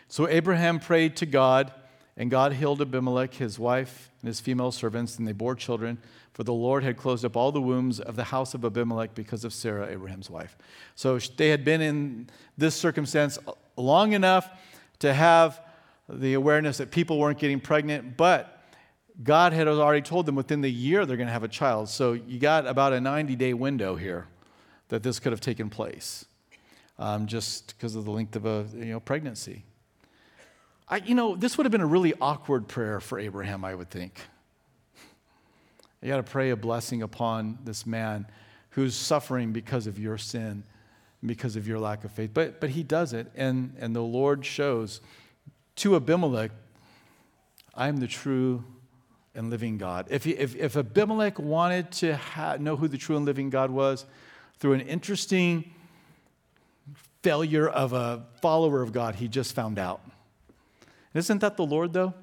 So 0.09 0.29
Abraham 0.29 0.79
prayed 0.79 1.17
to 1.17 1.27
God, 1.27 1.73
and 2.17 2.31
God 2.31 2.53
healed 2.53 2.81
Abimelech, 2.81 3.35
his 3.35 3.59
wife, 3.59 4.11
and 4.27 4.29
his 4.29 4.41
female 4.41 4.73
servants, 4.73 5.19
and 5.19 5.29
they 5.29 5.33
bore 5.33 5.55
children, 5.55 5.99
for 6.33 6.43
the 6.43 6.53
Lord 6.53 6.83
had 6.83 6.97
closed 6.97 7.25
up 7.25 7.37
all 7.37 7.53
the 7.53 7.61
wombs 7.61 8.01
of 8.01 8.17
the 8.17 8.25
house 8.25 8.55
of 8.55 8.65
Abimelech 8.65 9.15
because 9.15 9.45
of 9.45 9.55
Sarah, 9.55 9.89
Abraham's 9.89 10.29
wife. 10.29 10.59
So 10.97 11.17
they 11.37 11.51
had 11.51 11.65
been 11.65 11.81
in 11.81 12.29
this 12.59 12.75
circumstance 12.75 13.39
long 13.77 14.15
enough 14.15 14.51
to 14.99 15.15
have 15.15 15.61
the 16.09 16.35
awareness 16.35 16.79
that 16.79 16.91
people 16.91 17.21
weren't 17.21 17.39
getting 17.39 17.61
pregnant, 17.61 18.17
but 18.17 18.65
God 19.23 19.53
had 19.53 19.69
already 19.69 20.03
told 20.03 20.27
them 20.27 20.35
within 20.35 20.61
the 20.61 20.73
year 20.73 21.07
they're 21.07 21.17
going 21.17 21.29
to 21.29 21.33
have 21.33 21.45
a 21.45 21.49
child. 21.49 21.89
So 21.89 22.15
you 22.15 22.41
got 22.41 22.67
about 22.67 22.95
a 22.95 23.01
90 23.01 23.37
day 23.37 23.55
window 23.55 23.95
here 23.95 24.27
that 24.89 25.05
this 25.05 25.21
could 25.21 25.31
have 25.31 25.41
taken 25.41 25.71
place 25.71 26.25
um, 26.99 27.29
just 27.29 27.77
because 27.77 27.95
of 27.95 28.05
the 28.05 28.11
length 28.11 28.35
of 28.35 28.45
a 28.45 28.67
you 28.75 28.87
know, 28.87 28.99
pregnancy. 28.99 29.63
I, 30.89 30.99
you 30.99 31.15
know, 31.15 31.35
this 31.35 31.59
would 31.59 31.65
have 31.67 31.73
been 31.73 31.81
a 31.81 31.87
really 31.87 32.15
awkward 32.21 32.69
prayer 32.69 33.01
for 33.01 33.19
Abraham, 33.19 33.65
I 33.65 33.75
would 33.75 33.91
think. 33.91 34.21
You 36.01 36.09
got 36.09 36.19
to 36.19 36.23
pray 36.23 36.51
a 36.51 36.57
blessing 36.57 37.03
upon 37.03 37.59
this 37.65 37.87
man 37.87 38.27
who's 38.71 38.95
suffering 38.95 39.53
because 39.53 39.87
of 39.87 39.99
your 39.99 40.19
sin, 40.19 40.63
because 41.25 41.57
of 41.57 41.67
your 41.67 41.81
lack 41.81 42.05
of 42.05 42.13
faith. 42.13 42.31
But, 42.33 42.61
but 42.61 42.71
he 42.71 42.85
does 42.85 43.13
it, 43.13 43.33
and, 43.35 43.75
and 43.81 43.97
the 43.97 44.03
Lord 44.03 44.45
shows 44.45 45.01
to 45.77 45.97
Abimelech, 45.97 46.53
I 47.75 47.89
am 47.89 47.97
the 47.97 48.07
true 48.07 48.63
and 49.35 49.51
living 49.51 49.79
God. 49.79 50.07
If, 50.09 50.25
he, 50.25 50.33
if, 50.33 50.55
if 50.55 50.77
Abimelech 50.77 51.39
wanted 51.39 51.91
to 51.93 52.17
ha- 52.17 52.57
know 52.61 52.77
who 52.77 52.87
the 52.87 52.99
true 52.99 53.17
and 53.17 53.25
living 53.25 53.51
God 53.51 53.71
was 53.71 54.07
through 54.59 54.75
an 54.75 54.81
interesting 54.83 55.73
failure 57.23 57.69
of 57.69 57.93
a 57.93 58.25
follower 58.41 58.83
of 58.83 58.93
God, 58.93 59.17
he 59.17 59.27
just 59.27 59.55
found 59.55 59.79
out. 59.79 60.01
Isn't 61.17 61.41
that 61.41 61.57
the 61.57 61.67
Lord, 61.67 61.93
though? 61.93 62.15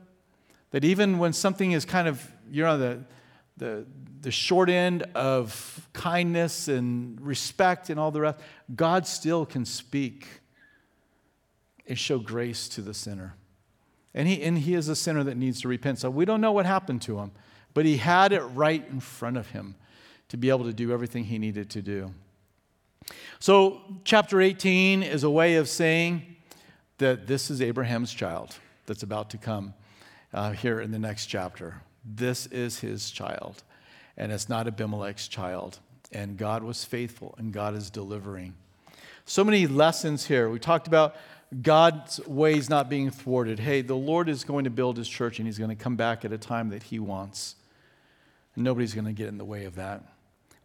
That 0.71 0.83
even 0.83 1.19
when 1.19 1.33
something 1.33 1.71
is 1.71 1.85
kind 1.85 2.07
of, 2.07 2.25
you're 2.49 2.67
on 2.67 2.79
the, 2.79 2.99
the, 3.57 3.85
the 4.21 4.31
short 4.31 4.69
end 4.69 5.03
of 5.15 5.87
kindness 5.93 6.67
and 6.67 7.19
respect 7.21 7.89
and 7.89 7.99
all 7.99 8.11
the 8.11 8.21
rest, 8.21 8.39
God 8.75 9.05
still 9.05 9.45
can 9.45 9.65
speak 9.65 10.27
and 11.87 11.97
show 11.97 12.17
grace 12.17 12.67
to 12.69 12.81
the 12.81 12.93
sinner. 12.93 13.35
And 14.13 14.27
he, 14.27 14.41
and 14.43 14.57
he 14.57 14.73
is 14.73 14.89
a 14.89 14.95
sinner 14.95 15.23
that 15.23 15.37
needs 15.37 15.61
to 15.61 15.67
repent. 15.67 15.99
So 15.99 16.09
we 16.09 16.25
don't 16.25 16.41
know 16.41 16.51
what 16.51 16.65
happened 16.65 17.01
to 17.03 17.19
him, 17.19 17.31
but 17.73 17.85
he 17.85 17.97
had 17.97 18.31
it 18.31 18.41
right 18.41 18.85
in 18.89 18.99
front 18.99 19.37
of 19.37 19.49
him 19.49 19.75
to 20.29 20.37
be 20.37 20.49
able 20.49 20.65
to 20.65 20.73
do 20.73 20.91
everything 20.91 21.25
he 21.25 21.37
needed 21.37 21.69
to 21.71 21.81
do. 21.81 22.13
So, 23.39 23.81
chapter 24.05 24.39
18 24.39 25.03
is 25.03 25.23
a 25.23 25.29
way 25.29 25.55
of 25.55 25.67
saying 25.67 26.37
that 26.99 27.27
this 27.27 27.51
is 27.51 27.61
Abraham's 27.61 28.13
child 28.13 28.55
that's 28.85 29.03
about 29.03 29.29
to 29.31 29.37
come 29.37 29.73
uh, 30.33 30.51
here 30.51 30.79
in 30.81 30.91
the 30.91 30.99
next 30.99 31.27
chapter. 31.27 31.81
This 32.05 32.47
is 32.47 32.79
his 32.79 33.11
child, 33.11 33.63
and 34.17 34.31
it's 34.31 34.49
not 34.49 34.67
Abimelech's 34.67 35.27
child. 35.27 35.79
And 36.11 36.37
God 36.37 36.63
was 36.63 36.83
faithful, 36.83 37.33
and 37.37 37.51
God 37.51 37.75
is 37.75 37.89
delivering. 37.89 38.53
So 39.25 39.43
many 39.43 39.65
lessons 39.67 40.27
here. 40.27 40.49
We 40.49 40.59
talked 40.59 40.85
about 40.85 41.15
God's 41.61 42.19
ways 42.27 42.69
not 42.69 42.89
being 42.89 43.09
thwarted. 43.09 43.59
Hey, 43.59 43.81
the 43.81 43.95
Lord 43.95 44.29
is 44.29 44.43
going 44.43 44.65
to 44.65 44.69
build 44.69 44.97
his 44.97 45.07
church, 45.07 45.39
and 45.39 45.47
he's 45.47 45.57
going 45.57 45.69
to 45.69 45.75
come 45.75 45.95
back 45.95 46.25
at 46.25 46.31
a 46.31 46.37
time 46.37 46.69
that 46.69 46.83
he 46.83 46.99
wants. 46.99 47.55
And 48.55 48.63
nobody's 48.63 48.93
going 48.93 49.05
to 49.05 49.13
get 49.13 49.27
in 49.27 49.37
the 49.37 49.45
way 49.45 49.65
of 49.65 49.75
that. 49.75 50.03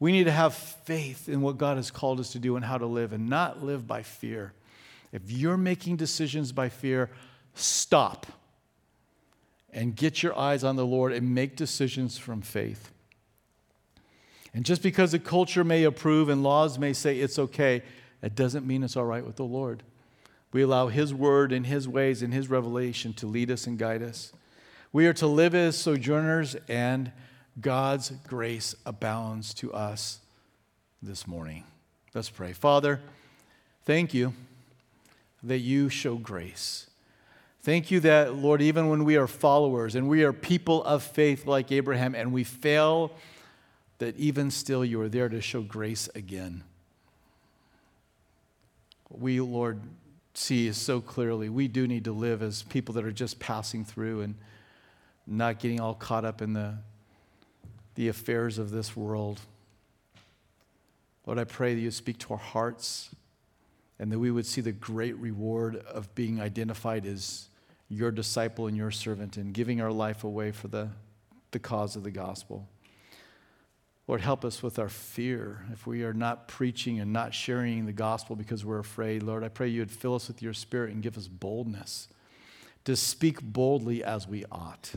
We 0.00 0.12
need 0.12 0.24
to 0.24 0.32
have 0.32 0.54
faith 0.54 1.28
in 1.28 1.40
what 1.40 1.56
God 1.56 1.76
has 1.76 1.90
called 1.90 2.20
us 2.20 2.32
to 2.32 2.38
do 2.38 2.56
and 2.56 2.64
how 2.64 2.78
to 2.78 2.86
live, 2.86 3.12
and 3.12 3.28
not 3.28 3.62
live 3.62 3.86
by 3.86 4.02
fear. 4.02 4.52
If 5.12 5.30
you're 5.30 5.56
making 5.56 5.96
decisions 5.96 6.52
by 6.52 6.68
fear, 6.68 7.10
stop 7.54 8.26
and 9.72 9.94
get 9.94 10.22
your 10.22 10.36
eyes 10.38 10.64
on 10.64 10.76
the 10.76 10.86
Lord 10.86 11.12
and 11.12 11.34
make 11.34 11.56
decisions 11.56 12.18
from 12.18 12.40
faith. 12.40 12.90
And 14.54 14.64
just 14.64 14.82
because 14.82 15.12
the 15.12 15.18
culture 15.18 15.64
may 15.64 15.84
approve 15.84 16.28
and 16.28 16.42
laws 16.42 16.78
may 16.78 16.92
say 16.92 17.18
it's 17.18 17.38
okay, 17.38 17.82
it 18.22 18.34
doesn't 18.34 18.66
mean 18.66 18.82
it's 18.82 18.96
all 18.96 19.04
right 19.04 19.24
with 19.24 19.36
the 19.36 19.44
Lord. 19.44 19.82
We 20.52 20.62
allow 20.62 20.88
His 20.88 21.12
word 21.12 21.52
and 21.52 21.66
His 21.66 21.86
ways 21.86 22.22
and 22.22 22.32
His 22.32 22.48
revelation 22.48 23.12
to 23.14 23.26
lead 23.26 23.50
us 23.50 23.66
and 23.66 23.78
guide 23.78 24.02
us. 24.02 24.32
We 24.92 25.06
are 25.06 25.12
to 25.14 25.26
live 25.26 25.54
as 25.54 25.76
sojourners, 25.76 26.56
and 26.66 27.12
God's 27.60 28.10
grace 28.26 28.74
abounds 28.86 29.52
to 29.54 29.72
us 29.72 30.20
this 31.02 31.26
morning. 31.26 31.64
Let's 32.14 32.30
pray. 32.30 32.54
Father, 32.54 33.00
thank 33.84 34.14
you 34.14 34.32
that 35.42 35.58
you 35.58 35.90
show 35.90 36.16
grace. 36.16 36.87
Thank 37.68 37.90
you 37.90 38.00
that, 38.00 38.34
Lord, 38.34 38.62
even 38.62 38.88
when 38.88 39.04
we 39.04 39.18
are 39.18 39.26
followers 39.26 39.94
and 39.94 40.08
we 40.08 40.24
are 40.24 40.32
people 40.32 40.82
of 40.84 41.02
faith 41.02 41.46
like 41.46 41.70
Abraham 41.70 42.14
and 42.14 42.32
we 42.32 42.42
fail, 42.42 43.12
that 43.98 44.16
even 44.16 44.50
still 44.50 44.82
you 44.82 44.98
are 45.02 45.08
there 45.10 45.28
to 45.28 45.42
show 45.42 45.60
grace 45.60 46.08
again. 46.14 46.64
We, 49.10 49.42
Lord, 49.42 49.82
see 50.32 50.72
so 50.72 51.02
clearly 51.02 51.50
we 51.50 51.68
do 51.68 51.86
need 51.86 52.04
to 52.04 52.12
live 52.12 52.40
as 52.40 52.62
people 52.62 52.94
that 52.94 53.04
are 53.04 53.12
just 53.12 53.38
passing 53.38 53.84
through 53.84 54.22
and 54.22 54.34
not 55.26 55.58
getting 55.58 55.78
all 55.78 55.92
caught 55.92 56.24
up 56.24 56.40
in 56.40 56.54
the, 56.54 56.78
the 57.96 58.08
affairs 58.08 58.56
of 58.56 58.70
this 58.70 58.96
world. 58.96 59.42
Lord, 61.26 61.38
I 61.38 61.44
pray 61.44 61.74
that 61.74 61.80
you 61.82 61.90
speak 61.90 62.16
to 62.20 62.32
our 62.32 62.38
hearts 62.38 63.10
and 63.98 64.10
that 64.10 64.18
we 64.18 64.30
would 64.30 64.46
see 64.46 64.62
the 64.62 64.72
great 64.72 65.18
reward 65.18 65.76
of 65.76 66.14
being 66.14 66.40
identified 66.40 67.04
as 67.04 67.47
your 67.88 68.10
disciple 68.10 68.66
and 68.66 68.76
your 68.76 68.90
servant 68.90 69.36
and 69.36 69.54
giving 69.54 69.80
our 69.80 69.92
life 69.92 70.24
away 70.24 70.52
for 70.52 70.68
the, 70.68 70.88
the 71.50 71.58
cause 71.58 71.96
of 71.96 72.02
the 72.02 72.10
gospel. 72.10 72.68
Lord, 74.06 74.20
help 74.22 74.44
us 74.44 74.62
with 74.62 74.78
our 74.78 74.88
fear. 74.88 75.66
If 75.70 75.86
we 75.86 76.02
are 76.02 76.14
not 76.14 76.48
preaching 76.48 76.98
and 76.98 77.12
not 77.12 77.34
sharing 77.34 77.84
the 77.84 77.92
gospel 77.92 78.36
because 78.36 78.64
we're 78.64 78.78
afraid, 78.78 79.22
Lord, 79.22 79.44
I 79.44 79.48
pray 79.48 79.68
you 79.68 79.80
would 79.80 79.90
fill 79.90 80.14
us 80.14 80.28
with 80.28 80.40
your 80.40 80.54
spirit 80.54 80.92
and 80.92 81.02
give 81.02 81.18
us 81.18 81.28
boldness 81.28 82.08
to 82.84 82.96
speak 82.96 83.42
boldly 83.42 84.02
as 84.02 84.26
we 84.26 84.46
ought. 84.50 84.94